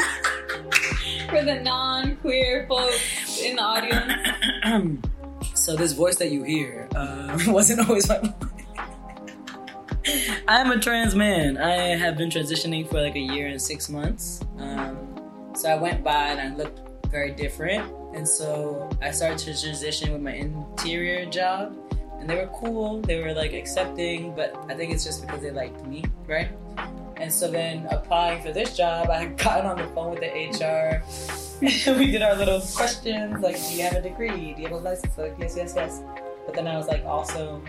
For 1.29 1.43
the 1.43 1.61
non-queer 1.63 2.65
folks 2.67 3.41
in 3.41 3.55
the 3.55 3.61
audience. 3.61 5.07
so 5.53 5.75
this 5.75 5.93
voice 5.93 6.17
that 6.17 6.31
you 6.31 6.43
hear 6.43 6.87
uh, 6.95 7.39
wasn't 7.47 7.87
always 7.87 8.09
my 8.09 8.19
I'm 10.47 10.71
a 10.71 10.79
trans 10.79 11.15
man. 11.15 11.57
I 11.57 11.95
have 11.95 12.17
been 12.17 12.29
transitioning 12.29 12.89
for 12.89 13.01
like 13.01 13.15
a 13.15 13.19
year 13.19 13.47
and 13.47 13.61
six 13.61 13.89
months. 13.89 14.41
Um, 14.57 15.53
so 15.55 15.69
I 15.69 15.75
went 15.75 16.03
by 16.03 16.29
and 16.29 16.41
I 16.41 16.55
looked 16.55 17.09
very 17.09 17.31
different. 17.31 17.91
And 18.15 18.27
so 18.27 18.89
I 19.01 19.11
started 19.11 19.37
to 19.39 19.61
transition 19.61 20.11
with 20.11 20.21
my 20.21 20.33
interior 20.33 21.25
job. 21.25 21.75
And 22.19 22.29
they 22.29 22.35
were 22.35 22.49
cool, 22.53 23.01
they 23.01 23.21
were 23.21 23.33
like 23.33 23.53
accepting, 23.53 24.35
but 24.35 24.55
I 24.67 24.73
think 24.75 24.93
it's 24.93 25.03
just 25.03 25.21
because 25.21 25.41
they 25.41 25.51
liked 25.51 25.85
me, 25.85 26.03
right? 26.27 26.49
And 27.17 27.31
so 27.31 27.49
then 27.49 27.87
applying 27.91 28.41
for 28.41 28.51
this 28.51 28.75
job, 28.75 29.09
I 29.09 29.25
got 29.37 29.65
on 29.65 29.77
the 29.77 29.87
phone 29.87 30.11
with 30.11 30.19
the 30.19 30.29
HR. 30.29 31.03
we 31.97 32.11
did 32.11 32.21
our 32.21 32.35
little 32.35 32.61
questions 32.61 33.41
like, 33.41 33.57
do 33.57 33.75
you 33.75 33.83
have 33.83 33.93
a 33.93 34.01
degree? 34.01 34.53
Do 34.53 34.61
you 34.61 34.67
have 34.67 34.77
a 34.77 34.77
license? 34.77 35.17
Like, 35.17 35.35
yes, 35.39 35.55
yes, 35.57 35.73
yes. 35.75 36.01
But 36.45 36.55
then 36.55 36.67
I 36.67 36.77
was 36.77 36.87
like, 36.87 37.03
also. 37.05 37.61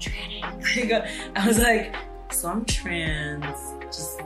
I 0.06 1.46
was 1.46 1.58
like, 1.58 1.94
so 2.30 2.48
I'm 2.48 2.64
trans, 2.64 3.74
just 3.86 4.20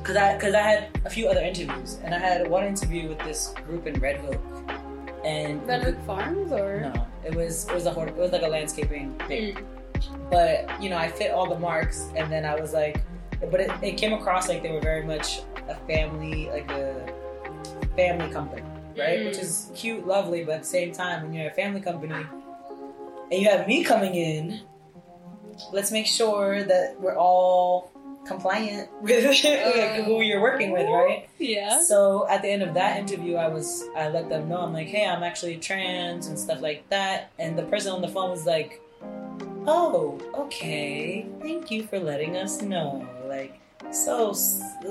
because 0.00 0.16
I 0.16 0.34
because 0.34 0.54
I 0.54 0.62
had 0.62 0.88
a 1.04 1.10
few 1.10 1.28
other 1.28 1.40
interviews, 1.40 1.98
and 2.02 2.14
I 2.14 2.18
had 2.18 2.48
one 2.48 2.64
interview 2.64 3.08
with 3.08 3.18
this 3.20 3.54
group 3.66 3.86
in 3.86 4.00
Red 4.00 4.16
Hook, 4.16 4.40
and 5.24 5.60
Hook 5.68 5.96
Farms 6.06 6.52
or 6.52 6.92
no, 6.94 7.06
it 7.24 7.34
was 7.34 7.68
it 7.68 7.74
was 7.74 7.86
a 7.86 7.90
it 8.06 8.16
was 8.16 8.32
like 8.32 8.42
a 8.42 8.48
landscaping 8.48 9.14
thing, 9.28 9.54
Mm. 9.54 10.30
but 10.30 10.82
you 10.82 10.88
know 10.90 10.96
I 10.96 11.08
fit 11.08 11.30
all 11.32 11.48
the 11.48 11.58
marks, 11.58 12.08
and 12.16 12.30
then 12.32 12.44
I 12.44 12.58
was 12.58 12.72
like, 12.72 13.02
but 13.50 13.60
it, 13.60 13.70
it 13.82 13.92
came 13.96 14.12
across 14.12 14.48
like 14.48 14.62
they 14.62 14.70
were 14.72 14.80
very 14.80 15.04
much 15.04 15.40
a 15.68 15.74
family, 15.86 16.48
like 16.50 16.70
a 16.70 16.94
family 17.96 18.32
company, 18.32 18.62
right? 18.98 19.20
Mm. 19.20 19.24
Which 19.26 19.38
is 19.38 19.70
cute, 19.74 20.06
lovely, 20.06 20.44
but 20.44 20.54
at 20.56 20.60
the 20.62 20.66
same 20.68 20.92
time, 20.92 21.22
when 21.22 21.32
you're 21.34 21.48
a 21.50 21.54
family 21.54 21.80
company 21.80 22.14
and 23.30 23.42
you 23.42 23.48
have 23.50 23.66
me 23.68 23.84
coming 23.84 24.14
in, 24.14 24.60
let's 25.72 25.90
make 25.92 26.06
sure 26.06 26.64
that 26.64 26.98
we're 27.00 27.16
all 27.16 27.89
compliant 28.30 28.88
with 29.02 29.24
like, 29.24 30.04
who 30.04 30.22
you're 30.22 30.40
working 30.40 30.70
with, 30.70 30.88
right? 30.88 31.28
Yeah. 31.38 31.82
So 31.82 32.28
at 32.28 32.42
the 32.42 32.48
end 32.48 32.62
of 32.62 32.74
that 32.74 32.98
interview, 32.98 33.34
I 33.36 33.48
was 33.48 33.84
I 33.96 34.08
let 34.08 34.28
them 34.28 34.48
know 34.48 34.60
I'm 34.60 34.72
like, 34.72 34.86
hey, 34.86 35.06
I'm 35.06 35.22
actually 35.22 35.56
trans 35.58 36.28
and 36.28 36.38
stuff 36.38 36.60
like 36.60 36.88
that, 36.90 37.32
and 37.38 37.58
the 37.58 37.64
person 37.64 37.92
on 37.92 38.00
the 38.00 38.08
phone 38.08 38.30
was 38.30 38.46
like, 38.46 38.80
oh, 39.66 40.18
okay, 40.34 41.26
thank 41.40 41.70
you 41.70 41.82
for 41.82 41.98
letting 41.98 42.36
us 42.36 42.62
know, 42.62 43.06
like. 43.26 43.56
So 43.92 44.34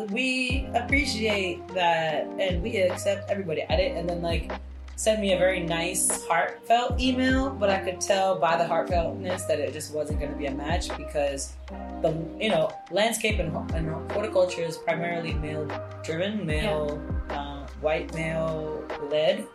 we 0.09 0.67
appreciate 0.73 1.65
that, 1.69 2.25
and 2.39 2.61
we 2.61 2.77
accept 2.77 3.29
everybody 3.29 3.61
at 3.61 3.79
it. 3.79 3.95
And 3.95 4.09
then 4.09 4.21
like 4.21 4.51
sent 4.99 5.21
me 5.21 5.31
a 5.31 5.37
very 5.37 5.61
nice, 5.61 6.25
heartfelt 6.25 6.99
email, 6.99 7.49
but 7.51 7.69
I 7.69 7.79
could 7.79 8.01
tell 8.01 8.37
by 8.37 8.57
the 8.57 8.65
heartfeltness 8.65 9.47
that 9.47 9.57
it 9.57 9.71
just 9.71 9.93
wasn't 9.93 10.19
going 10.19 10.29
to 10.29 10.37
be 10.37 10.47
a 10.47 10.53
match 10.53 10.89
because 10.97 11.53
the 12.01 12.11
you 12.37 12.49
know 12.49 12.69
landscape 12.91 13.39
and, 13.39 13.55
and 13.73 14.11
horticulture 14.11 14.61
is 14.61 14.75
primarily 14.75 15.33
male 15.35 15.65
driven, 16.03 16.45
male, 16.45 17.01
uh, 17.29 17.65
white 17.79 18.13
male 18.13 18.83
led. 19.09 19.47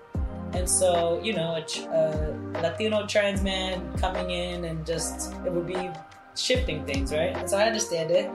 And 0.54 0.66
so, 0.66 1.20
you 1.22 1.34
know, 1.34 1.60
a, 1.60 1.62
a 1.90 2.62
Latino 2.62 3.06
trans 3.06 3.42
man 3.42 3.92
coming 3.98 4.30
in 4.30 4.64
and 4.64 4.86
just, 4.86 5.34
it 5.44 5.52
would 5.52 5.66
be 5.66 5.90
shifting 6.36 6.86
things, 6.86 7.12
right? 7.12 7.36
And 7.36 7.50
so 7.50 7.58
I 7.58 7.64
understand 7.64 8.10
it. 8.12 8.30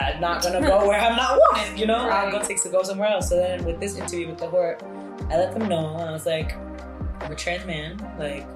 I'm 0.00 0.20
not 0.20 0.42
gonna 0.42 0.62
go 0.62 0.88
where 0.88 0.98
I'm 0.98 1.16
not 1.16 1.38
wanted, 1.38 1.78
you 1.78 1.86
know? 1.86 2.08
I'm 2.08 2.32
gonna 2.32 2.44
take 2.44 2.62
to 2.62 2.70
go 2.70 2.82
somewhere 2.82 3.08
else. 3.08 3.28
So 3.28 3.36
then 3.36 3.62
with 3.64 3.78
this 3.78 3.96
interview 3.96 4.28
with 4.28 4.38
the 4.38 4.46
Hort, 4.46 4.82
I 5.28 5.36
let 5.36 5.52
them 5.52 5.68
know, 5.68 5.96
and 5.96 6.08
I 6.08 6.12
was 6.12 6.26
like, 6.26 6.54
I'm 7.20 7.32
a 7.32 7.36
trans 7.36 7.66
man, 7.66 7.98
like, 8.18 8.46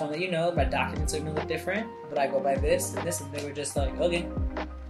wanna 0.00 0.12
let 0.12 0.20
you 0.20 0.30
know, 0.30 0.52
my 0.52 0.64
documents 0.64 1.14
are 1.14 1.18
gonna 1.18 1.34
look 1.34 1.46
different, 1.46 1.88
but 2.08 2.18
I 2.18 2.26
go 2.26 2.40
by 2.40 2.56
this 2.56 2.94
and 2.94 3.06
this, 3.06 3.20
and 3.20 3.30
they 3.32 3.44
were 3.44 3.52
just 3.52 3.76
like, 3.76 3.98
okay, 4.00 4.26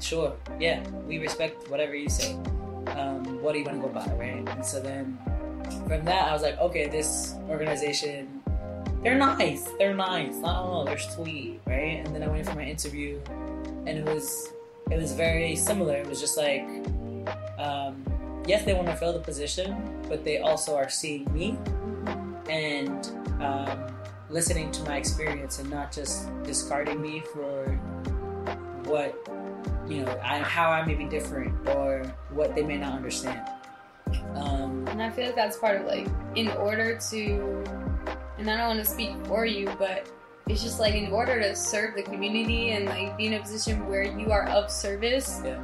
sure, 0.00 0.34
yeah, 0.60 0.86
we 1.06 1.18
respect 1.18 1.68
whatever 1.70 1.94
you 1.94 2.08
say. 2.08 2.34
Um, 2.96 3.42
what 3.42 3.52
do 3.52 3.58
you 3.58 3.64
wanna 3.64 3.80
go 3.80 3.88
by, 3.88 4.06
right? 4.14 4.48
And 4.48 4.64
so 4.64 4.80
then 4.80 5.18
from 5.88 6.04
that, 6.04 6.28
I 6.28 6.32
was 6.32 6.42
like, 6.42 6.58
okay, 6.58 6.88
this 6.88 7.34
organization, 7.48 8.42
they're 9.02 9.18
nice, 9.18 9.68
they're 9.78 9.94
nice, 9.94 10.34
don't 10.34 10.42
know, 10.42 10.84
they're 10.84 10.98
sweet, 10.98 11.60
right? 11.66 12.04
And 12.04 12.14
then 12.14 12.22
I 12.22 12.28
went 12.28 12.46
for 12.46 12.54
my 12.54 12.64
interview, 12.64 13.20
and 13.86 13.98
it 13.98 14.04
was 14.04 14.52
it 14.90 14.96
was 14.96 15.12
very 15.12 15.56
similar. 15.56 15.96
It 15.96 16.06
was 16.06 16.20
just 16.20 16.36
like, 16.36 16.64
um, 17.58 18.04
yes, 18.46 18.64
they 18.64 18.74
want 18.74 18.88
to 18.88 18.96
fill 18.96 19.12
the 19.12 19.20
position, 19.20 20.02
but 20.08 20.24
they 20.24 20.38
also 20.38 20.76
are 20.76 20.88
seeing 20.88 21.32
me 21.32 21.58
and 22.48 23.10
um, 23.40 23.86
listening 24.30 24.70
to 24.72 24.82
my 24.84 24.96
experience 24.96 25.58
and 25.58 25.70
not 25.70 25.92
just 25.92 26.28
discarding 26.44 27.00
me 27.00 27.20
for 27.32 27.66
what 28.84 29.14
you 29.88 30.02
know, 30.02 30.20
I, 30.22 30.38
how 30.38 30.70
I 30.70 30.84
may 30.84 30.94
be 30.94 31.04
different 31.04 31.68
or 31.68 32.02
what 32.30 32.54
they 32.54 32.62
may 32.62 32.76
not 32.76 32.94
understand. 32.94 33.48
Um, 34.34 34.86
And 34.88 35.02
I 35.02 35.10
feel 35.10 35.26
like 35.26 35.36
that's 35.36 35.56
part 35.56 35.80
of 35.80 35.86
like 35.86 36.08
in 36.34 36.48
order 36.48 36.98
to 37.10 37.64
and 38.38 38.50
I 38.50 38.56
don't 38.56 38.76
want 38.76 38.84
to 38.84 38.90
speak 38.90 39.10
for 39.26 39.46
you, 39.46 39.66
but 39.78 40.08
it's 40.46 40.62
just 40.62 40.78
like 40.78 40.94
in 40.94 41.10
order 41.10 41.40
to 41.40 41.56
serve 41.56 41.96
the 41.96 42.02
community 42.02 42.70
and 42.70 42.86
like 42.86 43.16
be 43.16 43.26
in 43.26 43.34
a 43.34 43.40
position 43.40 43.88
where 43.88 44.02
you 44.02 44.30
are 44.30 44.46
of 44.48 44.70
service. 44.70 45.40
Yeah. 45.44 45.60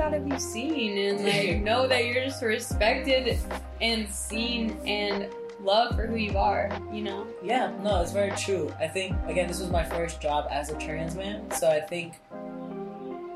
Gotta 0.00 0.18
be 0.18 0.38
seen 0.38 0.96
and 0.96 1.24
like 1.24 1.60
know 1.62 1.86
that 1.86 2.06
you're 2.06 2.24
just 2.24 2.42
respected 2.42 3.38
and 3.82 4.08
seen 4.08 4.70
and 4.86 5.28
loved 5.62 5.94
for 5.94 6.06
who 6.06 6.16
you 6.16 6.38
are, 6.38 6.70
you 6.90 7.02
know? 7.02 7.26
Yeah, 7.42 7.70
no, 7.82 8.00
it's 8.00 8.10
very 8.10 8.30
true. 8.30 8.72
I 8.80 8.88
think 8.88 9.14
again, 9.26 9.46
this 9.46 9.60
was 9.60 9.68
my 9.68 9.84
first 9.84 10.18
job 10.18 10.46
as 10.50 10.70
a 10.70 10.78
trans 10.78 11.14
man, 11.16 11.50
so 11.50 11.68
I 11.68 11.80
think 11.80 12.14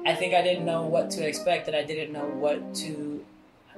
I 0.06 0.14
think 0.14 0.32
I 0.32 0.40
didn't 0.40 0.64
know 0.64 0.82
what 0.82 1.10
to 1.12 1.26
expect, 1.26 1.68
and 1.68 1.76
I 1.76 1.84
didn't 1.84 2.12
know 2.12 2.24
what 2.24 2.74
to 2.76 3.22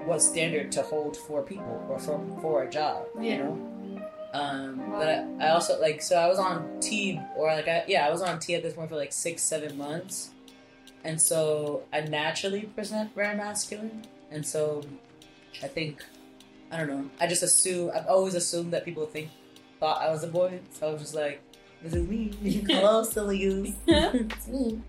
what 0.04 0.22
standard 0.22 0.70
to 0.72 0.82
hold 0.82 1.16
for 1.16 1.42
people 1.42 1.84
or 1.88 1.98
for 1.98 2.24
for 2.40 2.62
a 2.62 2.70
job. 2.70 3.06
You 3.20 3.38
know. 3.38 3.72
Um, 4.32 4.90
but 4.90 5.08
I, 5.08 5.46
I 5.46 5.48
also 5.48 5.80
like 5.80 6.02
so 6.02 6.16
I 6.16 6.28
was 6.28 6.38
on 6.38 6.78
T 6.80 7.20
or 7.36 7.52
like 7.52 7.66
I, 7.66 7.84
yeah 7.88 8.06
I 8.06 8.10
was 8.10 8.22
on 8.22 8.38
T 8.38 8.54
at 8.54 8.62
this 8.62 8.74
point 8.74 8.90
for 8.90 8.96
like 8.96 9.12
six 9.12 9.42
seven 9.42 9.76
months, 9.76 10.30
and 11.04 11.20
so 11.20 11.82
I 11.92 12.00
naturally 12.00 12.62
present 12.62 13.14
very 13.14 13.36
masculine, 13.36 14.04
and 14.30 14.44
so 14.44 14.82
I 15.62 15.68
think 15.68 16.02
I 16.70 16.76
don't 16.78 16.88
know 16.88 17.08
I 17.20 17.26
just 17.26 17.42
assume 17.42 17.90
I've 17.94 18.06
always 18.06 18.34
assumed 18.34 18.72
that 18.72 18.84
people 18.84 19.06
think 19.06 19.30
thought 19.80 20.02
I 20.02 20.10
was 20.10 20.24
a 20.24 20.28
boy, 20.28 20.60
so 20.70 20.88
I 20.88 20.92
was 20.92 21.02
just 21.02 21.14
like 21.14 21.42
this 21.82 21.94
is 21.94 22.08
me. 22.08 22.32
Hello, 22.68 23.02
silly 23.14 23.38
you. 23.38 23.74
it's 23.86 24.48
me. 24.48 24.80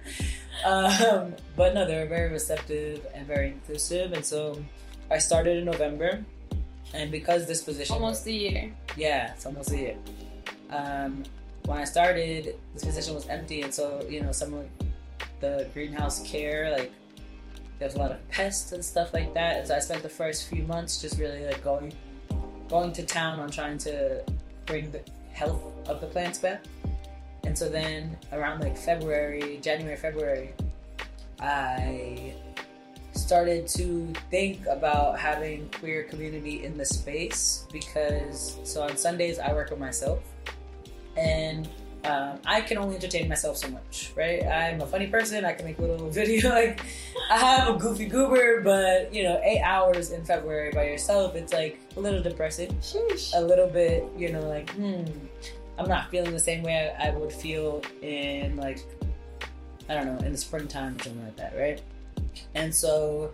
Um, 0.65 1.35
but 1.55 1.75
no, 1.75 1.85
they're 1.85 2.07
very 2.07 2.31
receptive 2.31 3.05
and 3.13 3.27
very 3.27 3.49
inclusive, 3.49 4.13
and 4.13 4.25
so 4.25 4.63
I 5.11 5.19
started 5.19 5.57
in 5.57 5.65
November, 5.65 6.23
and 6.93 7.11
because 7.11 7.45
this 7.45 7.61
position 7.63 7.93
Almost 7.95 8.25
a 8.25 8.31
year. 8.31 8.73
yeah, 8.95 9.33
it's 9.33 9.45
almost 9.45 9.71
a 9.71 9.77
year. 9.77 9.97
Um, 10.71 11.23
when 11.65 11.77
I 11.77 11.83
started, 11.83 12.55
this 12.73 12.83
position 12.83 13.13
was 13.13 13.27
empty, 13.27 13.61
and 13.61 13.73
so 13.73 14.05
you 14.09 14.21
know, 14.21 14.31
some 14.31 14.53
of 14.53 14.65
the 15.39 15.67
greenhouse 15.73 16.27
care, 16.27 16.71
like 16.71 16.91
there's 17.79 17.95
a 17.95 17.99
lot 17.99 18.11
of 18.11 18.27
pests 18.29 18.71
and 18.71 18.83
stuff 18.83 19.13
like 19.13 19.33
that. 19.33 19.57
And 19.57 19.67
so 19.67 19.75
I 19.75 19.79
spent 19.79 20.03
the 20.03 20.09
first 20.09 20.49
few 20.49 20.63
months 20.63 21.01
just 21.01 21.19
really 21.19 21.45
like 21.45 21.63
going, 21.63 21.93
going 22.69 22.91
to 22.93 23.05
town 23.05 23.39
on 23.39 23.49
trying 23.51 23.77
to 23.79 24.23
bring 24.65 24.91
the 24.91 25.01
health 25.31 25.61
of 25.87 26.01
the 26.01 26.07
plants 26.07 26.39
back. 26.39 26.63
And 27.43 27.57
so 27.57 27.69
then 27.69 28.17
around 28.31 28.61
like 28.61 28.77
February, 28.77 29.59
January, 29.61 29.95
February, 29.95 30.53
I 31.39 32.33
started 33.13 33.67
to 33.67 34.13
think 34.29 34.65
about 34.67 35.19
having 35.19 35.69
queer 35.69 36.03
community 36.03 36.63
in 36.63 36.77
the 36.77 36.85
space 36.85 37.65
because 37.71 38.57
so 38.63 38.83
on 38.83 38.95
Sundays 38.97 39.39
I 39.39 39.53
work 39.53 39.71
with 39.71 39.79
myself 39.79 40.19
and 41.15 41.67
um, 42.07 42.39
I 42.45 42.61
can 42.61 42.77
only 42.77 42.95
entertain 42.95 43.27
myself 43.27 43.57
so 43.57 43.67
much, 43.69 44.11
right? 44.15 44.43
I'm 44.45 44.81
a 44.81 44.85
funny 44.85 45.07
person. 45.07 45.43
I 45.43 45.53
can 45.53 45.65
make 45.65 45.77
a 45.77 45.81
little 45.81 46.09
video 46.09 46.49
like 46.49 46.81
I 47.29 47.37
have 47.37 47.75
a 47.75 47.77
goofy 47.77 48.05
goober, 48.05 48.61
but 48.61 49.13
you 49.13 49.23
know, 49.23 49.41
eight 49.43 49.61
hours 49.61 50.11
in 50.11 50.23
February 50.23 50.71
by 50.71 50.85
yourself, 50.85 51.35
it's 51.35 51.51
like 51.53 51.79
a 51.97 51.99
little 51.99 52.21
depressing 52.23 52.73
Sheesh. 52.75 53.33
a 53.35 53.41
little 53.41 53.67
bit, 53.67 54.05
you 54.17 54.31
know, 54.31 54.41
like, 54.47 54.69
hmm, 54.71 55.03
I'm 55.77 55.89
not 55.89 56.09
feeling 56.09 56.31
the 56.31 56.39
same 56.39 56.63
way 56.63 56.95
I, 56.97 57.09
I 57.09 57.11
would 57.11 57.31
feel 57.31 57.81
in 58.01 58.55
like, 58.55 58.79
I 59.89 59.95
don't 59.95 60.05
know, 60.05 60.25
in 60.25 60.31
the 60.31 60.37
springtime 60.37 60.95
or 60.95 61.03
something 61.03 61.23
like 61.23 61.35
that, 61.35 61.57
right? 61.57 61.81
And 62.55 62.73
so 62.73 63.33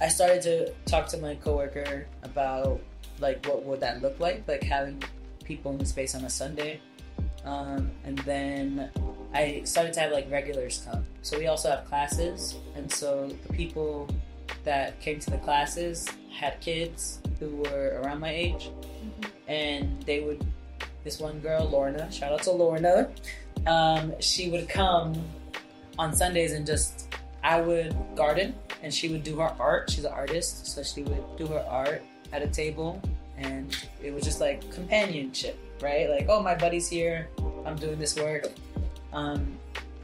I 0.00 0.08
started 0.08 0.42
to 0.42 0.72
talk 0.84 1.08
to 1.08 1.18
my 1.18 1.36
coworker 1.36 2.06
about 2.22 2.80
like 3.18 3.44
what 3.46 3.64
would 3.64 3.80
that 3.80 4.02
look 4.02 4.20
like, 4.20 4.46
like 4.46 4.62
having 4.62 5.02
people 5.44 5.72
in 5.72 5.78
the 5.78 5.86
space 5.86 6.14
on 6.14 6.24
a 6.24 6.30
Sunday. 6.30 6.80
Um, 7.44 7.90
and 8.04 8.18
then 8.18 8.90
I 9.32 9.62
started 9.64 9.92
to 9.94 10.00
have 10.00 10.12
like 10.12 10.30
regulars 10.30 10.86
come. 10.90 11.04
So 11.22 11.38
we 11.38 11.46
also 11.46 11.70
have 11.70 11.84
classes, 11.86 12.56
and 12.74 12.90
so 12.90 13.28
the 13.46 13.52
people 13.52 14.08
that 14.64 15.00
came 15.00 15.18
to 15.20 15.30
the 15.30 15.38
classes 15.38 16.08
had 16.32 16.60
kids 16.60 17.20
who 17.38 17.56
were 17.56 18.00
around 18.02 18.20
my 18.20 18.30
age, 18.30 18.70
and 19.48 20.02
they 20.02 20.20
would. 20.20 20.44
This 21.02 21.18
one 21.18 21.40
girl, 21.40 21.66
Lorna, 21.66 22.12
shout 22.12 22.30
out 22.30 22.42
to 22.42 22.50
Lorna. 22.50 23.10
Um, 23.66 24.12
she 24.20 24.50
would 24.50 24.68
come 24.68 25.14
on 25.98 26.14
Sundays 26.14 26.52
and 26.52 26.66
just 26.66 27.08
I 27.42 27.60
would 27.62 27.96
garden 28.16 28.54
and 28.82 28.92
she 28.92 29.08
would 29.08 29.22
do 29.22 29.36
her 29.38 29.54
art. 29.58 29.90
She's 29.90 30.04
an 30.04 30.12
artist, 30.12 30.66
so 30.66 30.82
she 30.82 31.02
would 31.02 31.36
do 31.36 31.46
her 31.46 31.64
art 31.68 32.02
at 32.32 32.42
a 32.42 32.48
table, 32.48 33.00
and 33.36 33.76
it 34.02 34.12
was 34.12 34.24
just 34.24 34.40
like 34.40 34.70
companionship, 34.72 35.58
right? 35.82 36.08
Like, 36.08 36.26
oh, 36.28 36.42
my 36.42 36.54
buddy's 36.54 36.88
here. 36.88 37.28
I'm 37.64 37.76
doing 37.76 37.98
this 37.98 38.16
work, 38.16 38.46
um, 39.12 39.58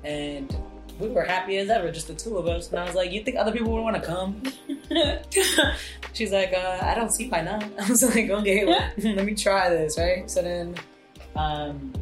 and 0.05 0.55
we 0.99 1.09
were 1.09 1.25
happy 1.25 1.59
as 1.59 1.69
ever, 1.69 1.91
just 1.91 2.09
the 2.09 2.15
two 2.15 2.39
of 2.39 2.47
us. 2.47 2.71
And 2.71 2.79
I 2.79 2.85
was 2.85 2.95
like, 2.95 3.13
"You 3.13 3.23
think 3.23 3.37
other 3.37 3.53
people 3.53 3.73
would 3.73 3.83
want 3.83 3.97
to 3.97 4.03
come?" 4.03 4.43
She's 6.13 6.33
like, 6.33 6.53
uh, 6.53 6.79
"I 6.83 6.95
don't 6.95 7.11
see 7.11 7.29
why 7.29 7.43
not." 7.43 7.65
I 7.81 7.89
was 7.89 8.03
like, 8.03 8.31
"Okay, 8.31 8.65
well, 8.65 8.91
let 8.99 9.25
me 9.25 9.35
try 9.35 9.69
this." 9.71 9.99
Right. 9.99 10.31
So 10.31 10.43
then, 10.43 10.75
um, 11.35 11.93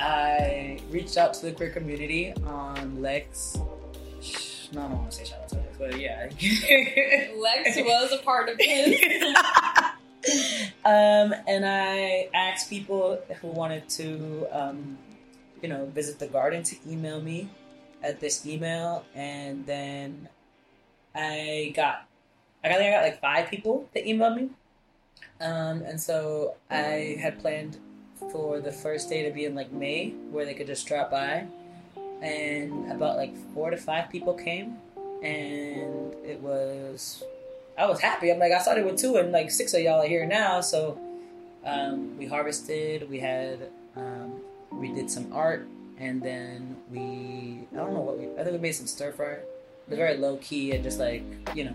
I 0.00 0.80
reached 0.90 1.16
out 1.16 1.34
to 1.34 1.46
the 1.46 1.52
queer 1.52 1.70
community 1.70 2.32
on 2.44 3.00
Lex. 3.00 3.58
No, 4.72 4.80
I 4.80 4.88
don't 4.88 4.98
want 4.98 5.10
to 5.10 5.16
say 5.18 5.24
shout 5.24 5.40
out 5.42 5.48
to 5.50 5.56
Lex, 5.56 5.76
but 5.78 6.00
yeah. 6.00 6.28
Lex 7.36 7.76
was 7.76 8.12
a 8.12 8.18
part 8.22 8.48
of 8.48 8.58
this. 8.58 9.00
Um, 10.84 11.34
and 11.46 11.66
I 11.66 12.28
asked 12.32 12.70
people 12.70 13.18
who 13.40 13.48
wanted 13.48 13.88
to, 13.90 14.46
um, 14.52 14.98
you 15.60 15.68
know, 15.68 15.86
visit 15.86 16.18
the 16.18 16.26
garden 16.26 16.62
to 16.64 16.76
email 16.88 17.20
me 17.20 17.48
at 18.02 18.20
this 18.20 18.46
email, 18.46 19.04
and 19.14 19.66
then 19.66 20.28
I 21.14 21.72
got, 21.74 22.06
I 22.64 22.68
think 22.68 22.82
I 22.82 22.90
got 22.90 23.02
like 23.02 23.20
five 23.20 23.48
people 23.48 23.88
that 23.94 24.04
emailed 24.04 24.36
me, 24.36 24.50
um, 25.40 25.82
and 25.82 26.00
so 26.00 26.54
I 26.70 27.16
had 27.20 27.40
planned 27.40 27.78
for 28.30 28.60
the 28.60 28.72
first 28.72 29.08
day 29.08 29.24
to 29.24 29.30
be 29.30 29.44
in 29.44 29.54
like 29.54 29.72
May, 29.72 30.10
where 30.30 30.44
they 30.44 30.54
could 30.54 30.66
just 30.66 30.86
drop 30.86 31.10
by, 31.10 31.46
and 32.20 32.90
about 32.92 33.16
like 33.16 33.34
four 33.54 33.70
to 33.70 33.76
five 33.76 34.10
people 34.10 34.34
came, 34.34 34.78
and 35.22 36.14
it 36.24 36.40
was 36.40 37.24
I 37.78 37.86
was 37.86 38.00
happy. 38.00 38.30
I'm 38.30 38.38
like, 38.38 38.52
I 38.52 38.60
started 38.60 38.84
with 38.84 38.98
two, 38.98 39.16
and 39.16 39.32
like 39.32 39.50
six 39.50 39.72
of 39.74 39.80
y'all 39.80 40.02
are 40.02 40.08
here 40.08 40.26
now. 40.26 40.60
So 40.60 40.98
um, 41.64 42.16
we 42.18 42.26
harvested. 42.26 43.08
We 43.08 43.18
had 43.18 43.70
um, 43.96 44.40
we 44.70 44.92
did 44.92 45.10
some 45.10 45.32
art, 45.32 45.66
and 45.98 46.22
then 46.22 46.76
we 46.90 47.66
I 47.72 47.76
don't 47.76 47.94
know 47.94 48.00
what 48.00 48.18
we 48.18 48.26
I 48.38 48.44
think 48.44 48.52
we 48.52 48.58
made 48.58 48.72
some 48.72 48.86
stir 48.86 49.12
fry. 49.12 49.32
It 49.32 49.48
was 49.88 49.98
very 49.98 50.16
low 50.16 50.36
key 50.38 50.72
and 50.72 50.84
just 50.84 50.98
like 50.98 51.22
you 51.54 51.64
know 51.64 51.74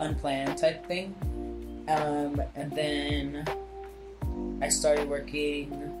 unplanned 0.00 0.58
type 0.58 0.86
thing. 0.86 1.14
Um, 1.88 2.40
and 2.54 2.70
then 2.72 3.44
I 4.62 4.68
started 4.68 5.08
working 5.08 5.92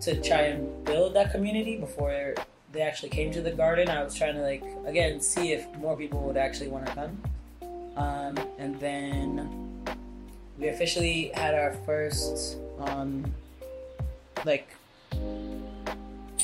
to 0.00 0.20
try 0.20 0.42
and 0.42 0.84
build 0.84 1.14
that 1.14 1.30
community 1.30 1.76
before 1.76 2.34
they 2.72 2.80
actually 2.80 3.10
came 3.10 3.30
to 3.32 3.42
the 3.42 3.52
garden. 3.52 3.88
I 3.88 4.02
was 4.02 4.14
trying 4.14 4.34
to 4.34 4.42
like 4.42 4.64
again 4.86 5.20
see 5.20 5.52
if 5.52 5.66
more 5.76 5.96
people 5.96 6.20
would 6.22 6.36
actually 6.36 6.68
want 6.68 6.86
to 6.86 6.92
come. 6.92 7.22
Um, 7.96 8.38
and 8.58 8.78
then 8.80 9.82
we 10.58 10.68
officially 10.68 11.30
had 11.34 11.54
our 11.54 11.74
first, 11.84 12.56
um, 12.78 13.24
like, 14.44 14.68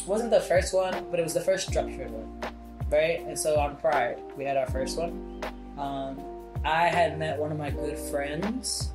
wasn't 0.07 0.31
the 0.31 0.41
first 0.41 0.75
one, 0.75 1.07
but 1.11 1.21
it 1.21 1.23
was 1.23 1.35
the 1.35 1.41
first 1.41 1.69
structured 1.69 2.11
one, 2.11 2.53
right? 2.91 3.21
And 3.21 3.39
so 3.39 3.59
on 3.59 3.77
Pride, 3.77 4.19
we 4.37 4.45
had 4.45 4.57
our 4.57 4.67
first 4.67 4.99
one. 4.99 5.43
Um, 5.79 6.21
I 6.65 6.89
had 6.89 7.19
met 7.19 7.39
one 7.39 7.53
of 7.53 7.59
my 7.59 7.71
good 7.71 7.99
friends 7.99 8.91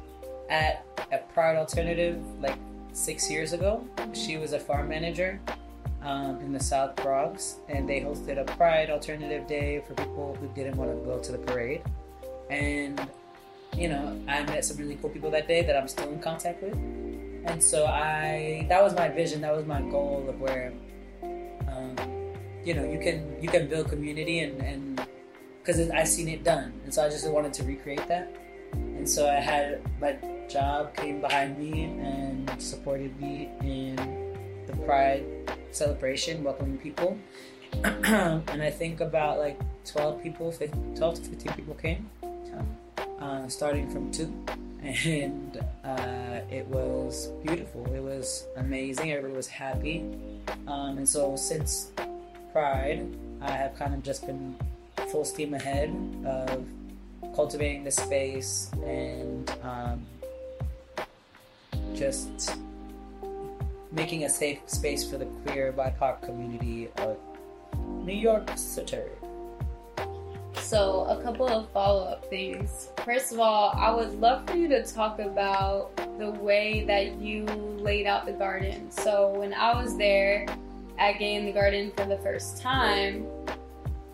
at 0.50 0.86
a 1.12 1.20
Pride 1.34 1.56
Alternative 1.56 2.22
like 2.42 2.58
six 2.92 3.30
years 3.32 3.54
ago. 3.54 3.88
She 4.14 4.38
was 4.38 4.54
a 4.54 4.60
farm 4.60 4.90
manager 4.90 5.40
um, 6.04 6.40
in 6.42 6.52
the 6.52 6.60
South 6.60 6.96
Bronx, 6.98 7.58
and 7.70 7.88
they 7.88 8.02
hosted 8.02 8.40
a 8.40 8.44
Pride 8.44 8.90
Alternative 8.90 9.48
Day 9.48 9.82
for 9.88 9.94
people 9.94 10.38
who 10.40 10.48
didn't 10.50 10.76
want 10.76 10.92
to 10.92 10.98
go 11.06 11.20
to 11.20 11.32
the 11.32 11.38
parade 11.40 11.82
and 12.50 13.08
you 13.76 13.90
know 13.90 14.20
I 14.28 14.44
met 14.44 14.64
some 14.66 14.78
really 14.78 14.96
cool 14.96 15.10
people 15.10 15.32
that 15.32 15.48
day 15.48 15.64
that 15.64 15.76
I'm 15.76 15.88
still 15.88 16.12
in 16.12 16.20
contact 16.20 16.62
with, 16.62 16.74
and 17.46 17.62
so 17.62 17.86
I 17.86 18.66
that 18.70 18.82
was 18.82 18.96
my 18.96 19.10
vision, 19.10 19.42
that 19.42 19.56
was 19.56 19.66
my 19.66 19.82
goal 19.82 20.26
of 20.28 20.40
where, 20.40 20.74
um, 21.22 21.96
you 22.64 22.74
know, 22.74 22.84
you 22.84 23.00
can 23.00 23.42
you 23.42 23.50
can 23.50 23.68
build 23.68 23.90
community 23.90 24.40
and 24.40 24.62
and 24.62 25.08
because 25.60 25.90
I've 25.90 26.08
seen 26.08 26.28
it 26.28 26.44
done, 26.44 26.74
and 26.84 26.94
so 26.94 27.06
I 27.06 27.10
just 27.10 27.30
wanted 27.30 27.54
to 27.54 27.64
recreate 27.64 28.06
that, 28.08 28.34
and 28.74 29.10
so 29.10 29.30
I 29.30 29.40
had 29.40 29.82
my 30.00 30.18
job 30.50 30.96
came 30.96 31.22
behind 31.22 31.58
me 31.58 31.86
and 31.86 32.50
supported 32.62 33.20
me 33.20 33.50
in 33.62 33.96
the 34.68 34.76
Pride 34.86 35.26
celebration, 35.72 36.44
welcoming 36.44 36.78
people. 36.78 37.18
and 37.84 38.62
I 38.62 38.70
think 38.70 39.02
about 39.02 39.40
like 39.40 39.60
12 39.86 40.22
people, 40.22 40.52
12 40.52 41.16
to 41.16 41.22
15 41.22 41.54
people 41.54 41.74
came 41.74 42.10
uh, 43.24 43.48
starting 43.48 43.90
from 43.90 44.12
two, 44.12 44.32
and 44.84 45.64
uh, 45.86 46.42
it 46.52 46.68
was 46.68 47.30
beautiful. 47.46 47.86
It 47.94 48.04
was 48.04 48.46
amazing. 48.58 49.12
Everybody 49.14 49.34
was 49.34 49.48
happy, 49.48 50.04
um, 50.68 50.98
and 50.98 51.08
so 51.08 51.38
since 51.38 51.92
Pride, 52.52 53.08
I 53.42 53.52
have 53.52 53.76
kind 53.76 53.94
of 53.94 54.04
just 54.04 54.28
been 54.28 54.56
full 55.10 55.24
steam 55.24 55.54
ahead 55.54 55.96
of 56.26 56.66
cultivating 57.34 57.86
the 57.86 57.92
space 57.92 58.70
and 58.84 59.50
um, 59.64 60.06
just 61.96 62.58
making 63.92 64.26
a 64.26 64.30
safe 64.30 64.60
space 64.68 65.10
for 65.10 65.18
the 65.18 65.26
queer 65.26 65.72
BIPOC 65.72 66.22
community 66.24 66.90
of 66.98 67.18
New 68.04 68.14
York 68.14 68.50
City. 68.58 69.00
So, 70.56 71.06
a 71.06 71.22
couple 71.22 71.48
of 71.48 71.70
follow 71.70 72.04
up 72.04 72.26
things. 72.26 72.90
First 73.06 73.34
of 73.34 73.40
all, 73.40 73.74
I 73.76 73.92
would 73.92 74.20
love 74.20 74.48
for 74.48 74.56
you 74.56 74.68
to 74.70 74.84
talk 74.84 75.20
about 75.20 75.96
the 76.18 76.32
way 76.32 76.84
that 76.86 77.20
you 77.20 77.46
laid 77.46 78.08
out 78.08 78.26
the 78.26 78.34
garden. 78.34 78.90
So, 78.92 79.30
when 79.38 79.54
I 79.54 79.82
was 79.82 79.98
there 79.98 80.46
at 80.98 81.20
Gay 81.20 81.36
in 81.36 81.46
the 81.46 81.52
Garden 81.52 81.92
for 81.96 82.06
the 82.06 82.18
first 82.18 82.62
time, 82.62 83.26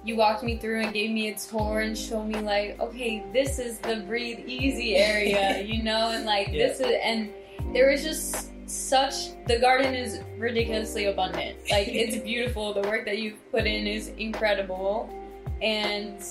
you 0.03 0.15
walked 0.15 0.43
me 0.43 0.57
through 0.57 0.81
and 0.81 0.93
gave 0.93 1.11
me 1.11 1.29
a 1.29 1.35
tour 1.35 1.81
and 1.81 1.97
showed 1.97 2.25
me 2.25 2.39
like, 2.39 2.79
okay, 2.79 3.25
this 3.33 3.59
is 3.59 3.79
the 3.79 3.97
breathe 4.07 4.39
easy 4.47 4.95
area, 4.95 5.61
you 5.65 5.83
know, 5.83 6.09
and 6.09 6.25
like 6.25 6.47
yeah. 6.47 6.67
this 6.67 6.79
is 6.79 6.95
and 7.03 7.29
there 7.73 7.91
was 7.91 8.03
just 8.03 8.51
such 8.69 9.45
the 9.45 9.57
garden 9.59 9.93
is 9.93 10.21
ridiculously 10.37 11.05
abundant. 11.05 11.57
Like 11.69 11.87
it's 11.87 12.17
beautiful. 12.17 12.73
The 12.73 12.87
work 12.87 13.05
that 13.05 13.17
you've 13.17 13.51
put 13.51 13.65
in 13.65 13.87
is 13.87 14.09
incredible. 14.09 15.09
And 15.61 16.23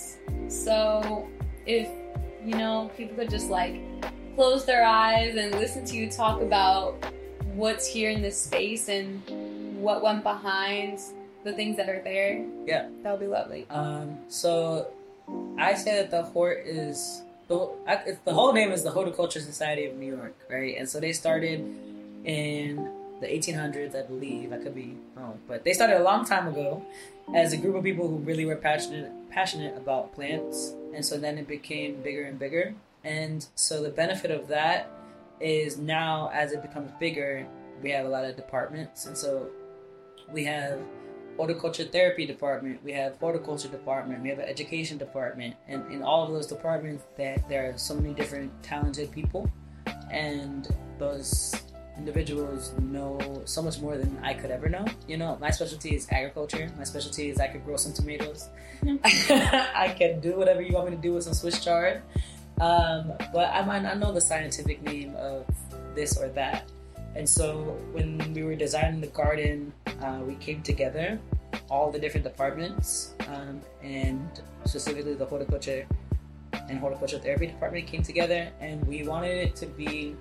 so, 0.48 1.28
if 1.66 1.88
you 2.44 2.54
know, 2.54 2.90
people 2.96 3.16
could 3.16 3.30
just 3.30 3.50
like 3.50 3.80
close 4.34 4.64
their 4.64 4.84
eyes 4.84 5.36
and 5.36 5.52
listen 5.54 5.84
to 5.84 5.96
you 5.96 6.10
talk 6.10 6.40
about 6.40 6.94
what's 7.54 7.86
here 7.86 8.10
in 8.10 8.22
this 8.22 8.40
space 8.40 8.88
and 8.88 9.20
what 9.80 10.02
went 10.02 10.22
behind 10.22 11.00
the 11.44 11.52
things 11.52 11.76
that 11.76 11.88
are 11.88 12.00
there. 12.02 12.44
Yeah, 12.66 12.88
that 13.02 13.10
would 13.10 13.20
be 13.20 13.26
lovely. 13.26 13.66
Um, 13.70 14.18
so 14.28 14.88
I 15.58 15.74
say 15.74 15.96
that 15.96 16.10
the 16.10 16.22
Hort 16.22 16.66
is 16.66 17.22
the 17.48 18.16
the 18.24 18.32
whole 18.32 18.52
name 18.52 18.70
is 18.70 18.82
the 18.82 18.90
Horticulture 18.90 19.40
Society 19.40 19.86
of 19.86 19.96
New 19.96 20.14
York, 20.14 20.34
right? 20.50 20.76
And 20.78 20.88
so 20.88 21.00
they 21.00 21.12
started 21.12 21.60
in 22.24 22.90
the 23.20 23.26
1800s, 23.26 23.96
I 23.96 24.06
believe. 24.06 24.52
I 24.52 24.58
could 24.58 24.74
be 24.74 24.96
wrong, 25.16 25.38
but 25.48 25.64
they 25.64 25.72
started 25.72 26.00
a 26.00 26.04
long 26.04 26.24
time 26.24 26.46
ago 26.46 26.84
as 27.34 27.52
a 27.52 27.56
group 27.56 27.74
of 27.74 27.82
people 27.82 28.08
who 28.08 28.16
really 28.18 28.44
were 28.44 28.56
passionate 28.56 29.10
passionate 29.38 29.76
about 29.76 30.12
plants, 30.12 30.74
and 30.92 31.06
so 31.06 31.16
then 31.16 31.38
it 31.38 31.46
became 31.46 32.02
bigger 32.02 32.24
and 32.24 32.40
bigger. 32.40 32.74
And 33.04 33.46
so 33.54 33.80
the 33.80 33.88
benefit 33.88 34.32
of 34.32 34.48
that 34.48 34.90
is 35.40 35.78
now 35.78 36.28
as 36.34 36.50
it 36.50 36.60
becomes 36.60 36.90
bigger, 36.98 37.46
we 37.80 37.92
have 37.92 38.04
a 38.04 38.08
lot 38.08 38.24
of 38.24 38.34
departments, 38.34 39.06
and 39.06 39.16
so 39.16 39.46
we 40.32 40.42
have 40.46 40.80
horticulture 41.36 41.84
therapy 41.84 42.26
department, 42.26 42.82
we 42.82 42.90
have 42.90 43.16
horticulture 43.18 43.68
department, 43.68 44.20
we 44.24 44.28
have 44.28 44.40
an 44.40 44.48
education 44.48 44.98
department, 44.98 45.54
and 45.68 45.88
in 45.92 46.02
all 46.02 46.26
of 46.26 46.32
those 46.32 46.48
departments, 46.48 47.04
that 47.16 47.48
there 47.48 47.70
are 47.70 47.78
so 47.78 47.94
many 47.94 48.12
different 48.14 48.50
talented 48.64 49.12
people, 49.12 49.48
and 50.10 50.74
those 50.98 51.54
individuals 51.98 52.72
know 52.80 53.42
so 53.44 53.60
much 53.60 53.80
more 53.80 53.98
than 53.98 54.18
I 54.22 54.32
could 54.34 54.50
ever 54.50 54.68
know. 54.68 54.86
You 55.06 55.16
know, 55.16 55.36
my 55.40 55.50
specialty 55.50 55.94
is 55.96 56.06
agriculture. 56.10 56.70
My 56.78 56.84
specialty 56.84 57.28
is 57.28 57.38
I 57.38 57.48
could 57.48 57.64
grow 57.64 57.76
some 57.76 57.92
tomatoes. 57.92 58.48
I 59.02 59.94
can 59.98 60.20
do 60.20 60.36
whatever 60.36 60.62
you 60.62 60.74
want 60.74 60.90
me 60.90 60.96
to 60.96 61.02
do 61.02 61.14
with 61.14 61.24
some 61.24 61.34
Swiss 61.34 61.62
chard. 61.62 62.02
Um, 62.60 63.12
but 63.32 63.52
I 63.54 63.64
might 63.64 63.82
not 63.82 63.98
know 63.98 64.12
the 64.12 64.20
scientific 64.20 64.82
name 64.82 65.14
of 65.16 65.46
this 65.94 66.16
or 66.16 66.28
that. 66.30 66.70
And 67.14 67.28
so 67.28 67.76
when 67.92 68.32
we 68.32 68.42
were 68.42 68.54
designing 68.54 69.00
the 69.00 69.08
garden, 69.08 69.72
uh, 70.00 70.20
we 70.22 70.34
came 70.36 70.62
together, 70.62 71.18
all 71.68 71.90
the 71.90 71.98
different 71.98 72.24
departments, 72.24 73.14
um, 73.28 73.60
and 73.82 74.28
specifically 74.64 75.14
the 75.14 75.24
horticulture 75.24 75.86
and 76.68 76.78
horticulture 76.78 77.18
therapy 77.18 77.46
department 77.46 77.86
came 77.86 78.02
together, 78.02 78.48
and 78.60 78.86
we 78.86 79.06
wanted 79.06 79.36
it 79.36 79.56
to 79.56 79.66
be 79.66 80.14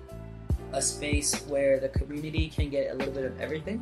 a 0.72 0.82
space 0.82 1.34
where 1.46 1.80
the 1.80 1.88
community 1.88 2.48
can 2.48 2.70
get 2.70 2.90
a 2.90 2.94
little 2.94 3.12
bit 3.12 3.24
of 3.24 3.40
everything, 3.40 3.78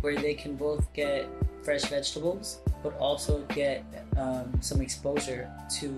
where 0.00 0.16
they 0.16 0.34
can 0.34 0.56
both 0.56 0.92
get 0.92 1.26
fresh 1.62 1.84
vegetables 1.84 2.60
but 2.82 2.96
also 2.98 3.42
get 3.48 3.84
um, 4.16 4.50
some 4.60 4.80
exposure 4.80 5.50
to 5.68 5.88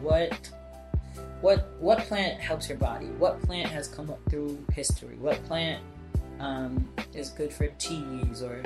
what 0.00 0.50
what 1.40 1.68
what 1.80 1.98
plant 2.00 2.40
helps 2.40 2.68
your 2.68 2.78
body? 2.78 3.06
What 3.18 3.40
plant 3.42 3.70
has 3.70 3.88
come 3.88 4.10
up 4.10 4.18
through 4.28 4.58
history? 4.72 5.16
What 5.20 5.42
plant 5.44 5.82
um, 6.40 6.88
is 7.14 7.30
good 7.30 7.52
for 7.52 7.68
teas 7.78 8.42
or 8.42 8.62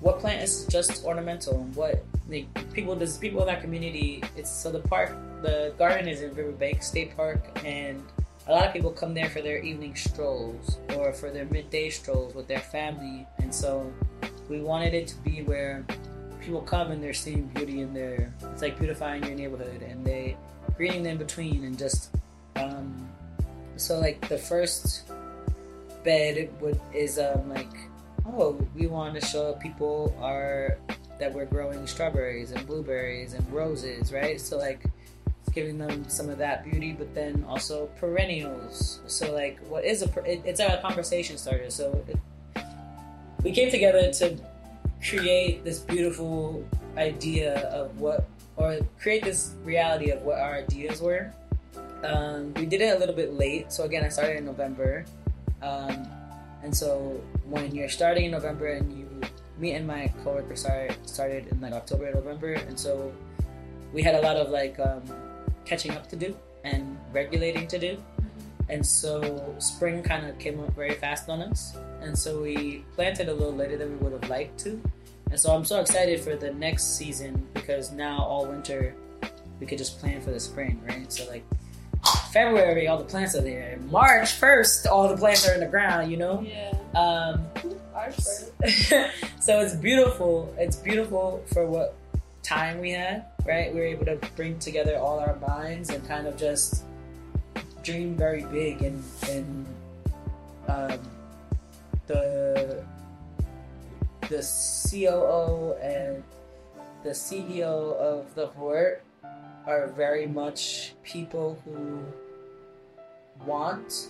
what 0.00 0.18
plant 0.18 0.42
is 0.42 0.66
just 0.66 1.04
ornamental? 1.04 1.60
And 1.60 1.74
what 1.74 2.04
like, 2.28 2.46
people 2.72 2.94
there's 2.94 3.16
people 3.16 3.40
in 3.40 3.46
that 3.46 3.60
community 3.60 4.22
it's 4.36 4.50
so 4.50 4.70
the 4.70 4.80
park 4.80 5.14
the 5.42 5.74
garden 5.78 6.08
is 6.08 6.22
in 6.22 6.34
riverbank 6.34 6.82
state 6.82 7.14
park 7.16 7.44
and 7.64 8.02
a 8.46 8.52
lot 8.52 8.66
of 8.66 8.72
people 8.72 8.90
come 8.90 9.14
there 9.14 9.30
for 9.30 9.40
their 9.40 9.58
evening 9.58 9.94
strolls 9.94 10.78
or 10.96 11.12
for 11.12 11.30
their 11.30 11.46
midday 11.46 11.90
strolls 11.90 12.34
with 12.34 12.46
their 12.46 12.60
family. 12.60 13.26
And 13.38 13.54
so 13.54 13.90
we 14.48 14.60
wanted 14.60 14.94
it 14.94 15.08
to 15.08 15.16
be 15.18 15.42
where 15.42 15.84
people 16.40 16.60
come 16.60 16.90
and 16.90 17.02
they're 17.02 17.14
seeing 17.14 17.46
beauty 17.48 17.80
in 17.80 17.94
there 17.94 18.30
it's 18.52 18.60
like 18.60 18.78
beautifying 18.78 19.24
your 19.24 19.34
neighborhood 19.34 19.80
and 19.80 20.04
they 20.04 20.36
greeting 20.76 21.02
them 21.02 21.16
between 21.16 21.64
and 21.64 21.78
just 21.78 22.10
um 22.56 23.08
so 23.76 23.98
like 23.98 24.28
the 24.28 24.36
first 24.36 25.10
bed 26.04 26.50
would 26.60 26.78
is 26.92 27.18
um 27.18 27.48
like 27.48 27.74
oh 28.26 28.52
we 28.74 28.86
want 28.86 29.18
to 29.18 29.24
show 29.24 29.54
people 29.54 30.14
our 30.20 30.76
that 31.18 31.32
we're 31.32 31.46
growing 31.46 31.86
strawberries 31.86 32.52
and 32.52 32.66
blueberries 32.66 33.32
and 33.34 33.52
roses 33.52 34.12
right? 34.12 34.40
So 34.40 34.58
like 34.58 34.84
giving 35.54 35.78
them 35.78 36.08
some 36.08 36.28
of 36.28 36.38
that 36.38 36.64
beauty 36.64 36.92
but 36.92 37.14
then 37.14 37.44
also 37.48 37.86
perennials. 37.98 39.00
So 39.06 39.32
like 39.32 39.58
what 39.68 39.84
is 39.84 40.02
a 40.02 40.08
per- 40.08 40.24
it, 40.24 40.42
it's 40.44 40.60
a 40.60 40.78
conversation 40.82 41.38
starter. 41.38 41.70
So 41.70 42.04
it, 42.08 42.18
we 43.42 43.52
came 43.52 43.70
together 43.70 44.12
to 44.12 44.36
create 45.06 45.64
this 45.64 45.78
beautiful 45.78 46.64
idea 46.96 47.68
of 47.68 47.98
what 48.00 48.26
or 48.56 48.78
create 49.00 49.24
this 49.24 49.54
reality 49.64 50.10
of 50.10 50.22
what 50.22 50.38
our 50.38 50.54
ideas 50.54 51.00
were. 51.00 51.32
Um, 52.04 52.52
we 52.54 52.66
did 52.66 52.80
it 52.80 52.96
a 52.96 52.98
little 52.98 53.14
bit 53.14 53.34
late. 53.34 53.72
So 53.72 53.84
again 53.84 54.04
i 54.04 54.08
started 54.08 54.36
in 54.36 54.44
november. 54.44 55.04
Um, 55.62 56.06
and 56.62 56.74
so 56.74 57.20
when 57.44 57.74
you're 57.74 57.88
starting 57.88 58.24
in 58.24 58.30
November 58.30 58.68
and 58.68 58.98
you 58.98 59.08
me 59.58 59.72
and 59.72 59.86
my 59.86 60.12
coworker 60.24 60.56
started 60.56 60.96
started 61.06 61.46
in 61.48 61.60
like 61.60 61.72
October 61.72 62.12
November 62.12 62.54
and 62.54 62.78
so 62.78 63.12
we 63.92 64.02
had 64.02 64.16
a 64.16 64.20
lot 64.20 64.36
of 64.36 64.50
like 64.50 64.78
um, 64.80 65.02
catching 65.64 65.92
up 65.92 66.08
to 66.08 66.16
do 66.16 66.36
and 66.64 66.98
regulating 67.12 67.66
to 67.66 67.78
do 67.78 68.02
and 68.68 68.84
so 68.84 69.54
spring 69.58 70.02
kind 70.02 70.26
of 70.26 70.38
came 70.38 70.58
up 70.60 70.74
very 70.74 70.94
fast 70.94 71.28
on 71.28 71.42
us 71.42 71.76
and 72.00 72.16
so 72.16 72.42
we 72.42 72.84
planted 72.94 73.28
a 73.28 73.34
little 73.34 73.54
later 73.54 73.76
than 73.76 73.90
we 73.90 73.96
would 73.96 74.12
have 74.12 74.30
liked 74.30 74.58
to 74.58 74.80
and 75.30 75.38
so 75.38 75.54
i'm 75.54 75.64
so 75.64 75.80
excited 75.80 76.20
for 76.20 76.36
the 76.36 76.52
next 76.54 76.96
season 76.96 77.46
because 77.52 77.92
now 77.92 78.18
all 78.22 78.46
winter 78.46 78.94
we 79.60 79.66
could 79.66 79.78
just 79.78 79.98
plan 79.98 80.20
for 80.20 80.30
the 80.30 80.40
spring 80.40 80.80
right 80.86 81.12
so 81.12 81.28
like 81.28 81.44
February, 82.30 82.88
all 82.88 82.98
the 82.98 83.04
plants 83.04 83.34
are 83.34 83.40
there. 83.40 83.78
March 83.90 84.40
1st, 84.40 84.86
all 84.86 85.08
the 85.08 85.16
plants 85.16 85.48
are 85.48 85.54
in 85.54 85.60
the 85.60 85.66
ground, 85.66 86.10
you 86.10 86.16
know? 86.16 86.44
Yeah. 86.46 86.70
Um, 86.94 87.46
Ours 87.94 88.50
first. 88.60 88.90
so 89.40 89.60
it's 89.60 89.74
beautiful. 89.76 90.52
It's 90.58 90.76
beautiful 90.76 91.44
for 91.52 91.64
what 91.66 91.94
time 92.42 92.80
we 92.80 92.90
had, 92.90 93.24
right? 93.44 93.72
We 93.72 93.80
were 93.80 93.86
able 93.86 94.06
to 94.06 94.18
bring 94.36 94.58
together 94.58 94.96
all 94.96 95.18
our 95.18 95.36
minds 95.36 95.90
and 95.90 96.06
kind 96.06 96.26
of 96.26 96.36
just 96.36 96.84
dream 97.82 98.16
very 98.16 98.44
big 98.44 98.82
and, 98.82 99.04
and 99.28 99.66
um, 100.68 100.98
the 102.06 102.84
the 104.28 104.40
COO 104.90 105.74
and 105.82 106.22
the 107.02 107.10
CEO 107.10 107.94
of 107.96 108.34
the 108.34 108.46
Hort 108.46 109.02
are 109.66 109.88
very 109.88 110.26
much 110.26 110.94
people 111.02 111.58
who 111.64 112.02
want 113.44 114.08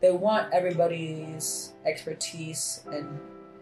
they 0.00 0.10
want 0.10 0.52
everybody's 0.52 1.72
expertise 1.84 2.82
and 2.92 3.18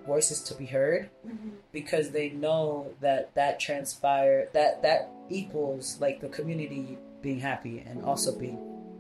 voices 0.07 0.41
to 0.43 0.55
be 0.55 0.67
heard 0.67 1.11
mm-hmm. 1.27 1.51
because 1.73 2.11
they 2.11 2.31
know 2.31 2.91
that 3.01 3.35
that 3.35 3.59
transpire 3.61 4.49
that 4.53 4.83
that 4.83 5.11
equals 5.29 5.99
like 6.01 6.21
the 6.21 6.29
community 6.29 6.99
being 7.23 7.41
happy 7.41 7.85
and 7.87 8.05
also 8.05 8.39
being 8.39 8.59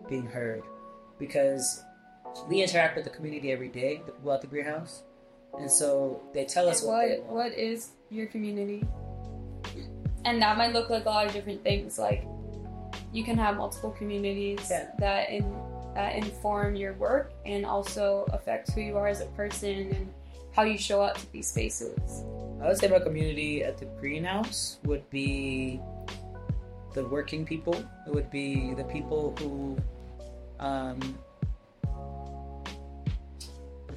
being 0.08 0.26
heard 0.26 0.62
because 1.18 1.82
we 2.48 2.62
interact 2.62 2.96
with 2.96 3.04
the 3.04 3.10
community 3.10 3.52
every 3.52 3.68
day 3.68 4.02
the 4.04 4.12
people 4.12 4.32
at 4.32 4.40
the 4.40 4.46
greenhouse 4.46 5.02
and 5.58 5.70
so 5.70 6.20
they 6.34 6.44
tell 6.44 6.68
us 6.68 6.82
And 6.82 6.88
what, 6.90 7.08
what 7.08 7.18
want. 7.20 7.32
what 7.32 7.52
is 7.52 7.90
your 8.10 8.26
community? 8.26 8.84
And 10.24 10.42
that 10.42 10.58
might 10.58 10.72
look 10.72 10.90
like 10.90 11.04
a 11.04 11.08
lot 11.08 11.26
of 11.26 11.32
different 11.32 11.62
things. 11.62 11.98
Like 11.98 12.26
you 13.12 13.24
can 13.24 13.38
have 13.38 13.56
multiple 13.56 13.90
communities 13.92 14.66
Yeah. 14.70 14.90
that 14.98 15.30
in 15.30 15.44
that 15.94 16.14
inform 16.14 16.76
your 16.76 16.92
work 16.94 17.32
and 17.46 17.64
also 17.64 18.26
affect 18.32 18.70
who 18.72 18.82
you 18.82 18.96
are 18.98 19.08
as 19.08 19.22
a 19.22 19.26
person 19.26 19.92
and 19.94 20.12
how 20.56 20.62
you 20.62 20.78
show 20.78 21.02
up 21.02 21.18
to 21.18 21.32
these 21.32 21.48
spaces. 21.48 22.24
I 22.62 22.68
would 22.68 22.78
say 22.78 22.88
my 22.88 22.98
community 22.98 23.62
at 23.62 23.76
the 23.76 23.84
greenhouse 24.00 24.78
would 24.84 25.08
be 25.10 25.78
the 26.94 27.06
working 27.06 27.44
people. 27.44 27.74
It 28.06 28.14
would 28.14 28.30
be 28.30 28.72
the 28.72 28.84
people 28.84 29.36
who 29.38 29.76
um, 30.58 31.18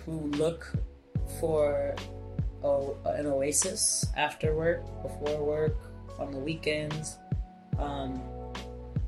who 0.05 0.29
look 0.31 0.69
for 1.39 1.95
o- 2.61 2.97
an 3.05 3.25
oasis 3.25 4.05
after 4.17 4.53
work, 4.53 4.83
before 5.01 5.41
work, 5.41 5.77
on 6.19 6.31
the 6.31 6.39
weekends. 6.39 7.17
Um, 7.77 8.21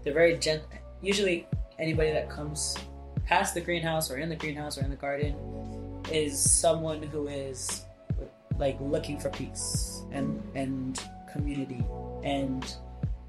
they're 0.04 0.14
very 0.14 0.38
gent. 0.38 0.64
Usually, 1.02 1.46
anybody 1.78 2.12
that 2.12 2.30
comes 2.30 2.78
past 3.26 3.54
the 3.54 3.62
greenhouse 3.62 4.10
or 4.10 4.18
in 4.18 4.30
the 4.30 4.36
greenhouse 4.38 4.78
or 4.78 4.84
in 4.84 4.90
the 4.90 4.96
garden 4.96 5.36
is 6.12 6.38
someone 6.38 7.02
who 7.02 7.28
is 7.28 7.86
like 8.58 8.78
looking 8.80 9.20
for 9.20 9.30
peace 9.30 10.04
and 10.12 10.42
and 10.56 11.04
community 11.32 11.84
and 12.24 12.76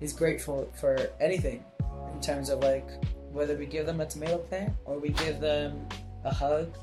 is 0.01 0.13
grateful 0.13 0.71
for 0.75 1.11
anything 1.21 1.65
in 2.13 2.21
terms 2.21 2.49
of 2.49 2.61
like 2.61 2.89
whether 3.31 3.57
we 3.57 3.67
give 3.67 3.87
them 3.87 4.01
a 4.01 4.07
tomato 4.07 4.39
plant 4.39 4.73
or 4.85 4.99
we 4.99 5.11
give 5.11 5.41
them 5.41 5.87
a 6.25 6.35
hug 6.35 6.77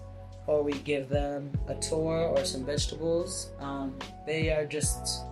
or 0.48 0.64
we 0.64 0.74
give 0.80 1.10
them 1.10 1.52
a 1.68 1.76
tour 1.76 2.34
or 2.36 2.44
some 2.44 2.66
vegetables 2.66 3.52
um, 3.60 3.94
they 4.26 4.50
are 4.50 4.66
just 4.66 5.24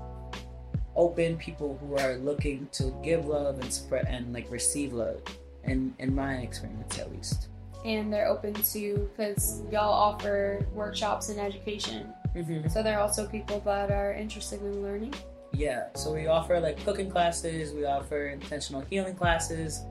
open 0.95 1.37
people 1.37 1.77
who 1.81 1.97
are 1.97 2.17
looking 2.17 2.67
to 2.71 2.93
give 3.03 3.25
love 3.25 3.59
and 3.59 3.71
spread 3.71 4.05
and 4.07 4.33
like 4.33 4.49
receive 4.51 4.93
love 4.93 5.21
in 5.63 5.93
in 5.99 6.13
my 6.13 6.35
experience 6.35 6.99
at 6.99 7.11
least 7.11 7.47
And 7.85 8.11
they're 8.11 8.27
open 8.27 8.53
to 8.53 9.09
because 9.15 9.61
y'all 9.71 9.93
offer 9.93 10.65
workshops 10.73 11.29
and 11.29 11.39
education. 11.39 12.13
So 12.69 12.83
there 12.83 12.97
are 12.97 13.01
also 13.01 13.27
people 13.27 13.61
that 13.61 13.89
are 13.89 14.13
interested 14.13 14.61
in 14.61 14.83
learning. 14.83 15.15
Yeah, 15.53 15.87
so 15.95 16.13
we 16.13 16.27
offer 16.27 16.59
like 16.59 16.83
cooking 16.85 17.09
classes, 17.09 17.73
we 17.73 17.85
offer 17.85 18.27
intentional 18.27 18.81
healing 18.81 19.15
classes. 19.15 19.81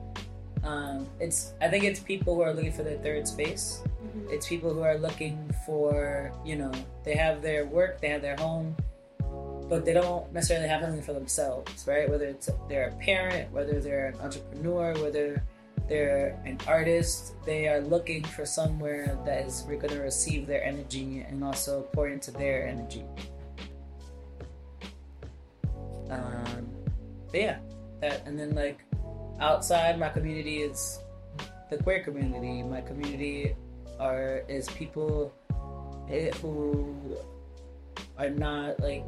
Um, 0.63 1.07
it's 1.19 1.53
I 1.61 1.67
think 1.67 1.83
it's 1.83 1.99
people 1.99 2.35
who 2.35 2.41
are 2.41 2.53
looking 2.53 2.71
for 2.71 2.83
their 2.83 2.97
third 2.99 3.27
space. 3.27 3.83
It's 4.29 4.47
people 4.47 4.73
who 4.73 4.81
are 4.81 4.97
looking 4.97 5.53
for 5.65 6.31
you 6.45 6.55
know 6.55 6.71
they 7.03 7.15
have 7.15 7.41
their 7.41 7.65
work, 7.65 7.99
they 7.99 8.09
have 8.09 8.21
their 8.21 8.37
home, 8.37 8.75
but 9.69 9.83
they 9.83 9.93
don't 9.93 10.31
necessarily 10.31 10.67
have 10.67 10.81
something 10.81 11.01
for 11.01 11.13
themselves, 11.13 11.85
right? 11.85 12.09
Whether 12.09 12.27
it's 12.27 12.49
they're 12.69 12.89
a 12.89 12.95
parent, 13.03 13.51
whether 13.51 13.79
they're 13.79 14.07
an 14.07 14.19
entrepreneur, 14.19 14.93
whether 15.01 15.43
they're 15.87 16.39
an 16.45 16.59
artist, 16.67 17.33
they 17.45 17.67
are 17.67 17.79
looking 17.79 18.23
for 18.23 18.45
somewhere 18.45 19.17
that 19.25 19.45
is 19.45 19.63
we're 19.67 19.77
going 19.77 19.93
to 19.93 20.01
receive 20.01 20.45
their 20.47 20.63
energy 20.63 21.25
and 21.27 21.43
also 21.43 21.83
pour 21.93 22.09
into 22.09 22.31
their 22.31 22.67
energy. 22.67 23.05
Um, 26.09 26.67
but 27.31 27.39
yeah, 27.39 27.57
that 28.01 28.25
and 28.25 28.37
then 28.37 28.55
like 28.55 28.79
outside 29.39 29.99
my 29.99 30.09
community 30.09 30.61
is 30.61 30.99
the 31.69 31.77
queer 31.77 32.03
community. 32.03 32.63
My 32.63 32.81
community 32.81 33.55
are 33.99 34.43
is 34.47 34.67
people 34.69 35.33
eh, 36.09 36.31
who 36.41 37.17
are 38.17 38.29
not 38.29 38.79
like 38.79 39.05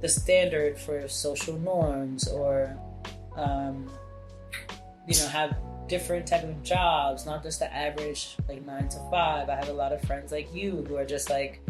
the 0.00 0.08
standard 0.08 0.78
for 0.78 1.06
social 1.08 1.58
norms 1.58 2.28
or 2.28 2.76
um, 3.36 3.90
you 5.06 5.16
know 5.18 5.28
have 5.28 5.56
different 5.92 6.26
type 6.26 6.42
of 6.42 6.62
jobs, 6.62 7.26
not 7.26 7.42
just 7.42 7.58
the 7.58 7.70
average 7.70 8.36
like 8.48 8.64
nine 8.64 8.88
to 8.88 8.96
five. 9.10 9.50
I 9.50 9.56
have 9.56 9.68
a 9.68 9.74
lot 9.74 9.92
of 9.92 10.00
friends 10.02 10.32
like 10.32 10.48
you 10.54 10.86
who 10.88 10.96
are 10.96 11.04
just 11.04 11.28
like 11.28 11.60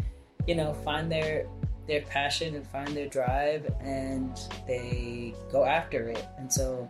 you 0.47 0.55
know 0.55 0.73
find 0.85 1.11
their 1.11 1.45
their 1.87 2.03
passion 2.03 2.55
and 2.55 2.65
find 2.67 2.87
their 2.95 3.07
drive 3.07 3.69
and 3.81 4.39
they 4.65 5.33
go 5.51 5.65
after 5.65 6.07
it 6.07 6.25
and 6.37 6.51
so 6.51 6.89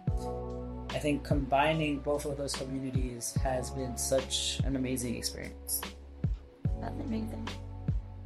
i 0.92 1.00
think 1.00 1.24
combining 1.24 1.98
both 2.00 2.26
of 2.26 2.38
those 2.38 2.54
communities 2.56 3.36
has 3.42 3.72
been 3.72 3.98
such 3.98 4.62
an 4.66 4.76
amazing 4.76 5.16
experience 5.16 5.82
That's 6.80 7.00
amazing. 7.00 7.48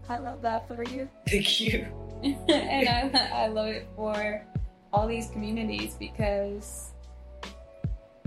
I 0.09 0.17
love 0.17 0.41
that 0.41 0.67
for 0.67 0.83
you. 0.83 1.07
thank 1.29 1.61
you 1.61 1.87
and 2.49 2.89
I, 2.89 3.45
I 3.45 3.47
love 3.47 3.67
it 3.67 3.87
for 3.95 4.45
all 4.91 5.07
these 5.07 5.29
communities 5.29 5.95
because 5.97 6.91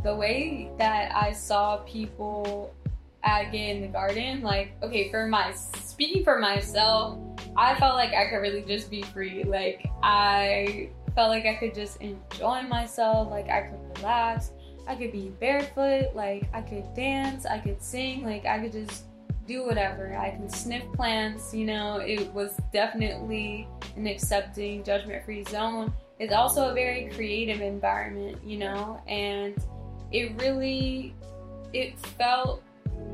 the 0.02 0.14
way 0.14 0.70
that 0.78 1.14
I 1.14 1.32
saw 1.32 1.78
people 1.78 2.74
at 3.22 3.52
Gay 3.52 3.70
in 3.70 3.82
the 3.82 3.88
Garden, 3.88 4.42
like, 4.42 4.72
okay, 4.82 5.10
for 5.10 5.26
my 5.26 5.52
speaking 5.52 6.24
for 6.24 6.38
myself, 6.38 7.18
I 7.56 7.78
felt 7.78 7.96
like 7.96 8.14
I 8.14 8.28
could 8.30 8.38
really 8.38 8.62
just 8.62 8.90
be 8.90 9.02
free. 9.02 9.44
Like, 9.44 9.86
I 10.02 10.88
felt 11.14 11.28
like 11.28 11.44
I 11.44 11.54
could 11.56 11.74
just 11.74 12.00
enjoy 12.00 12.62
myself, 12.62 13.30
like, 13.30 13.48
I 13.50 13.62
could 13.62 13.98
relax, 13.98 14.52
I 14.86 14.94
could 14.94 15.12
be 15.12 15.30
barefoot, 15.40 16.14
like, 16.14 16.48
I 16.54 16.62
could 16.62 16.94
dance, 16.94 17.44
I 17.44 17.58
could 17.58 17.82
sing, 17.82 18.24
like, 18.24 18.46
I 18.46 18.58
could 18.58 18.72
just 18.72 19.04
do 19.46 19.66
whatever. 19.66 20.16
I 20.16 20.30
can 20.30 20.48
sniff 20.48 20.84
plants, 20.94 21.52
you 21.52 21.66
know, 21.66 21.96
it 21.96 22.32
was 22.32 22.56
definitely 22.72 23.68
an 23.96 24.06
accepting, 24.06 24.84
judgment 24.84 25.24
free 25.24 25.44
zone. 25.44 25.92
It's 26.20 26.32
also 26.32 26.70
a 26.70 26.74
very 26.74 27.10
creative 27.14 27.60
environment, 27.60 28.38
you 28.44 28.58
know, 28.58 29.02
and 29.08 29.56
it 30.12 30.32
really 30.40 31.14
it 31.72 31.98
felt 31.98 32.62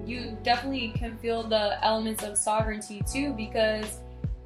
you 0.05 0.37
definitely 0.43 0.93
can 0.97 1.17
feel 1.19 1.43
the 1.43 1.85
elements 1.85 2.23
of 2.23 2.37
sovereignty 2.37 3.03
too 3.11 3.33
because 3.33 4.01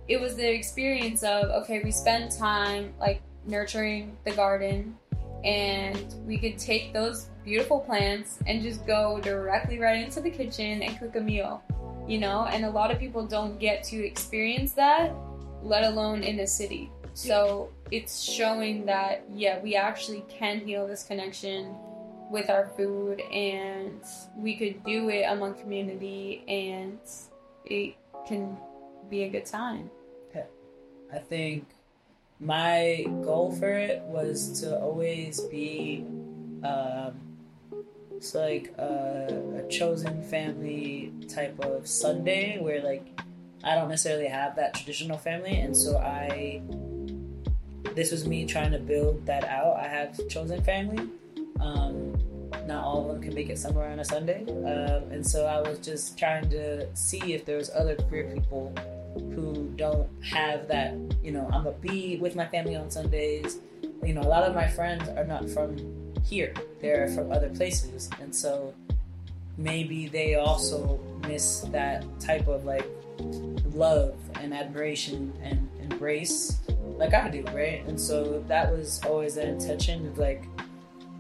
it 0.09 0.21
was 0.21 0.35
the 0.37 0.49
experience 0.49 1.23
of 1.23 1.45
okay 1.51 1.81
we 1.83 1.91
spend 1.91 2.31
time 2.31 2.93
like 2.99 3.23
nurturing 3.47 4.17
the 4.25 4.33
garden 4.33 4.97
and 5.45 6.15
we 6.27 6.37
could 6.37 6.59
take 6.59 6.93
those 6.93 7.31
beautiful 7.45 7.81
plants 7.81 8.39
and 8.47 8.63
just 8.63 8.87
go 8.87 9.21
directly 9.23 9.79
right 9.79 10.05
into 10.05 10.21
the 10.21 10.31
kitchen 10.31 10.83
and 10.83 10.99
cook 10.99 11.17
a 11.17 11.21
meal 11.21 11.63
you 12.11 12.19
know? 12.19 12.47
And 12.47 12.65
a 12.65 12.71
lot 12.71 12.91
of 12.91 12.99
people 12.99 13.25
don't 13.25 13.59
get 13.59 13.85
to 13.85 14.05
experience 14.05 14.73
that 14.73 15.15
let 15.63 15.85
alone 15.85 16.23
in 16.23 16.41
a 16.41 16.47
city. 16.47 16.91
So 17.15 17.71
it's 17.91 18.23
showing 18.23 18.87
that 18.87 19.25
yeah 19.35 19.61
we 19.61 19.77
actually 19.77 20.25
can 20.29 20.61
heal 20.61 20.87
this 20.87 21.03
connection 21.03 21.75
with 22.31 22.49
our 22.49 22.69
food 22.77 23.21
and 23.21 24.01
we 24.37 24.57
could 24.57 24.83
do 24.85 25.09
it 25.09 25.25
among 25.25 25.55
community 25.55 26.45
and 26.47 26.99
it 27.65 27.97
can 28.27 28.57
be 29.11 29.25
a 29.25 29.29
good 29.29 29.45
time. 29.45 29.91
I 31.13 31.19
think 31.19 31.67
my 32.39 33.05
goal 33.23 33.53
for 33.53 33.73
it 33.73 34.01
was 34.03 34.61
to 34.61 34.79
always 34.79 35.41
be 35.41 36.05
um, 36.63 37.15
it's 38.17 38.35
like 38.35 38.73
a, 38.79 39.63
a 39.65 39.69
chosen 39.69 40.23
family 40.23 41.13
type 41.29 41.59
of 41.65 41.89
Sunday 41.89 42.61
where 42.61 42.81
like 42.83 43.07
I 43.65 43.75
don't 43.75 43.89
necessarily 43.89 44.29
have 44.29 44.57
that 44.57 44.75
traditional 44.75 45.19
family 45.19 45.59
and 45.59 45.77
so 45.77 45.99
I 45.99 46.63
this 47.95 48.13
was 48.13 48.27
me 48.27 48.47
trying 48.47 48.71
to 48.71 48.79
build 48.79 49.27
that 49.27 49.45
out. 49.45 49.77
I 49.77 49.89
have 49.89 50.17
chosen 50.29 50.63
family 50.63 51.09
um, 51.61 52.19
not 52.67 52.85
all 52.85 53.03
of 53.03 53.09
them 53.09 53.23
can 53.23 53.35
make 53.35 53.49
it 53.49 53.59
somewhere 53.59 53.91
on 53.91 54.01
a 54.01 54.05
Sunday, 54.05 54.45
um, 54.49 55.11
and 55.11 55.27
so 55.27 55.47
I 55.47 55.61
was 55.61 55.79
just 55.79 56.19
trying 56.19 56.49
to 56.51 56.95
see 56.95 57.35
if 57.35 57.45
there 57.45 57.57
was 57.57 57.71
other 57.71 57.97
queer 57.97 58.31
people 58.35 58.73
who 59.15 59.73
don't 59.77 60.09
have 60.23 60.69
that. 60.69 60.95
You 61.23 61.33
know, 61.33 61.49
I'm 61.53 61.67
a 61.67 61.73
be 61.73 62.19
with 62.19 62.37
my 62.37 62.47
family 62.47 62.77
on 62.77 62.91
Sundays. 62.91 63.59
You 64.05 64.15
know, 64.15 64.23
a 64.23 64.31
lot 64.31 64.45
of 64.45 64.55
my 64.55 64.67
friends 64.67 65.09
are 65.09 65.25
not 65.25 65.49
from 65.51 65.77
here; 66.25 66.55
they're 66.81 67.09
from 67.09 67.33
other 67.33 67.51
places, 67.51 68.11
and 68.21 68.35
so 68.35 68.75
maybe 69.57 70.09
they 70.09 70.37
also 70.37 70.99
miss 71.27 71.61
that 71.73 72.05
type 72.19 72.49
of 72.49 72.65
like 72.65 72.87
love 73.75 74.15
and 74.41 74.55
admiration 74.55 75.33
and 75.43 75.69
embrace 75.81 76.59
like 77.01 77.15
I 77.15 77.31
do, 77.31 77.43
right? 77.55 77.83
And 77.87 77.99
so 77.99 78.45
that 78.47 78.71
was 78.71 79.01
always 79.05 79.35
the 79.35 79.49
intention 79.49 80.07
of 80.07 80.19
like 80.19 80.45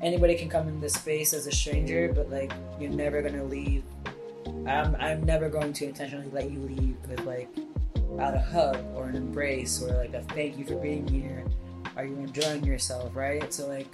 anybody 0.02 0.34
can 0.34 0.48
come 0.48 0.68
in 0.68 0.80
this 0.80 0.94
space 0.94 1.32
as 1.32 1.46
a 1.46 1.52
stranger, 1.52 2.12
but 2.12 2.30
like 2.30 2.52
you're 2.78 2.90
never 2.90 3.22
gonna 3.22 3.44
leave. 3.44 3.84
I'm 4.66 4.96
I'm 4.96 5.24
never 5.24 5.48
going 5.48 5.72
to 5.74 5.86
intentionally 5.86 6.28
let 6.30 6.50
you 6.50 6.60
leave 6.60 6.96
with 7.08 7.20
like 7.24 7.48
out 8.18 8.34
a 8.34 8.40
hug 8.40 8.78
or 8.94 9.08
an 9.08 9.16
embrace 9.16 9.82
or 9.82 9.92
like 9.94 10.14
a 10.14 10.22
thank 10.34 10.58
you 10.58 10.64
for 10.64 10.76
being 10.76 11.06
here. 11.06 11.44
Are 11.96 12.04
you 12.04 12.16
enjoying 12.16 12.64
yourself, 12.64 13.14
right? 13.14 13.52
So 13.52 13.68
like 13.68 13.88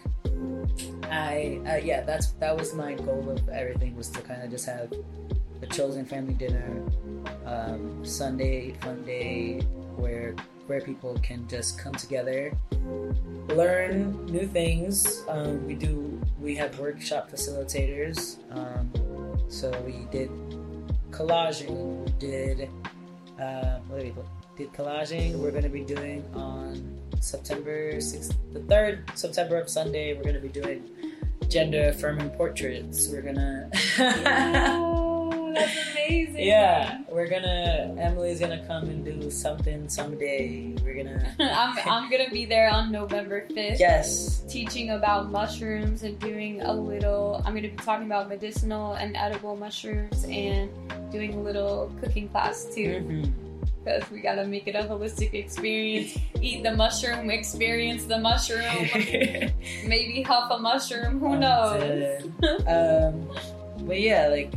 I 1.04 1.60
uh, 1.66 1.76
yeah, 1.84 2.02
that's 2.02 2.32
that 2.32 2.56
was 2.56 2.74
my 2.74 2.94
goal 2.94 3.28
of 3.30 3.48
everything 3.48 3.96
was 3.96 4.08
to 4.10 4.20
kind 4.20 4.42
of 4.42 4.50
just 4.50 4.66
have 4.66 4.92
a 5.62 5.66
chosen 5.66 6.04
family 6.04 6.34
dinner, 6.34 6.82
um, 7.44 8.04
Sunday 8.04 8.72
fun 8.82 9.04
day 9.04 9.60
where 9.96 10.34
where 10.66 10.80
people 10.80 11.18
can 11.22 11.46
just 11.48 11.78
come 11.78 11.94
together, 11.94 12.52
learn 13.48 14.26
new 14.26 14.46
things. 14.46 15.22
Um, 15.28 15.66
we 15.66 15.74
do 15.74 16.20
we 16.40 16.54
have 16.56 16.78
workshop 16.78 17.30
facilitators. 17.30 18.38
Um, 18.50 18.90
so 19.48 19.70
we 19.82 20.06
did 20.10 20.30
collaging, 21.10 22.04
we 22.04 22.12
did 22.18 22.68
uh, 23.40 23.78
what 23.88 24.00
did 24.00 24.16
we 24.16 24.22
did 24.56 24.72
collaging. 24.72 25.36
We're 25.36 25.50
going 25.50 25.62
to 25.62 25.68
be 25.68 25.84
doing 25.84 26.24
on 26.34 26.98
September 27.20 27.94
6th, 27.94 28.34
the 28.52 28.60
third 28.60 29.10
September 29.14 29.56
of 29.58 29.68
Sunday. 29.68 30.14
We're 30.14 30.22
going 30.22 30.34
to 30.34 30.40
be 30.40 30.48
doing 30.48 30.88
gender 31.48 31.88
affirming 31.88 32.30
portraits. 32.30 33.08
We're 33.08 33.22
gonna. 33.22 35.02
that's 35.56 35.76
amazing. 35.92 36.44
Yeah, 36.46 37.02
we're 37.08 37.28
gonna. 37.28 37.94
Emily's 37.98 38.40
gonna 38.40 38.64
come 38.66 38.84
and 38.84 39.04
do 39.04 39.30
something 39.30 39.88
someday. 39.88 40.74
We're 40.84 40.94
gonna. 40.94 41.34
I'm 41.40 41.78
I'm 41.88 42.10
gonna 42.10 42.30
be 42.30 42.44
there 42.44 42.70
on 42.70 42.92
November 42.92 43.46
fifth. 43.48 43.80
Yes. 43.80 44.42
Teaching 44.48 44.90
about 44.90 45.30
mushrooms 45.30 46.02
and 46.02 46.18
doing 46.18 46.60
a 46.62 46.72
little. 46.72 47.42
I'm 47.44 47.54
gonna 47.54 47.68
be 47.68 47.76
talking 47.76 48.06
about 48.06 48.28
medicinal 48.28 48.94
and 48.94 49.16
edible 49.16 49.56
mushrooms 49.56 50.24
and 50.24 50.70
doing 51.10 51.34
a 51.34 51.40
little 51.40 51.92
cooking 52.00 52.28
class 52.28 52.66
too. 52.74 53.04
Mhm. 53.06 53.32
Because 53.84 54.10
we 54.10 54.20
gotta 54.20 54.44
make 54.44 54.66
it 54.66 54.74
a 54.74 54.82
holistic 54.82 55.32
experience. 55.32 56.18
Eat 56.42 56.64
the 56.64 56.74
mushroom, 56.74 57.30
experience 57.30 58.04
the 58.04 58.18
mushroom, 58.18 58.64
maybe 59.86 60.22
huff 60.26 60.50
a 60.50 60.58
mushroom. 60.58 61.20
Who 61.20 61.36
knows? 61.38 62.24
um, 62.66 63.30
but 63.86 64.00
yeah, 64.00 64.26
like 64.26 64.52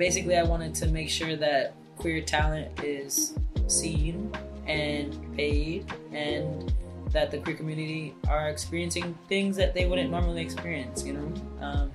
basically, 0.00 0.38
I 0.38 0.42
wanted 0.42 0.74
to 0.76 0.86
make 0.86 1.10
sure 1.10 1.36
that 1.36 1.74
queer 1.98 2.22
talent 2.22 2.82
is 2.82 3.34
seen 3.68 4.32
and 4.66 5.14
paid, 5.36 5.92
and 6.10 6.72
that 7.12 7.30
the 7.30 7.38
queer 7.38 7.54
community 7.54 8.14
are 8.26 8.48
experiencing 8.48 9.16
things 9.28 9.56
that 9.56 9.74
they 9.74 9.84
wouldn't 9.86 10.10
normally 10.10 10.40
experience. 10.40 11.04
You 11.04 11.12
know, 11.12 11.34
um, 11.60 11.92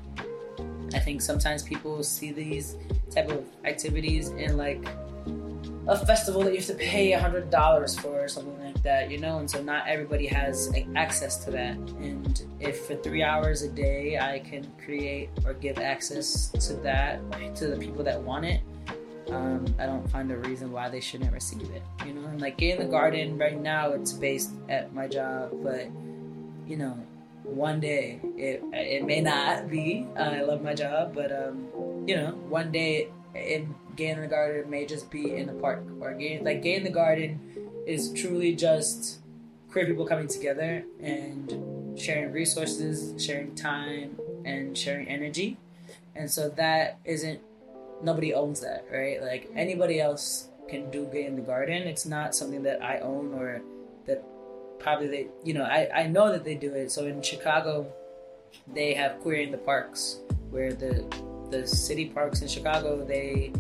I 0.94 1.00
think 1.00 1.20
sometimes 1.22 1.64
people 1.64 2.04
see 2.04 2.32
these 2.32 2.78
type 3.10 3.30
of 3.30 3.44
activities 3.64 4.30
in 4.30 4.56
like 4.56 4.86
a 5.88 6.06
festival 6.06 6.44
that 6.44 6.52
you 6.52 6.58
have 6.58 6.68
to 6.68 6.76
pay 6.76 7.14
a 7.14 7.20
hundred 7.20 7.50
dollars 7.50 7.98
for 7.98 8.24
or 8.24 8.28
something 8.28 8.54
like 8.60 8.65
that, 8.86 9.12
you 9.12 9.18
know, 9.18 9.40
and 9.40 9.50
so 9.50 9.62
not 9.62 9.88
everybody 9.88 10.26
has 10.28 10.72
access 10.96 11.44
to 11.44 11.52
that. 11.52 11.76
And 11.76 12.42
if 12.60 12.86
for 12.86 12.96
three 12.96 13.22
hours 13.22 13.62
a 13.62 13.70
day 13.70 14.18
I 14.18 14.40
can 14.40 14.72
create 14.84 15.30
or 15.46 15.54
give 15.54 15.78
access 15.78 16.50
to 16.68 16.74
that 16.78 17.20
to 17.56 17.68
the 17.68 17.78
people 17.78 18.04
that 18.06 18.22
want 18.22 18.46
it, 18.46 18.62
um, 19.32 19.66
I 19.80 19.86
don't 19.86 20.10
find 20.10 20.32
a 20.32 20.38
reason 20.38 20.72
why 20.72 20.90
they 20.90 21.02
shouldn't 21.02 21.34
receive 21.34 21.70
it. 21.72 21.84
You 22.06 22.14
know, 22.14 22.28
and 22.28 22.40
like 22.40 22.62
in 22.62 22.80
the 22.80 22.86
garden 22.86 23.38
right 23.38 23.60
now, 23.60 23.92
it's 23.92 24.14
based 24.14 24.52
at 24.70 24.94
my 24.94 25.08
job, 25.08 25.52
but 25.64 25.88
you 26.68 26.78
know, 26.78 26.98
one 27.44 27.80
day 27.80 28.20
it 28.38 28.64
it 28.72 29.06
may 29.06 29.22
not 29.22 29.70
be. 29.70 30.08
I 30.18 30.42
love 30.42 30.62
my 30.62 30.74
job, 30.74 31.14
but 31.14 31.32
um, 31.32 31.68
you 32.08 32.16
know, 32.16 32.32
one 32.50 32.72
day 32.72 33.10
it 33.34 33.68
Gay 33.96 34.10
in 34.10 34.20
the 34.20 34.28
Garden 34.28 34.70
may 34.70 34.86
just 34.86 35.10
be 35.10 35.36
in 35.36 35.48
the 35.48 35.54
park 35.54 35.84
or 36.02 36.14
gay 36.14 36.42
like 36.44 36.62
Gay 36.62 36.76
in 36.76 36.84
the 36.84 36.90
Garden 36.90 37.40
is 37.86 38.12
truly 38.14 38.56
just 38.56 39.20
queer 39.70 39.86
people 39.86 40.06
coming 40.06 40.28
together 40.28 40.84
and 41.02 42.00
sharing 42.00 42.32
resources, 42.32 43.22
sharing 43.24 43.54
time, 43.56 44.18
and 44.46 44.78
sharing 44.78 45.08
energy. 45.08 45.58
And 46.16 46.30
so 46.30 46.50
that 46.50 47.00
isn't 47.04 47.42
nobody 48.02 48.34
owns 48.34 48.62
that, 48.62 48.86
right? 48.92 49.22
Like 49.22 49.52
anybody 49.56 50.00
else 50.00 50.50
can 50.70 50.90
do 50.92 51.06
Gay 51.12 51.26
in 51.26 51.36
the 51.36 51.42
Garden. 51.42 51.84
It's 51.84 52.06
not 52.06 52.34
something 52.34 52.64
that 52.64 52.82
I 52.82 53.00
own 53.00 53.34
or 53.34 53.62
that 54.06 54.24
probably 54.80 55.08
they 55.08 55.28
you 55.44 55.54
know, 55.54 55.64
I, 55.64 55.90
I 55.94 56.08
know 56.08 56.32
that 56.32 56.44
they 56.44 56.56
do 56.56 56.74
it. 56.74 56.92
So 56.92 57.06
in 57.06 57.22
Chicago 57.22 57.88
they 58.74 58.94
have 58.94 59.20
queer 59.20 59.42
in 59.42 59.52
the 59.52 59.58
parks 59.58 60.20
where 60.50 60.74
the 60.74 61.06
the 61.52 61.68
city 61.68 62.06
parks 62.06 62.42
in 62.42 62.48
Chicago 62.48 63.04
they 63.06 63.52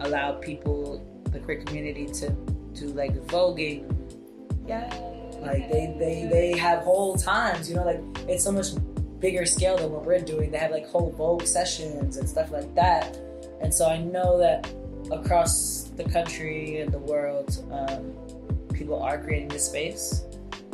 allow 0.00 0.32
people, 0.32 1.04
the 1.30 1.38
queer 1.38 1.62
community, 1.62 2.06
to 2.06 2.30
do 2.74 2.86
like 2.88 3.14
voguing. 3.26 3.90
Yeah. 4.66 4.92
Like 5.40 5.70
they, 5.70 5.94
they 5.98 6.28
they 6.30 6.58
have 6.58 6.82
whole 6.82 7.16
times, 7.16 7.68
you 7.68 7.76
know, 7.76 7.84
like 7.84 8.00
it's 8.28 8.44
so 8.44 8.52
much 8.52 8.68
bigger 9.20 9.46
scale 9.46 9.76
than 9.76 9.90
what 9.90 10.04
we're 10.04 10.20
doing. 10.20 10.50
They 10.50 10.58
have 10.58 10.70
like 10.70 10.86
whole 10.86 11.10
Vogue 11.12 11.46
sessions 11.46 12.16
and 12.16 12.28
stuff 12.28 12.50
like 12.50 12.74
that. 12.74 13.16
And 13.60 13.72
so 13.72 13.88
I 13.88 13.98
know 13.98 14.38
that 14.38 14.68
across 15.10 15.84
the 15.96 16.04
country 16.04 16.80
and 16.80 16.92
the 16.92 16.98
world, 16.98 17.64
um, 17.70 18.12
people 18.74 19.02
are 19.02 19.22
creating 19.22 19.48
this 19.48 19.66
space. 19.66 20.24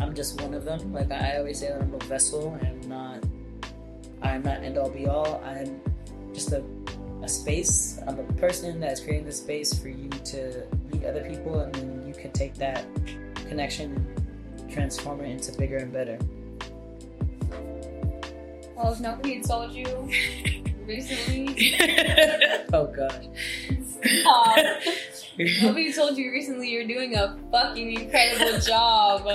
I'm 0.00 0.14
just 0.14 0.40
one 0.40 0.54
of 0.54 0.64
them. 0.64 0.92
Like 0.92 1.12
I 1.12 1.38
always 1.38 1.60
say, 1.60 1.68
that 1.68 1.80
I'm 1.80 1.94
a 1.94 1.98
vessel. 2.04 2.58
I'm 2.62 2.80
not. 2.88 3.24
I'm 4.22 4.42
not 4.42 4.62
end 4.62 4.78
all 4.78 4.90
be 4.90 5.06
all. 5.06 5.42
I'm 5.44 5.80
just 6.34 6.52
a, 6.52 6.64
a 7.22 7.28
space. 7.28 7.98
I'm 8.06 8.18
a 8.18 8.32
person 8.34 8.80
that's 8.80 9.00
creating 9.00 9.26
the 9.26 9.32
space 9.32 9.78
for 9.78 9.88
you 9.88 10.08
to 10.08 10.66
other 11.04 11.22
people, 11.28 11.60
and 11.60 11.74
then 11.74 12.04
you 12.06 12.14
can 12.14 12.32
take 12.32 12.54
that 12.56 12.84
connection 13.48 13.92
and 14.58 14.72
transform 14.72 15.20
it 15.20 15.30
into 15.30 15.56
bigger 15.58 15.78
and 15.78 15.92
better. 15.92 16.18
Well, 18.76 18.92
if 18.92 19.00
nobody 19.00 19.42
told 19.42 19.72
you 19.72 19.84
recently, 20.86 21.74
oh 22.72 22.86
gosh. 22.86 23.24
stop. 24.20 24.58
Um, 24.58 25.46
nobody 25.62 25.92
told 25.92 26.16
you 26.16 26.30
recently 26.32 26.70
you're 26.70 26.86
doing 26.86 27.14
a 27.14 27.38
fucking 27.52 27.92
incredible 27.92 28.58
job. 28.60 29.26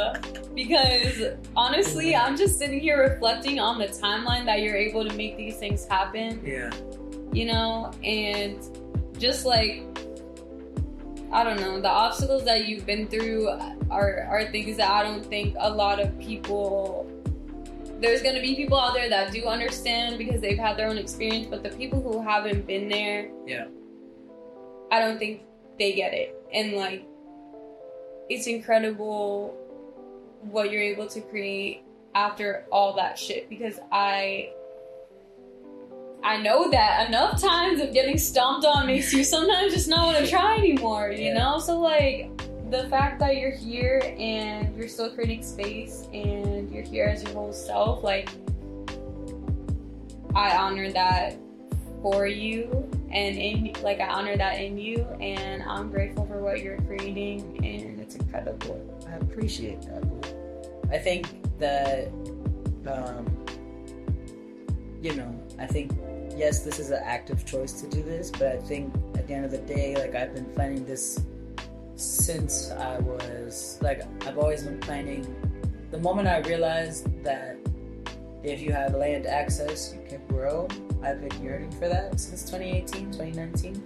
Because 0.56 1.36
honestly, 1.56 2.16
I'm 2.16 2.38
just 2.38 2.58
sitting 2.58 2.80
here 2.80 3.02
reflecting 3.02 3.60
on 3.60 3.78
the 3.78 3.88
timeline 3.88 4.46
that 4.46 4.62
you're 4.62 4.78
able 4.78 5.08
to 5.08 5.14
make 5.16 5.36
these 5.38 5.58
things 5.58 5.86
happen, 5.86 6.42
yeah. 6.46 6.72
you 7.34 7.46
know, 7.46 7.92
and 8.04 8.58
just 9.20 9.46
like 9.46 9.84
I 11.36 11.44
don't 11.44 11.60
know, 11.60 11.82
the 11.82 11.90
obstacles 11.90 12.46
that 12.46 12.66
you've 12.66 12.86
been 12.86 13.08
through 13.08 13.50
are 13.92 14.24
are 14.30 14.46
things 14.46 14.78
that 14.78 14.90
I 14.90 15.04
don't 15.04 15.26
think 15.26 15.56
a 15.60 15.70
lot 15.70 16.00
of 16.00 16.18
people 16.18 17.12
there's 18.00 18.22
gonna 18.22 18.40
be 18.42 18.56
people 18.56 18.80
out 18.80 18.94
there 18.94 19.10
that 19.10 19.34
do 19.34 19.44
understand 19.46 20.18
because 20.18 20.40
they've 20.40 20.58
had 20.58 20.78
their 20.78 20.88
own 20.88 20.98
experience, 20.98 21.48
but 21.48 21.62
the 21.62 21.70
people 21.70 22.02
who 22.02 22.22
haven't 22.22 22.66
been 22.66 22.88
there, 22.88 23.30
Yeah. 23.46 23.68
I 24.92 25.00
don't 25.00 25.18
think 25.18 25.42
they 25.78 25.94
get 25.94 26.14
it. 26.14 26.42
And 26.54 26.74
like, 26.74 27.06
it's 28.30 28.48
incredible 28.48 29.58
what 30.42 30.72
you're 30.72 30.82
able 30.82 31.08
to 31.08 31.22
create 31.22 31.84
after 32.14 32.66
all 32.72 32.94
that 32.96 33.20
shit 33.20 33.50
because 33.50 33.80
I. 33.92 34.52
I 36.26 36.38
know 36.38 36.72
that 36.72 37.08
enough 37.08 37.40
times 37.40 37.80
of 37.80 37.94
getting 37.94 38.18
stomped 38.18 38.66
on 38.66 38.88
makes 38.88 39.14
you 39.14 39.24
sometimes 39.24 39.76
just 39.76 39.88
not 39.88 40.08
want 40.08 40.26
to 40.26 40.28
try 40.28 40.58
anymore, 40.58 41.12
you 41.12 41.26
Yeah. 41.26 41.34
know? 41.36 41.60
So, 41.60 41.80
like, 41.80 42.32
the 42.72 42.90
fact 42.90 43.20
that 43.20 43.38
you're 43.38 43.56
here 43.56 44.02
and 44.18 44.76
you're 44.76 44.88
still 44.88 45.12
creating 45.12 45.44
space 45.44 46.08
and 46.12 46.72
you're 46.74 46.84
here 46.84 47.06
as 47.06 47.22
your 47.24 47.32
whole 47.34 47.54
self, 47.54 48.04
like, 48.04 48.30
I 50.34 50.58
honor 50.58 50.92
that 50.94 51.36
for 52.02 52.26
you 52.26 52.90
and 53.12 53.38
in 53.38 53.74
like 53.84 54.00
I 54.00 54.08
honor 54.08 54.36
that 54.36 54.60
in 54.60 54.78
you 54.78 55.06
and 55.22 55.64
I'm 55.64 55.90
grateful 55.90 56.26
for 56.26 56.42
what 56.42 56.60
you're 56.62 56.78
creating 56.82 57.64
and 57.64 58.00
it's 58.00 58.16
incredible. 58.16 58.82
I 59.10 59.16
appreciate 59.18 59.82
that. 59.84 60.04
I 60.92 60.98
think 60.98 61.28
that, 61.60 62.08
um, 62.88 63.26
you 65.02 65.14
know, 65.16 65.34
I 65.58 65.68
think 65.68 65.92
yes, 66.36 66.64
this 66.64 66.80
is 66.80 66.92
an 66.92 67.02
active 67.04 67.46
choice 67.46 67.82
to 67.82 67.88
do 67.88 68.04
this, 68.04 68.32
but 68.32 68.48
I 68.48 68.58
think 68.58 68.94
at 69.16 69.28
the 69.28 69.34
end 69.34 69.46
of 69.46 69.52
the 69.52 69.60
day, 69.60 69.96
like 69.96 70.16
I've 70.16 70.34
been 70.34 70.46
planning 70.54 70.86
this 70.86 71.24
since 71.96 72.72
I 72.72 73.00
was 73.00 73.80
like 73.82 74.02
I've 74.28 74.38
always 74.38 74.64
been 74.64 74.80
planning. 74.80 75.24
The 75.92 76.00
moment 76.00 76.28
I 76.28 76.40
realized 76.40 77.24
that 77.24 77.58
if 78.44 78.62
you 78.62 78.72
have 78.74 78.94
land 78.94 79.26
access, 79.26 79.94
you 79.94 80.08
can 80.08 80.28
grow. 80.28 80.68
I've 81.02 81.22
been 81.28 81.44
yearning 81.44 81.72
for 81.72 81.88
that 81.88 82.20
since 82.20 82.44
2018, 82.44 83.12
2019, 83.12 83.84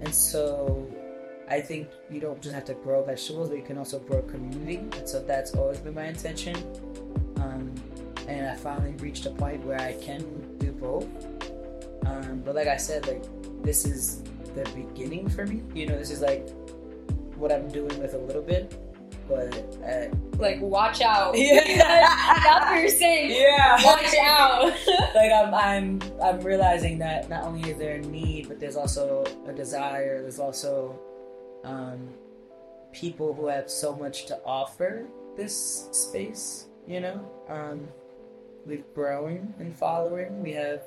and 0.00 0.14
so 0.14 0.86
I 1.48 1.60
think 1.60 1.88
you 2.10 2.20
don't 2.20 2.40
just 2.42 2.54
have 2.54 2.64
to 2.64 2.74
grow 2.74 3.04
vegetables, 3.04 3.48
but 3.48 3.58
you 3.58 3.64
can 3.64 3.78
also 3.78 4.00
grow 4.00 4.22
community. 4.22 4.78
And 4.98 5.08
so 5.08 5.22
that's 5.22 5.54
always 5.54 5.78
been 5.78 5.94
my 5.94 6.06
intention. 6.06 6.56
Um, 7.36 7.72
and 8.26 8.48
I 8.48 8.56
finally 8.56 8.92
reached 8.94 9.26
a 9.26 9.30
point 9.30 9.64
where 9.64 9.80
I 9.80 9.92
can 9.94 10.58
do 10.58 10.72
both. 10.72 11.06
Um, 12.06 12.42
but 12.44 12.54
like 12.54 12.68
I 12.68 12.76
said, 12.76 13.06
like 13.06 13.24
this 13.62 13.84
is 13.84 14.22
the 14.54 14.64
beginning 14.74 15.28
for 15.28 15.46
me. 15.46 15.62
You 15.74 15.86
know, 15.86 15.98
this 15.98 16.10
is 16.10 16.20
like 16.20 16.48
what 17.36 17.52
I'm 17.52 17.68
doing 17.68 17.98
with 18.00 18.14
a 18.14 18.18
little 18.18 18.42
bit. 18.42 18.72
But 19.28 19.58
uh, 19.84 20.14
Like 20.38 20.60
watch 20.60 21.00
out. 21.00 21.34
Yeah. 21.36 21.60
That's 22.44 22.66
what 22.66 22.78
you're 22.80 22.88
saying. 22.88 23.32
yeah, 23.32 23.76
Watch 23.84 24.14
out. 24.22 24.62
like 25.16 25.32
I'm, 25.32 25.52
I'm, 25.52 26.00
I'm 26.22 26.40
realizing 26.40 26.98
that 26.98 27.28
not 27.28 27.42
only 27.42 27.70
is 27.70 27.76
there 27.78 27.96
a 27.96 28.00
need, 28.00 28.46
but 28.48 28.60
there's 28.60 28.76
also 28.76 29.24
a 29.48 29.52
desire. 29.52 30.22
There's 30.22 30.38
also 30.38 30.96
um, 31.64 32.08
people 32.92 33.34
who 33.34 33.48
have 33.48 33.68
so 33.68 33.96
much 33.96 34.26
to 34.26 34.38
offer 34.44 35.06
this 35.36 35.88
space. 35.90 36.66
You 36.86 37.00
know, 37.00 37.30
um, 37.48 37.88
we've 38.64 38.84
grown 38.94 39.52
in 39.58 39.74
following. 39.74 40.40
We 40.40 40.52
have, 40.52 40.82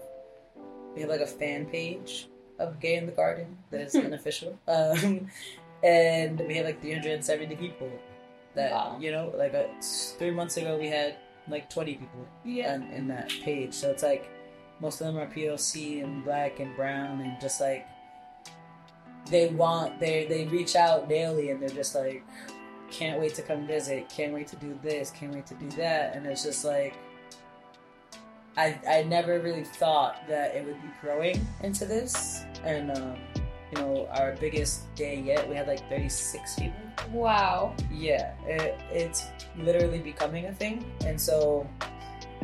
we 0.95 1.01
have 1.01 1.09
like 1.09 1.21
a 1.21 1.27
fan 1.27 1.65
page 1.65 2.27
of 2.59 2.79
Gay 2.79 2.95
in 2.95 3.05
the 3.05 3.11
Garden 3.11 3.57
that 3.71 3.81
is 3.81 3.95
unofficial, 3.95 4.57
um, 4.67 5.27
and 5.83 6.39
we 6.39 6.55
have 6.55 6.65
like 6.65 6.81
370 6.81 7.55
people. 7.55 7.91
That 8.55 8.71
Wow. 8.71 8.97
you 8.99 9.11
know, 9.11 9.31
like 9.37 9.53
uh 9.53 9.65
three 10.17 10.31
months 10.31 10.57
ago 10.57 10.77
we 10.77 10.87
had 10.87 11.15
like 11.47 11.69
20 11.69 11.95
people 11.95 12.27
yeah. 12.43 12.75
in, 12.75 12.83
in 12.91 13.07
that 13.09 13.29
page. 13.29 13.73
So 13.73 13.91
it's 13.91 14.03
like 14.03 14.29
most 14.79 15.01
of 15.01 15.07
them 15.07 15.17
are 15.17 15.27
POC 15.27 16.03
and 16.03 16.23
black 16.23 16.59
and 16.59 16.75
brown 16.75 17.21
and 17.21 17.39
just 17.39 17.61
like 17.61 17.87
they 19.29 19.49
want 19.49 19.99
they 19.99 20.25
they 20.25 20.45
reach 20.45 20.75
out 20.75 21.09
daily 21.09 21.51
and 21.51 21.61
they're 21.61 21.69
just 21.69 21.95
like 21.95 22.23
can't 22.89 23.19
wait 23.19 23.35
to 23.35 23.41
come 23.43 23.67
visit, 23.67 24.09
can't 24.09 24.33
wait 24.33 24.47
to 24.47 24.55
do 24.55 24.77
this, 24.81 25.11
can't 25.11 25.31
wait 25.33 25.45
to 25.45 25.53
do 25.55 25.69
that, 25.71 26.15
and 26.15 26.25
it's 26.25 26.43
just 26.43 26.65
like 26.65 26.95
I 28.57 28.79
I 28.87 29.03
never 29.03 29.39
really 29.39 29.63
thought 29.63 30.27
that 30.27 30.55
it 30.55 30.65
would 30.65 30.81
be 30.81 30.89
growing 31.01 31.45
into 31.63 31.85
this, 31.85 32.43
and 32.63 32.91
um, 32.91 33.17
you 33.71 33.81
know 33.81 34.07
our 34.11 34.35
biggest 34.39 34.93
day 34.95 35.19
yet 35.19 35.47
we 35.47 35.55
had 35.55 35.67
like 35.67 35.87
36 35.89 36.55
people 36.55 36.75
Wow. 37.11 37.75
yeah, 37.91 38.33
it, 38.45 38.79
it's 38.91 39.27
literally 39.57 39.99
becoming 39.99 40.45
a 40.47 40.53
thing, 40.53 40.85
and 41.05 41.19
so 41.19 41.67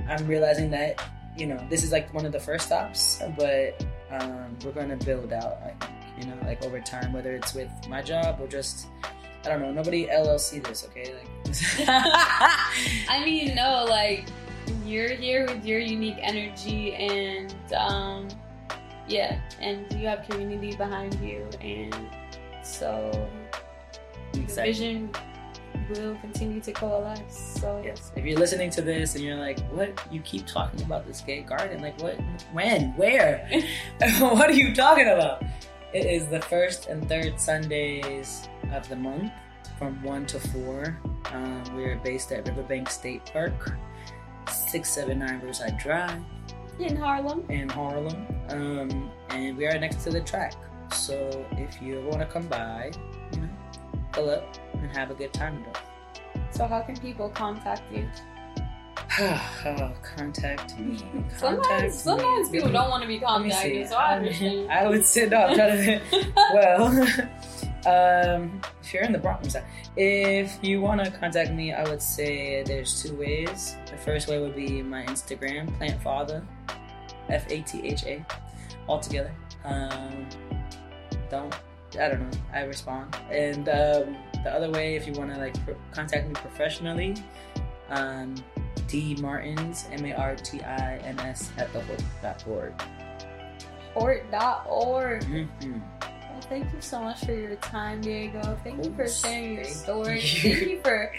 I'm 0.08 0.26
realizing 0.28 0.70
that 0.72 1.02
you 1.38 1.48
know 1.48 1.60
this 1.70 1.84
is 1.84 1.92
like 1.92 2.14
one 2.14 2.26
of 2.26 2.32
the 2.32 2.40
first 2.40 2.68
stops, 2.68 3.22
but 3.38 3.86
um, 4.12 4.58
we're 4.64 4.72
gonna 4.72 4.98
build 4.98 5.34
out. 5.34 5.58
I 5.64 5.86
think 5.86 5.92
you 6.20 6.28
know, 6.28 6.38
like 6.46 6.64
over 6.64 6.80
time, 6.80 7.12
whether 7.12 7.36
it's 7.36 7.54
with 7.54 7.70
my 7.90 8.02
job 8.02 8.40
or 8.40 8.48
just 8.48 8.88
I 9.46 9.50
don't 9.50 9.62
know. 9.62 9.72
Nobody 9.72 10.08
LLC 10.08 10.64
this, 10.66 10.86
okay? 10.86 11.14
Like, 11.14 11.88
I 13.10 13.22
mean, 13.24 13.54
no, 13.54 13.86
like 13.88 14.26
you're 14.86 15.10
here 15.10 15.46
with 15.46 15.66
your 15.66 15.80
unique 15.80 16.18
energy 16.22 16.94
and 16.96 17.56
um 17.74 18.28
yeah, 19.08 19.40
and 19.60 19.92
you 19.94 20.08
have 20.08 20.28
community 20.28 20.76
behind 20.76 21.14
you 21.20 21.48
and 21.62 21.96
so 22.64 23.12
the 24.34 24.40
Exactly. 24.42 24.74
vision 24.74 25.10
will 25.90 26.16
continue 26.16 26.60
to 26.62 26.72
coalesce. 26.72 27.60
So 27.62 27.82
Yes. 27.86 28.12
If 28.16 28.26
you're 28.26 28.40
listening 28.40 28.72
to 28.72 28.82
this 28.82 29.14
and 29.16 29.24
you're 29.24 29.36
like, 29.38 29.60
"What? 29.72 30.02
You 30.12 30.22
keep 30.22 30.48
talking 30.48 30.82
about 30.82 31.06
this 31.06 31.22
gay 31.22 31.42
garden? 31.42 31.82
Like, 31.82 32.02
what? 32.02 32.20
When? 32.54 32.94
Where? 32.96 33.48
what 34.20 34.50
are 34.50 34.54
you 34.54 34.74
talking 34.74 35.08
about?" 35.08 35.44
It 35.94 36.06
is 36.08 36.28
the 36.28 36.42
first 36.42 36.88
and 36.88 37.08
third 37.08 37.40
Sundays 37.40 38.50
of 38.74 38.90
the 38.90 38.96
month, 38.96 39.32
from 39.78 40.02
one 40.04 40.26
to 40.28 40.40
four. 40.40 41.00
Um, 41.32 41.64
we're 41.76 41.98
based 41.98 42.32
at 42.32 42.48
Riverbank 42.48 42.90
State 42.90 43.26
Park, 43.32 43.78
six 44.50 44.90
seven 44.92 45.20
nine 45.20 45.40
Riverside 45.42 45.78
Drive 45.78 46.22
in 46.80 46.96
Harlem. 46.96 47.44
in 47.50 47.70
Harlem, 47.70 48.28
um, 48.50 49.12
and 49.30 49.56
we 49.58 49.66
are 49.66 49.78
next 49.80 50.04
to 50.04 50.10
the 50.12 50.22
track. 50.22 50.54
So 50.92 51.46
if 51.54 51.82
you 51.82 52.02
want 52.02 52.20
to 52.20 52.26
come 52.26 52.48
by, 52.48 52.92
you 53.34 53.42
know, 53.42 53.50
pull 54.12 54.30
up 54.30 54.56
and 54.74 54.92
have 54.96 55.10
a 55.12 55.16
good 55.16 55.34
time 55.34 55.64
with 55.66 55.76
us. 55.76 55.82
So 56.52 56.68
how 56.68 56.82
can 56.82 56.98
people 56.98 57.30
contact 57.30 57.84
you? 57.92 58.08
oh, 59.20 59.94
contact 60.18 60.78
me. 60.78 60.98
Contact 61.40 61.40
Sometimes, 61.40 61.96
sometimes 61.96 62.52
me. 62.52 62.58
people 62.58 62.72
don't 62.72 62.90
want 62.90 63.02
to 63.04 63.08
be 63.08 63.20
Let 63.20 63.42
me 63.42 63.50
see. 63.50 63.56
contacted, 63.56 63.90
so 63.90 63.96
I 63.96 64.16
understand. 64.18 64.72
I 64.72 64.88
would 64.88 65.06
sit 65.06 65.32
up. 65.34 65.54
Try 65.56 65.70
to, 65.70 66.02
well, 66.54 67.08
um, 67.86 68.62
if 68.82 68.94
you're 68.94 69.04
in 69.04 69.12
the 69.12 69.20
Bronx, 69.20 69.56
if 69.96 70.58
you 70.62 70.82
want 70.82 71.04
to 71.04 71.12
contact 71.12 71.52
me, 71.52 71.74
I 71.74 71.84
would 71.88 72.02
say 72.02 72.64
there's 72.64 73.02
two 73.02 73.16
ways. 73.16 73.76
The 73.90 73.98
first 73.98 74.28
way 74.28 74.40
would 74.40 74.56
be 74.56 74.82
my 74.82 75.04
Instagram, 75.06 75.76
Plant 75.78 76.02
Fatha, 76.02 76.46
F 77.30 77.46
A 77.52 77.62
T 77.62 77.82
H 77.84 78.04
A, 78.06 78.26
all 78.88 79.00
together. 79.00 79.32
Um, 79.64 80.28
don't, 81.30 81.54
I 82.00 82.10
don't 82.10 82.22
know. 82.22 82.38
I 82.54 82.62
respond. 82.62 83.16
And 83.30 83.70
um, 83.70 84.18
the 84.44 84.52
other 84.52 84.70
way, 84.72 84.96
if 84.96 85.08
you 85.08 85.14
want 85.14 85.34
to 85.34 85.38
like 85.38 85.64
pro- 85.66 85.76
contact 85.92 86.28
me 86.28 86.34
professionally, 86.34 87.16
um, 87.90 88.36
D 88.88 89.16
Martins, 89.20 89.88
M 89.92 90.06
A 90.06 90.14
R 90.14 90.36
T 90.36 90.62
I 90.62 90.98
N 90.98 91.20
S 91.20 91.52
at 91.58 91.72
the 91.74 91.82
hort 91.82 92.04
dot 92.22 92.44
org. 92.48 92.74
Hort.org. 93.94 95.24
Mm-hmm. 95.24 95.80
Thank 96.46 96.72
you 96.74 96.82
so 96.82 97.02
much 97.02 97.26
for 97.26 97.34
your 97.34 97.56
time, 97.58 98.02
Diego. 98.02 98.58
Thank 98.64 98.86
you 98.86 98.94
for 98.96 99.08
sharing 99.08 99.56
your 99.56 99.64
story. 99.66 100.22
Thank 100.22 100.62
you 100.62 100.80
for 100.84 101.12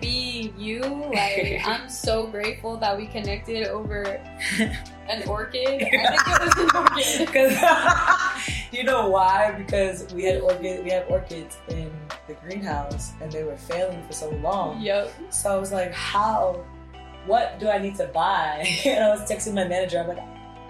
being 0.00 0.54
you. 0.58 0.80
Like, 0.82 1.62
I'm 1.66 1.88
so 1.88 2.26
grateful 2.26 2.76
that 2.78 2.96
we 2.96 3.06
connected 3.06 3.68
over 3.68 4.02
an 5.08 5.22
orchid. 5.26 5.66
I 5.66 5.78
think 5.78 5.92
it 5.92 6.40
was 6.40 6.56
an 6.58 6.76
orchid. 6.76 7.28
Because 7.32 8.72
you 8.72 8.84
know 8.84 9.08
why? 9.08 9.52
Because 9.52 10.12
we 10.12 10.24
had 10.24 10.40
orchid, 10.40 10.84
we 10.84 10.90
have 10.90 11.08
orchids 11.08 11.58
in 11.68 11.92
the 12.26 12.34
greenhouse, 12.34 13.12
and 13.20 13.30
they 13.30 13.44
were 13.44 13.56
failing 13.56 14.02
for 14.06 14.12
so 14.12 14.30
long. 14.30 14.80
Yep. 14.80 15.12
So 15.30 15.54
I 15.54 15.56
was 15.56 15.72
like, 15.72 15.92
how? 15.92 16.64
What 17.26 17.60
do 17.60 17.68
I 17.68 17.78
need 17.78 17.94
to 17.96 18.06
buy? 18.08 18.66
And 18.84 19.04
I 19.04 19.10
was 19.10 19.30
texting 19.30 19.54
my 19.54 19.66
manager. 19.66 20.00
I'm 20.00 20.08
like, 20.08 20.18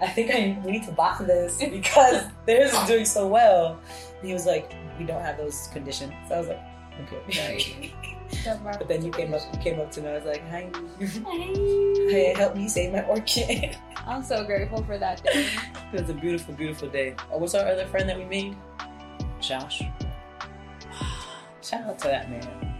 I 0.01 0.07
think 0.07 0.31
I 0.31 0.59
we 0.65 0.71
need 0.71 0.83
to 0.83 0.91
buy 0.91 1.15
this 1.19 1.57
because 1.59 2.23
theirs 2.45 2.73
is 2.73 2.87
doing 2.87 3.05
so 3.05 3.27
well. 3.27 3.79
And 4.19 4.27
he 4.27 4.33
was 4.33 4.45
like, 4.45 4.73
we 4.99 5.05
don't 5.05 5.21
have 5.21 5.37
those 5.37 5.67
conditions. 5.71 6.13
So 6.27 6.35
I 6.35 6.39
was 6.39 6.47
like, 6.47 6.61
okay. 7.03 7.93
but 8.45 8.87
then 8.87 9.03
you 9.03 9.11
came 9.11 9.33
up, 9.33 9.41
you 9.53 9.59
came 9.59 9.79
up 9.79 9.91
to 9.91 10.01
me. 10.01 10.09
I 10.09 10.13
was 10.15 10.25
like, 10.25 10.47
hi, 10.49 10.69
hey, 10.99 12.33
help 12.35 12.55
me 12.55 12.67
save 12.67 12.91
my 12.93 13.03
orchid. 13.03 13.77
I'm 14.07 14.23
so 14.23 14.43
grateful 14.43 14.83
for 14.83 14.97
that 14.97 15.23
day. 15.23 15.47
It 15.93 16.01
was 16.01 16.09
a 16.09 16.13
beautiful, 16.13 16.53
beautiful 16.53 16.89
day. 16.89 17.15
Oh, 17.31 17.37
what's 17.37 17.55
our 17.55 17.65
other 17.65 17.85
friend 17.85 18.09
that 18.09 18.17
we 18.17 18.25
made? 18.25 18.57
Josh. 19.39 19.83
Shout 21.61 21.83
out 21.83 21.99
to 21.99 22.07
that 22.07 22.29
man. 22.29 22.75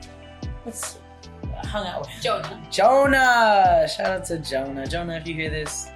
What's 0.64 0.98
uh, 1.44 1.66
hung 1.68 1.88
out 1.88 2.02
with? 2.02 2.10
Jonah. 2.22 2.68
Jonah. 2.70 3.88
Shout 3.88 4.08
out 4.08 4.26
to 4.26 4.40
Jonah. 4.40 4.88
Jonah, 4.88 5.16
if 5.16 5.28
you 5.28 5.34
hear 5.34 5.50
this, 5.50 5.90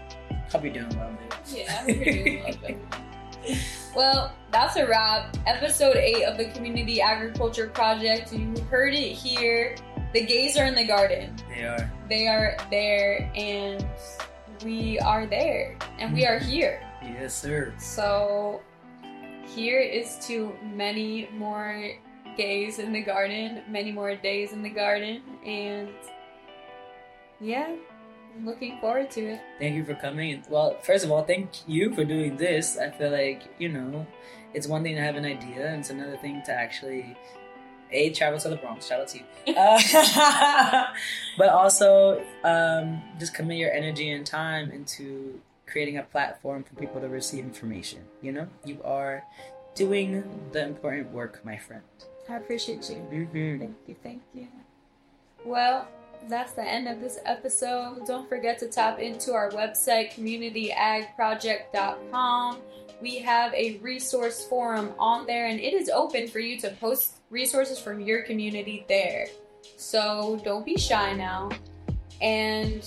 hope 0.51 0.63
you're 0.63 0.73
doing 0.73 0.89
well, 0.97 1.11
dude. 1.11 1.57
Yeah, 1.57 1.85
doing 1.85 2.43
well. 2.61 2.99
Well, 3.95 4.35
that's 4.51 4.75
a 4.75 4.85
wrap. 4.85 5.37
Episode 5.45 5.95
8 5.95 6.23
of 6.25 6.37
the 6.37 6.45
Community 6.51 7.01
Agriculture 7.01 7.69
Project. 7.69 8.33
You 8.33 8.53
heard 8.69 8.93
it 8.93 9.13
here. 9.13 9.75
The 10.13 10.25
gays 10.25 10.57
are 10.57 10.65
in 10.65 10.75
the 10.75 10.85
garden. 10.85 11.35
They 11.49 11.63
are. 11.63 11.91
They 12.09 12.27
are 12.27 12.57
there, 12.69 13.31
and 13.35 13.85
we 14.63 14.99
are 14.99 15.25
there, 15.25 15.77
and 15.99 16.13
we 16.13 16.25
are 16.25 16.39
here. 16.39 16.81
Yes, 17.01 17.41
sir. 17.41 17.73
So, 17.77 18.61
here 19.45 19.79
is 19.79 20.17
to 20.27 20.53
many 20.63 21.29
more 21.33 21.91
gays 22.37 22.79
in 22.79 22.91
the 22.93 23.01
garden, 23.01 23.63
many 23.67 23.91
more 23.91 24.15
days 24.15 24.53
in 24.53 24.61
the 24.61 24.69
garden, 24.69 25.21
and 25.45 25.89
yeah, 27.39 27.75
looking 28.45 28.79
forward 28.79 29.11
to 29.11 29.33
it. 29.33 29.41
Thank 29.59 29.75
you 29.75 29.85
for 29.85 29.95
coming. 29.95 30.43
Well, 30.49 30.77
first 30.81 31.05
of 31.05 31.11
all, 31.11 31.23
thank 31.23 31.67
you 31.67 31.93
for 31.93 32.03
doing 32.03 32.37
this. 32.37 32.77
I 32.77 32.89
feel 32.91 33.11
like, 33.11 33.43
you 33.59 33.69
know, 33.69 34.05
it's 34.53 34.67
one 34.67 34.83
thing 34.83 34.95
to 34.95 35.01
have 35.01 35.15
an 35.15 35.25
idea, 35.25 35.67
and 35.67 35.79
it's 35.79 35.89
another 35.89 36.17
thing 36.17 36.41
to 36.45 36.51
actually 36.51 37.15
a 37.91 38.09
travel 38.11 38.39
to 38.39 38.49
the 38.49 38.57
Bronx. 38.57 38.87
Shout 38.87 39.01
out 39.01 39.07
to 39.09 39.19
you. 39.19 39.23
Uh, 39.57 40.85
but 41.37 41.49
also, 41.49 42.23
um, 42.43 43.01
just 43.17 43.33
commit 43.33 43.57
your 43.57 43.71
energy 43.71 44.11
and 44.11 44.25
time 44.25 44.71
into 44.71 45.39
creating 45.65 45.97
a 45.97 46.03
platform 46.03 46.63
for 46.63 46.75
people 46.75 46.99
to 46.99 47.07
receive 47.07 47.43
information. 47.43 48.01
You 48.21 48.31
know, 48.33 48.47
you 48.65 48.81
are 48.83 49.23
doing 49.75 50.23
the 50.51 50.65
important 50.65 51.11
work, 51.11 51.45
my 51.45 51.57
friend. 51.57 51.83
I 52.29 52.35
appreciate 52.35 52.89
you. 52.89 52.95
Mm-hmm. 52.95 53.59
Thank 53.59 53.77
you, 53.87 53.95
thank 54.03 54.21
you. 54.33 54.47
Well, 55.45 55.87
that's 56.27 56.53
the 56.53 56.63
end 56.63 56.87
of 56.87 56.99
this 56.99 57.19
episode. 57.25 58.05
Don't 58.05 58.27
forget 58.27 58.57
to 58.59 58.67
tap 58.67 58.99
into 58.99 59.33
our 59.33 59.49
website, 59.51 60.13
communityagproject.com. 60.13 62.57
We 63.01 63.19
have 63.19 63.53
a 63.53 63.77
resource 63.77 64.45
forum 64.45 64.93
on 64.97 65.27
there, 65.27 65.45
and 65.47 65.59
it 65.59 65.73
is 65.73 65.89
open 65.89 66.27
for 66.27 66.39
you 66.39 66.59
to 66.61 66.71
post 66.71 67.17
resources 67.29 67.79
from 67.79 68.01
your 68.01 68.23
community 68.23 68.85
there. 68.87 69.27
So 69.77 70.41
don't 70.43 70.65
be 70.65 70.77
shy 70.77 71.13
now. 71.13 71.49
And 72.21 72.83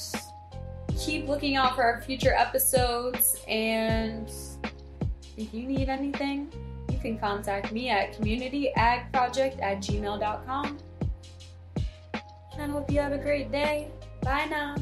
keep 0.98 1.28
looking 1.28 1.56
out 1.56 1.76
for 1.76 1.82
our 1.82 2.02
future 2.02 2.34
episodes. 2.34 3.36
And 3.46 4.28
if 5.36 5.54
you 5.54 5.66
need 5.66 5.88
anything, 5.88 6.52
you 6.90 6.98
can 6.98 7.18
contact 7.18 7.72
me 7.72 7.88
at 7.88 8.12
communityagproject 8.14 9.62
at 9.62 9.78
gmail.com. 9.78 10.78
And 12.60 12.70
I 12.70 12.74
hope 12.74 12.90
you 12.90 13.00
have 13.00 13.12
a 13.12 13.18
great 13.18 13.50
day. 13.50 13.88
Bye 14.20 14.44
now. 14.44 14.76